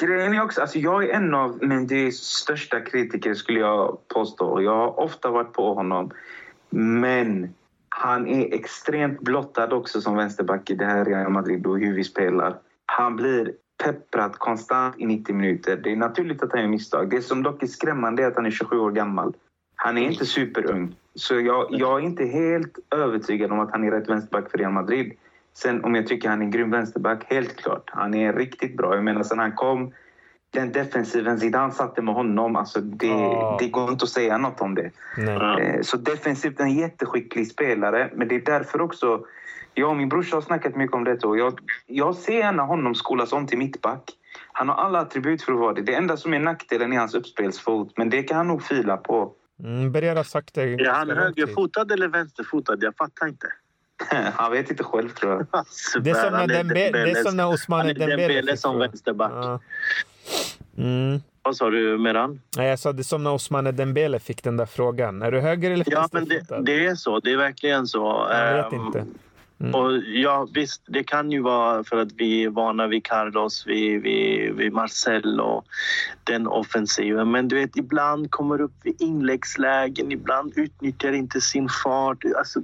Grejen 0.00 0.34
är 0.34 0.42
också, 0.42 0.60
alltså 0.60 0.78
jag 0.78 1.04
är 1.04 1.08
en 1.14 1.34
av 1.34 1.58
Mendys 1.64 2.18
största 2.20 2.80
kritiker 2.80 3.34
skulle 3.34 3.60
jag 3.60 4.08
påstå. 4.08 4.62
Jag 4.62 4.76
har 4.76 5.00
ofta 5.00 5.30
varit 5.30 5.52
på 5.52 5.74
honom. 5.74 6.10
Men 6.70 7.54
han 7.88 8.26
är 8.26 8.54
extremt 8.54 9.20
blottad 9.20 9.72
också 9.72 10.00
som 10.00 10.16
vänsterback 10.16 10.70
i 10.70 10.74
det 10.74 10.84
här 10.84 11.04
Real 11.04 11.32
Madrid 11.32 11.66
och 11.66 11.78
hur 11.78 11.94
vi 11.94 12.04
spelar. 12.04 12.58
Han 12.86 13.16
blir 13.16 13.52
pepprad 13.84 14.32
konstant 14.32 14.94
i 14.98 15.06
90 15.06 15.34
minuter. 15.34 15.76
Det 15.76 15.92
är 15.92 15.96
naturligt 15.96 16.42
att 16.42 16.52
han 16.52 16.60
gör 16.60 16.68
misstag. 16.68 17.10
Det 17.10 17.22
som 17.22 17.42
dock 17.42 17.62
är 17.62 17.66
skrämmande 17.66 18.22
är 18.22 18.26
att 18.26 18.36
han 18.36 18.46
är 18.46 18.50
27 18.50 18.78
år 18.78 18.90
gammal. 18.90 19.34
Han 19.76 19.98
är 19.98 20.02
inte 20.02 20.26
superung. 20.26 20.96
Så 21.14 21.40
jag, 21.40 21.66
jag 21.70 22.00
är 22.00 22.04
inte 22.04 22.24
helt 22.24 22.78
övertygad 22.90 23.52
om 23.52 23.60
att 23.60 23.70
han 23.70 23.84
är 23.84 23.90
rätt 23.90 24.08
vänsterback 24.08 24.50
för 24.50 24.58
Real 24.58 24.72
Madrid. 24.72 25.12
Sen 25.54 25.84
om 25.84 25.94
jag 25.94 26.06
tycker 26.06 26.28
han 26.28 26.40
är 26.40 26.44
en 26.44 26.50
grym 26.50 26.70
vänsterback, 26.70 27.24
helt 27.24 27.56
klart. 27.56 27.90
Han 27.92 28.14
är 28.14 28.32
riktigt 28.32 28.76
bra. 28.76 28.94
Jag 28.94 29.04
menar 29.04 29.22
sen 29.22 29.38
han 29.38 29.52
kom, 29.52 29.92
den 30.50 30.72
defensiven 30.72 31.38
Zidane 31.40 31.72
satte 31.72 32.02
med 32.02 32.14
honom, 32.14 32.56
alltså 32.56 32.80
det, 32.80 33.06
Ja. 33.06 33.56
det 33.60 33.68
går 33.68 33.90
inte 33.90 34.02
att 34.02 34.08
säga 34.08 34.38
något 34.38 34.60
om 34.60 34.74
det. 34.74 34.90
Nej. 35.16 35.66
Eh, 35.66 35.80
Så 35.82 35.96
defensivt 35.96 36.60
en 36.60 36.74
jätteskicklig 36.74 37.50
spelare. 37.50 38.10
Men 38.14 38.28
det 38.28 38.34
är 38.34 38.40
därför 38.40 38.80
också... 38.80 39.20
Jag 39.74 39.90
och 39.90 39.96
min 39.96 40.08
brorsa 40.08 40.36
har 40.36 40.40
snackat 40.40 40.76
mycket 40.76 40.94
om 40.96 41.04
det. 41.04 41.24
Och 41.24 41.38
jag, 41.38 41.58
jag 41.86 42.14
ser 42.14 42.32
gärna 42.38 42.62
honom 42.62 42.94
skolas 42.94 43.32
om 43.32 43.46
till 43.46 43.58
mittback. 43.58 44.02
Han 44.52 44.68
har 44.68 44.76
alla 44.76 44.98
attribut 45.00 45.42
för 45.42 45.52
att 45.52 45.58
vara 45.58 45.72
det. 45.72 45.82
Det 45.82 45.94
enda 45.94 46.16
som 46.16 46.34
är 46.34 46.38
nackdelen 46.38 46.92
är 46.92 46.98
hans 46.98 47.14
uppspelsfot. 47.14 47.92
Men 47.96 48.10
det 48.10 48.22
kan 48.22 48.36
han 48.36 48.48
nog 48.48 48.62
fila 48.62 48.96
på. 48.96 49.32
Mm, 49.64 49.92
Berger 49.92 50.16
har 50.16 50.24
sagt 50.24 50.54
det 50.54 50.62
Är 50.62 50.90
han 50.90 51.10
högerfotad 51.10 51.92
eller 51.92 52.08
vänsterfotad? 52.08 52.76
Jag 52.80 52.96
fattar 52.96 53.26
inte. 53.26 53.46
han 54.34 54.52
vet 54.52 54.70
inte 54.70 54.84
själv 54.84 55.08
tror 55.08 55.32
jag. 55.32 55.46
Alltså, 55.50 56.00
Det 56.00 56.10
är 56.10 56.14
som 56.14 56.32
när, 56.32 56.38
han 56.38 56.50
är 56.50 56.54
Dembele- 57.94 58.16
Dembele 58.16 58.56
som 58.56 58.78
vänsterback. 58.78 59.32
Ja. 59.34 59.60
Mm. 60.78 61.20
Vad 61.42 61.56
sa 61.56 61.70
du, 61.70 61.98
Meran? 61.98 62.40
Nej, 62.56 62.68
jag 62.68 62.78
sa 62.78 62.92
det 62.92 63.04
som 63.04 63.24
när 63.24 63.32
Osmane 63.32 63.72
Dembele 63.72 64.18
fick 64.18 64.42
den 64.42 64.56
där 64.56 64.66
frågan. 64.66 65.22
Är 65.22 65.30
du 65.32 65.40
höger 65.40 65.70
eller 65.70 65.84
Ja, 65.88 66.08
men 66.12 66.24
det, 66.28 66.60
det 66.62 66.86
är 66.86 66.94
så. 66.94 67.20
Det 67.20 67.32
är 67.32 67.36
verkligen 67.36 67.86
så. 67.86 68.26
Jag 68.30 68.56
vet 68.64 68.72
Ehm, 68.72 68.86
inte. 68.86 69.06
Mm. 69.60 69.74
Och 69.74 69.92
ja, 70.06 70.48
visst, 70.54 70.82
det 70.86 71.04
kan 71.04 71.30
ju 71.32 71.42
vara 71.42 71.84
för 71.84 71.96
att 71.96 72.12
vi 72.16 72.44
är 72.44 72.48
vana 72.48 72.86
vid 72.86 73.04
Carlos, 73.04 73.66
vid, 73.66 74.02
vid, 74.02 74.54
vid 74.54 74.72
Marcel 74.72 75.40
och 75.40 75.64
den 76.24 76.46
offensiven. 76.46 77.30
Men 77.30 77.48
du 77.48 77.56
vet, 77.56 77.76
ibland 77.76 78.30
kommer 78.30 78.60
upp 78.60 78.72
vid 78.82 79.02
inläggslägen, 79.02 80.12
ibland 80.12 80.52
utnyttjar 80.56 81.12
inte 81.12 81.40
sin 81.40 81.68
fart. 81.84 82.24
Alltså, 82.38 82.60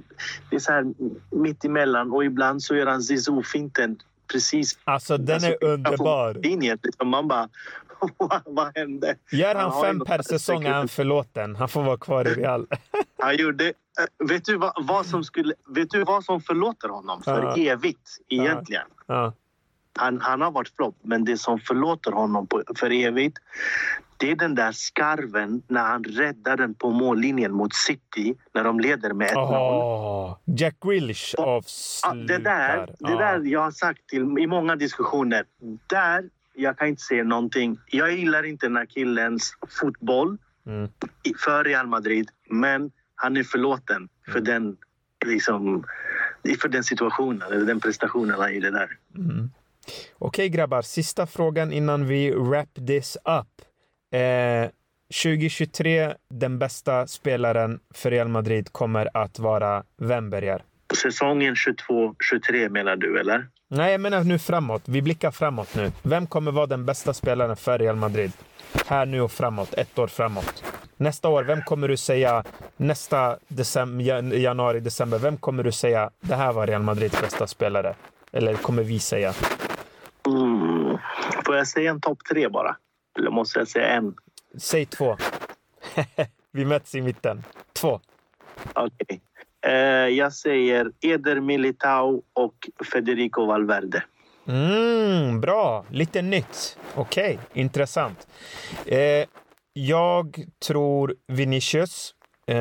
det 0.49 0.55
är 0.55 0.59
så 0.59 0.71
här 0.71 0.93
mitt 1.31 1.65
emellan 1.65 2.11
och 2.11 2.25
ibland 2.25 2.63
så 2.63 2.75
gör 2.75 2.87
han 2.87 3.01
Zizou-finten 3.01 3.97
precis... 4.27 4.79
Alltså 4.83 5.17
den 5.17 5.43
är 5.43 5.51
alltså, 5.51 5.65
underbar. 5.65 6.33
Linjen, 6.33 6.77
liksom. 6.83 7.09
Man 7.09 7.27
bara, 7.27 7.49
vad, 8.45 8.77
hände? 8.77 9.15
Gör 9.31 9.55
han, 9.55 9.71
han 9.71 9.81
fem 9.81 9.99
per 9.99 10.21
säsong 10.21 10.63
är 10.63 10.73
han 10.73 10.87
förlåten. 10.87 11.55
Han 11.55 11.69
får 11.69 11.83
vara 11.83 11.97
kvar 11.97 12.27
i 12.27 12.33
Real. 12.33 12.67
han 13.19 13.37
gjorde... 13.37 13.65
Eh, 13.67 14.27
vet 14.27 14.45
du 14.45 14.57
vad, 14.57 14.73
vad, 14.87 15.05
som 15.05 15.23
skulle, 15.23 15.53
vet 15.75 15.89
du 15.89 16.03
vad 16.03 16.23
som 16.23 16.41
förlåter 16.41 16.89
honom 16.89 17.21
för 17.23 17.59
uh. 17.59 17.67
evigt 17.67 18.09
egentligen? 18.29 18.87
Uh. 19.11 19.15
Uh. 19.15 19.31
Han, 19.97 20.21
han 20.21 20.41
har 20.41 20.51
varit 20.51 20.75
flopp, 20.75 20.95
men 21.01 21.25
det 21.25 21.37
som 21.37 21.59
förlåter 21.59 22.11
honom 22.11 22.47
på, 22.47 22.63
för 22.75 22.91
evigt 22.91 23.37
det 24.17 24.31
är 24.31 24.35
den 24.35 24.55
där 24.55 24.71
skarven 24.71 25.61
när 25.67 25.83
han 25.83 26.03
räddar 26.03 26.57
den 26.57 26.73
på 26.73 26.91
mållinjen 26.91 27.51
mot 27.51 27.73
City 27.75 28.35
när 28.53 28.63
de 28.63 28.79
leder 28.79 29.13
med 29.13 29.29
1-0. 29.29 29.35
Oh, 29.35 30.37
Jack 30.45 30.75
Grealish 30.81 31.35
avslutar. 31.37 32.27
Det 32.27 32.37
där, 32.37 32.95
det 32.99 33.17
där 33.17 33.41
jag 33.45 33.59
har 33.59 33.71
sagt 33.71 34.07
till, 34.07 34.21
i 34.21 34.47
många 34.47 34.75
diskussioner. 34.75 35.45
Där 35.87 36.29
jag 36.53 36.77
kan 36.77 36.87
inte 36.87 37.01
se 37.01 37.23
någonting. 37.23 37.79
Jag 37.87 38.11
gillar 38.11 38.43
inte 38.43 38.65
den 38.65 38.75
här 38.75 38.85
killens 38.85 39.57
fotboll 39.79 40.37
mm. 40.65 40.89
för 41.45 41.63
Real 41.63 41.87
Madrid, 41.87 42.29
men 42.49 42.91
han 43.15 43.37
är 43.37 43.43
förlåten 43.43 44.09
för, 44.25 44.39
mm. 44.39 44.43
den, 44.43 44.77
liksom, 45.25 45.85
för 46.61 46.69
den 46.69 46.83
situationen, 46.83 47.51
eller 47.51 47.65
den 47.65 47.79
prestationen 47.79 48.39
han 48.39 48.55
gjorde 48.55 48.71
där. 48.71 48.97
Mm. 49.15 49.49
Okej 50.17 50.49
grabbar, 50.49 50.81
sista 50.81 51.27
frågan 51.27 51.73
innan 51.73 52.07
vi 52.07 52.31
wrap 52.31 52.69
this 52.87 53.17
up. 53.25 53.47
Eh, 54.19 54.69
2023, 55.23 56.13
den 56.29 56.59
bästa 56.59 57.07
spelaren 57.07 57.79
för 57.93 58.11
Real 58.11 58.27
Madrid 58.27 58.71
kommer 58.71 59.09
att 59.13 59.39
vara 59.39 59.83
vem, 59.97 60.29
Berger? 60.29 60.63
Säsongen 61.01 61.55
22-23 61.55 62.69
menar 62.69 62.95
du, 62.95 63.19
eller? 63.19 63.47
Nej, 63.67 63.91
jag 63.91 64.01
menar 64.01 64.23
nu 64.23 64.39
framåt. 64.39 64.81
Vi 64.85 65.01
blickar 65.01 65.31
framåt 65.31 65.75
nu. 65.75 65.91
Vem 66.03 66.27
kommer 66.27 66.51
vara 66.51 66.65
den 66.65 66.85
bästa 66.85 67.13
spelaren 67.13 67.55
för 67.55 67.79
Real 67.79 67.95
Madrid? 67.95 68.31
Här 68.85 69.05
nu 69.05 69.21
och 69.21 69.31
framåt, 69.31 69.73
ett 69.73 69.99
år 69.99 70.07
framåt. 70.07 70.63
Nästa 70.97 71.29
år, 71.29 71.43
vem 71.43 71.61
kommer 71.61 71.87
du 71.87 71.97
säga, 71.97 72.43
nästa 72.77 73.37
december, 73.47 74.33
januari, 74.37 74.79
december, 74.79 75.17
vem 75.19 75.37
kommer 75.37 75.63
du 75.63 75.71
säga 75.71 76.09
det 76.19 76.35
här 76.35 76.53
var 76.53 76.67
Real 76.67 76.81
Madrids 76.81 77.21
bästa 77.21 77.47
spelare? 77.47 77.95
Eller 78.31 78.53
kommer 78.53 78.83
vi 78.83 78.99
säga? 78.99 79.33
Får 81.55 81.59
jag 81.59 81.67
säga 81.67 81.91
en 81.91 82.01
topp 82.01 82.19
tre 82.29 82.49
bara? 82.49 82.75
Eller 83.17 83.31
måste 83.31 83.59
jag 83.59 83.67
säga 83.67 83.87
en? 83.87 84.15
Säg 84.57 84.85
två. 84.85 85.17
vi 86.51 86.65
möts 86.65 86.95
i 86.95 87.01
mitten. 87.01 87.43
Två. 87.73 87.99
Okej. 88.73 88.91
Okay. 88.99 89.19
Eh, 89.73 90.09
jag 90.09 90.33
säger 90.33 90.91
Eder 91.01 91.39
Militao 91.39 92.21
och 92.33 92.69
Federico 92.93 93.45
Valverde. 93.45 94.03
Mm, 94.47 95.41
bra, 95.41 95.85
lite 95.89 96.21
nytt. 96.21 96.77
Okej, 96.95 97.39
okay. 97.43 97.61
intressant. 97.61 98.27
Eh, 98.85 99.25
jag 99.73 100.45
tror 100.67 101.15
Vinicius. 101.27 102.15
Eh, 102.47 102.57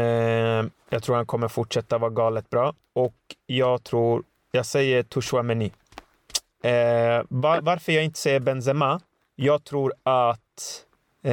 jag 0.89 1.03
tror 1.03 1.17
han 1.17 1.27
kommer 1.27 1.49
fortsätta 1.49 1.99
vara 1.99 2.11
galet 2.11 2.51
bra. 2.51 2.75
Och 2.95 3.17
jag 3.47 3.85
tror, 3.85 4.23
jag 4.53 4.67
säger 4.67 5.03
Tushwameni. 5.03 5.73
Eh, 6.65 7.23
var, 7.29 7.61
varför 7.61 7.93
jag 7.93 8.05
inte 8.05 8.19
säger 8.19 8.41
Benzema? 8.41 9.01
Jag 9.37 9.65
tror 9.65 9.93
att 10.03 10.85
eh, 11.23 11.33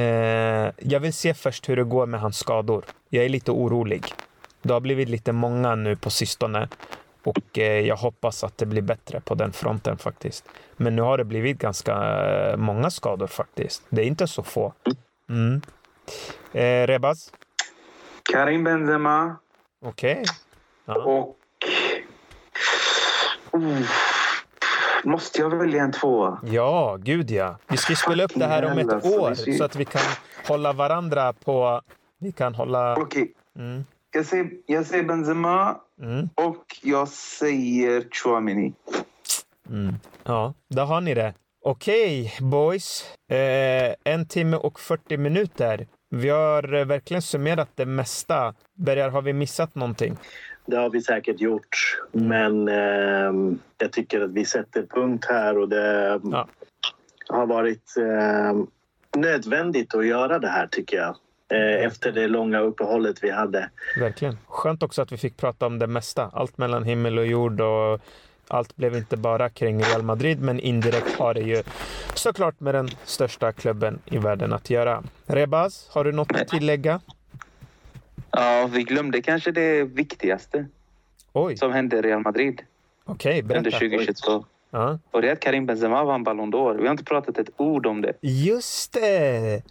jag 0.78 1.00
vill 1.00 1.12
se 1.12 1.34
först 1.34 1.68
hur 1.68 1.76
det 1.76 1.84
går 1.84 2.06
med 2.06 2.20
hans 2.20 2.38
skador. 2.38 2.84
Jag 3.08 3.24
är 3.24 3.28
lite 3.28 3.50
orolig. 3.50 4.04
Det 4.62 4.72
har 4.72 4.80
blivit 4.80 5.08
lite 5.08 5.32
många 5.32 5.74
nu 5.74 5.96
på 5.96 6.10
sistone 6.10 6.68
och 7.22 7.58
eh, 7.58 7.80
jag 7.80 7.96
hoppas 7.96 8.44
att 8.44 8.58
det 8.58 8.66
blir 8.66 8.82
bättre 8.82 9.20
på 9.20 9.34
den 9.34 9.52
fronten 9.52 9.98
faktiskt. 9.98 10.48
Men 10.76 10.96
nu 10.96 11.02
har 11.02 11.18
det 11.18 11.24
blivit 11.24 11.58
ganska 11.58 11.94
eh, 12.24 12.56
många 12.56 12.90
skador 12.90 13.26
faktiskt. 13.26 13.82
Det 13.88 14.02
är 14.02 14.06
inte 14.06 14.26
så 14.26 14.42
få. 14.42 14.72
Mm. 15.28 15.62
Eh, 16.52 16.86
Rebaz? 16.86 17.32
Karim 18.32 18.64
Benzema. 18.64 19.36
Okej. 19.84 20.12
Okay. 20.12 20.24
Ja. 20.84 21.02
Och... 21.02 21.36
Uh. 23.54 24.11
Måste 25.04 25.40
jag 25.40 25.50
välja 25.50 25.82
en 25.82 25.92
tvåa? 25.92 26.40
Ja, 26.42 26.98
gud 27.00 27.30
ja. 27.30 27.58
Vi 27.68 27.76
ska 27.76 27.94
spela 27.94 28.24
upp 28.24 28.32
det 28.34 28.46
här 28.46 28.64
om 28.64 28.78
ett 28.78 29.04
år 29.04 29.34
så 29.58 29.64
att 29.64 29.76
vi 29.76 29.84
kan 29.84 30.02
hålla 30.48 30.72
varandra 30.72 31.32
på... 31.32 31.80
Vi 32.18 32.32
kan 32.32 32.54
hålla... 32.54 32.92
Okej. 32.96 33.22
Okay. 33.22 33.66
Mm. 33.66 33.84
Jag 34.14 34.26
säger, 34.26 34.50
jag 34.66 34.86
säger 34.86 35.04
Benzema 35.04 35.76
mm. 36.02 36.28
och 36.34 36.64
jag 36.82 37.08
säger 37.08 38.06
Chouamini. 38.10 38.74
Mm. 39.70 39.94
Ja, 40.24 40.54
där 40.68 40.84
har 40.84 41.00
ni 41.00 41.14
det. 41.14 41.34
Okej, 41.64 42.32
okay, 42.36 42.48
boys. 42.48 43.04
Eh, 43.30 43.94
en 44.04 44.26
timme 44.28 44.56
och 44.56 44.80
40 44.80 45.16
minuter. 45.16 45.86
Vi 46.10 46.28
har 46.28 46.74
eh, 46.74 46.84
verkligen 46.84 47.22
summerat 47.22 47.68
det 47.74 47.86
mesta. 47.86 48.54
Bergar, 48.78 49.08
har 49.08 49.22
vi 49.22 49.32
missat 49.32 49.74
någonting? 49.74 50.16
Det 50.66 50.76
har 50.76 50.90
vi 50.90 51.02
säkert 51.02 51.40
gjort, 51.40 52.00
mm. 52.14 52.28
men 52.28 52.68
eh, 52.68 53.56
jag 53.78 53.92
tycker 53.92 54.20
att 54.20 54.30
vi 54.30 54.44
sätter 54.44 54.82
punkt 54.82 55.26
här 55.28 55.58
och 55.58 55.68
det 55.68 56.20
ja. 56.22 56.48
har 57.28 57.46
varit 57.46 57.96
eh, 57.96 58.62
nödvändigt 59.20 59.94
att 59.94 60.06
göra 60.06 60.38
det 60.38 60.48
här 60.48 60.66
tycker 60.66 60.96
jag. 60.96 61.16
Eh, 61.52 61.86
efter 61.86 62.12
det 62.12 62.28
långa 62.28 62.60
uppehållet 62.60 63.24
vi 63.24 63.30
hade. 63.30 63.70
Verkligen. 63.98 64.38
Skönt 64.46 64.82
också 64.82 65.02
att 65.02 65.12
vi 65.12 65.16
fick 65.16 65.36
prata 65.36 65.66
om 65.66 65.78
det 65.78 65.86
mesta. 65.86 66.30
Allt 66.32 66.58
mellan 66.58 66.84
himmel 66.84 67.18
och 67.18 67.26
jord 67.26 67.60
och 67.60 68.00
allt 68.48 68.76
blev 68.76 68.96
inte 68.96 69.16
bara 69.16 69.48
kring 69.48 69.82
Real 69.82 70.02
Madrid, 70.02 70.40
men 70.40 70.60
indirekt 70.60 71.18
har 71.18 71.34
det 71.34 71.40
ju 71.40 71.62
såklart 72.14 72.60
med 72.60 72.74
den 72.74 72.88
största 73.04 73.52
klubben 73.52 73.98
i 74.04 74.18
världen 74.18 74.52
att 74.52 74.70
göra. 74.70 75.02
Rebaz, 75.26 75.88
har 75.90 76.04
du 76.04 76.12
något 76.12 76.32
att 76.32 76.48
tillägga? 76.48 77.00
Ja, 78.32 78.68
vi 78.72 78.82
glömde 78.82 79.22
kanske 79.22 79.50
det 79.50 79.84
viktigaste 79.84 80.66
Oj. 81.32 81.56
som 81.56 81.72
hände 81.72 81.96
i 81.96 82.02
Real 82.02 82.20
Madrid. 82.20 82.62
Okej, 83.04 83.30
okay, 83.30 83.42
berätta. 83.42 83.58
Under 83.58 83.70
2022. 83.70 84.44
Ja. 84.70 84.98
Och 85.10 85.22
det 85.22 85.28
är 85.28 85.32
att 85.32 85.40
Karim 85.40 85.66
Benzema 85.66 86.04
vann 86.04 86.24
Ballon 86.24 86.52
d'Or. 86.54 86.76
Vi 86.76 86.84
har 86.84 86.90
inte 86.90 87.04
pratat 87.04 87.38
ett 87.38 87.50
ord 87.56 87.86
om 87.86 88.00
det. 88.02 88.12
Just 88.20 88.92
det! 88.92 89.62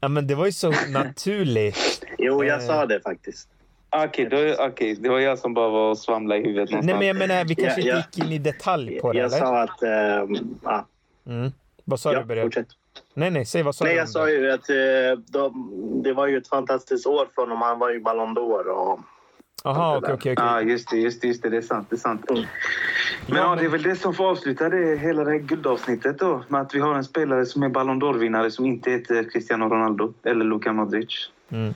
Ja, 0.00 0.08
men 0.08 0.26
det 0.26 0.34
var 0.34 0.46
ju 0.46 0.52
så 0.52 0.72
naturligt. 0.88 2.04
jo, 2.18 2.44
jag 2.44 2.62
sa 2.62 2.86
det 2.86 3.00
faktiskt. 3.00 3.48
Okej, 3.90 4.26
okay, 4.26 4.68
okay, 4.68 4.94
det 4.94 5.08
var 5.08 5.18
jag 5.18 5.38
som 5.38 5.54
bara 5.54 5.68
var 5.68 5.90
och 5.90 5.98
svamlade 5.98 6.40
i 6.40 6.44
huvudet 6.44 6.70
någonstans. 6.70 6.86
Nej, 6.86 6.94
men 6.94 7.06
jag 7.06 7.16
menar, 7.28 7.44
vi 7.44 7.54
kanske 7.54 7.80
ja, 7.80 7.96
gick 7.96 8.24
in 8.24 8.32
i 8.32 8.38
detalj 8.38 9.00
på 9.00 9.12
det, 9.12 9.18
Jag 9.18 9.26
eller? 9.26 9.38
sa 9.38 9.62
att... 9.62 9.82
Ähm, 9.82 10.58
ja. 10.62 10.86
Mm. 11.26 11.52
Vad 11.84 12.00
sa 12.00 12.12
ja, 12.12 12.20
du, 12.20 12.24
Berger? 12.24 12.64
Nej, 13.14 13.30
nej, 13.30 13.44
säg 13.44 13.62
vad 13.62 13.74
sa 13.74 13.84
nej, 13.84 13.94
du? 13.94 13.98
Jag 13.98 14.08
sa 14.08 14.30
ju 14.30 14.50
att 14.50 14.70
äh, 14.70 14.76
de, 15.26 16.02
det 16.04 16.12
var 16.12 16.26
ju 16.26 16.36
ett 16.36 16.48
fantastiskt 16.48 17.06
år 17.06 17.28
för 17.34 17.42
honom. 17.42 17.62
Han 17.62 17.78
var 17.78 17.90
ju 17.90 18.00
Ballon 18.00 18.36
d'Or 18.36 18.64
och 18.64 19.00
Jaha, 19.64 19.98
okej, 19.98 20.14
okej. 20.14 20.34
Ja, 20.36 20.62
just 20.62 20.90
det, 20.90 20.96
just 20.96 21.20
det, 21.20 21.28
just 21.28 21.42
det. 21.42 21.50
Det 21.50 21.56
är 21.56 21.62
sant. 21.62 21.86
Det 21.90 21.96
är 21.96 21.98
sant. 21.98 22.30
Mm. 22.30 22.44
Men 23.26 23.36
ja, 23.36 23.56
det 23.56 23.64
är 23.64 23.68
väl 23.68 23.82
det 23.82 23.96
som 23.96 24.14
får 24.14 24.30
avsluta 24.30 24.68
det, 24.68 24.96
hela 24.96 25.24
det 25.24 25.30
här 25.30 25.38
guldavsnittet 25.38 26.18
då. 26.18 26.44
Med 26.48 26.60
att 26.60 26.74
vi 26.74 26.80
har 26.80 26.94
en 26.94 27.04
spelare 27.04 27.46
som 27.46 27.62
är 27.62 27.68
Ballon 27.68 28.02
d'Or-vinnare 28.02 28.50
som 28.50 28.66
inte 28.66 28.90
heter 28.90 29.30
Cristiano 29.30 29.64
Ronaldo 29.64 30.14
eller 30.22 30.44
Luka 30.44 30.72
Modric. 30.72 31.30
Mm. 31.48 31.74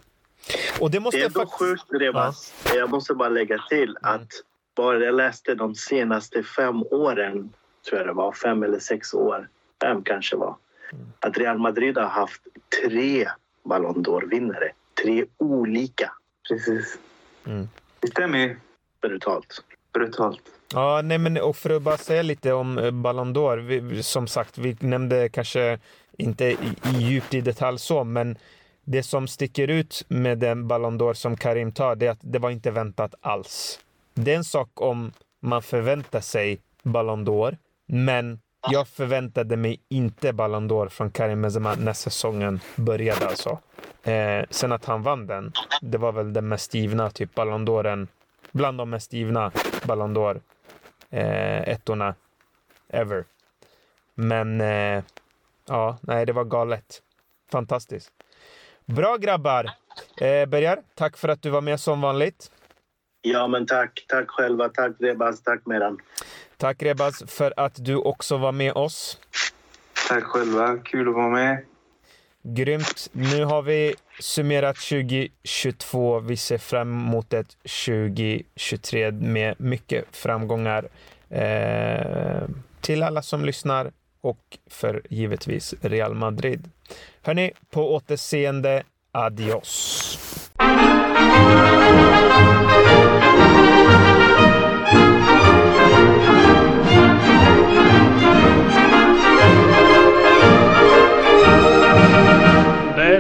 Och 0.81 0.91
det, 0.91 1.01
måste 1.01 1.19
det 1.19 1.23
är 1.23 1.27
ändå 1.27 1.41
faktiskt... 1.41 1.59
sjukt, 1.59 1.85
Rebas. 2.03 2.55
Ja. 2.65 2.75
Jag 2.75 2.91
måste 2.91 3.15
bara 3.15 3.29
lägga 3.29 3.59
till 3.69 3.97
mm. 4.03 4.15
att 4.15 4.29
bara 4.77 4.99
jag 4.99 5.15
läste 5.15 5.55
de 5.55 5.75
senaste 5.75 6.43
fem 6.43 6.83
åren, 6.83 7.53
tror 7.89 7.99
jag 7.99 8.07
det 8.07 8.13
var, 8.13 8.33
fem 8.33 8.63
eller 8.63 8.79
sex 8.79 9.15
år, 9.15 9.49
fem 9.83 10.03
kanske 10.03 10.37
var, 10.37 10.47
mm. 10.47 10.59
Att 11.21 11.39
Real 11.39 11.59
Madrid 11.59 11.99
har 11.99 12.07
haft 12.07 12.43
tre 12.83 13.29
Ballon 13.65 14.05
d'Or-vinnare. 14.05 14.71
Tre 15.03 15.25
olika. 15.39 16.13
Precis. 16.49 16.99
Mm. 17.47 17.69
Det 18.01 18.09
stämmer 18.09 18.39
ju. 18.39 18.57
Brutalt. 19.01 19.65
Brutalt. 19.93 20.41
Ja, 20.73 21.01
nej 21.05 21.19
men 21.19 21.37
och 21.37 21.57
för 21.57 21.71
att 21.71 21.83
bara 21.83 21.97
säga 21.97 22.23
lite 22.23 22.53
om 22.53 22.79
eh, 22.79 22.91
Ballon 22.91 23.37
d'Or. 23.37 23.57
Vi, 23.57 24.03
som 24.03 24.27
sagt, 24.27 24.59
vi 24.59 24.77
nämnde 24.81 25.29
kanske 25.29 25.79
inte 26.17 26.45
i, 26.45 26.57
i 26.85 26.99
djupt 26.99 27.35
i 27.35 27.41
detalj 27.41 27.79
så, 27.79 28.05
men 28.05 28.39
det 28.85 29.03
som 29.03 29.29
sticker 29.29 29.69
ut 29.69 30.05
med 30.09 30.39
den 30.39 30.69
Ballon 30.69 31.01
d'Or 31.01 31.15
som 31.15 31.37
Karim 31.37 31.73
tar, 31.73 31.97
det 31.97 32.07
är 32.07 32.11
att 32.11 32.19
det 32.23 32.39
var 32.39 32.51
inte 32.51 32.71
väntat 32.71 33.15
alls. 33.21 33.81
Det 34.15 34.33
är 34.33 34.37
en 34.37 34.45
sak 34.45 34.71
om 34.75 35.13
man 35.41 35.63
förväntar 35.63 36.21
sig 36.21 36.61
Ballon 36.83 37.27
d'Or, 37.27 37.57
men 37.87 38.41
jag 38.71 38.89
förväntade 38.89 39.57
mig 39.57 39.81
inte 39.89 40.33
Ballon 40.33 40.71
d'Or 40.71 40.89
från 40.89 41.11
Karim 41.11 41.43
Benzema 41.43 41.75
när 41.75 41.93
säsongen 41.93 42.61
började 42.77 43.27
alltså. 43.27 43.59
Eh, 44.03 44.45
sen 44.51 44.73
att 44.73 44.85
han 44.85 45.03
vann 45.03 45.27
den, 45.27 45.53
det 45.83 45.99
var 45.99 46.13
väl 46.13 46.33
den 46.33 46.49
mest 46.49 46.75
givna 46.75 47.11
typ 47.11 47.35
Ballon 47.35 47.69
d'Oren. 47.69 48.09
Bland 48.53 48.79
de 48.79 48.91
mest 48.91 49.13
givna 49.13 49.53
Ballon 49.87 50.17
d'Or 50.17 50.41
eh, 51.11 51.69
ettorna 51.69 52.15
ever. 52.89 53.25
Men 54.15 54.61
eh, 54.61 55.03
ja, 55.69 55.99
nej, 56.01 56.27
det 56.27 56.33
var 56.33 56.45
galet. 56.45 57.03
Fantastiskt. 57.51 58.11
Bra 58.85 59.17
grabbar! 59.17 59.71
Eh, 60.21 60.47
Bergar, 60.47 60.83
tack 60.95 61.17
för 61.17 61.29
att 61.29 61.43
du 61.43 61.51
var 61.51 61.61
med 61.61 61.81
som 61.81 62.01
vanligt. 62.01 62.51
Ja, 63.23 63.47
men 63.47 63.67
tack. 63.67 64.05
Tack 64.09 64.31
själva. 64.31 64.69
Tack 64.69 64.93
Rebaz. 64.99 65.43
Tack 65.43 65.67
Meran. 65.67 65.99
Tack 66.57 66.83
Rebaz 66.83 67.23
för 67.27 67.55
att 67.57 67.85
du 67.85 67.97
också 67.97 68.37
var 68.37 68.53
med 68.53 68.73
oss. 68.73 69.19
Tack 70.09 70.25
själva. 70.25 70.77
Kul 70.85 71.09
att 71.09 71.15
vara 71.15 71.29
med. 71.29 71.65
Grymt. 72.43 73.09
Nu 73.13 73.45
har 73.45 73.63
vi 73.63 73.95
summerat 74.21 74.77
2022. 74.77 76.21
Vi 76.21 76.37
ser 76.37 76.59
fram 76.59 76.93
emot 76.93 77.33
ett 77.33 77.57
2023 77.87 79.11
med 79.11 79.55
mycket 79.59 80.05
framgångar 80.17 80.89
eh, 81.31 82.49
till 82.81 83.03
alla 83.03 83.23
som 83.23 83.45
lyssnar 83.45 83.93
och 84.21 84.59
för 84.71 85.03
givetvis 85.11 85.75
Real 85.81 86.15
Madrid. 86.15 86.71
Hörni, 87.23 87.53
på 87.71 87.95
återseende. 87.95 88.83
Adios. 89.13 90.19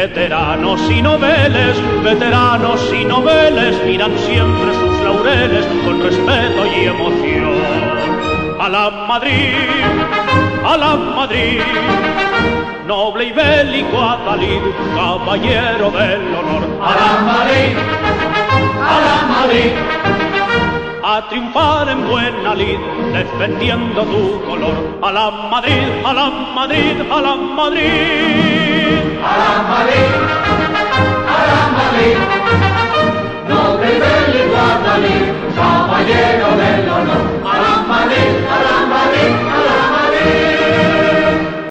Veteranos 0.00 0.80
y 0.90 1.02
noveles, 1.02 1.76
veteranos 2.02 2.80
y 2.90 3.04
noveles 3.04 3.84
miran 3.84 4.18
siempre 4.20 4.72
sus 4.72 4.98
laureles 5.02 5.66
con 5.84 6.02
respeto 6.02 6.64
y 6.74 6.86
emoción. 6.86 7.52
A 8.58 8.70
la 8.70 8.88
Madrid, 9.06 9.58
a 10.64 10.76
la 10.78 10.96
Madrid, 10.96 11.60
noble 12.86 13.26
y 13.26 13.32
bélico 13.32 14.00
Adalid, 14.00 14.62
caballero 14.96 15.90
del 15.90 16.34
honor. 16.34 16.62
A 16.82 16.92
la 17.00 17.12
Madrid, 17.32 17.76
a 18.80 19.00
la 19.04 19.16
Madrid, 19.34 19.72
a 21.16 21.28
triunfar 21.28 21.88
en 21.88 22.06
buena 22.08 22.54
lid, 22.54 22.78
defendiendo 23.12 24.02
tu 24.04 24.22
color. 24.46 24.76
A 25.02 25.10
la 25.10 25.30
Madrid, 25.52 25.88
a 26.04 26.12
la 26.12 26.30
Madrid, 26.56 26.96
a 27.16 27.20
la 27.20 27.34
Madrid. 27.34 29.00
A 29.30 29.34
la 29.42 29.52
Madrid, 29.72 30.10
a 31.34 31.40
la 31.50 31.62
Madrid. 31.78 32.16
No 33.50 33.60
te 33.80 33.90
del 34.04 34.32
Guadalí, 34.50 35.18
caballero 35.56 36.48
del 36.62 36.88
honor. 36.96 37.24
A 37.52 37.54
la 37.64 37.74
Madrid, 37.92 38.32
a 38.54 38.58
la 38.66 38.76
Madrid. 38.94 39.49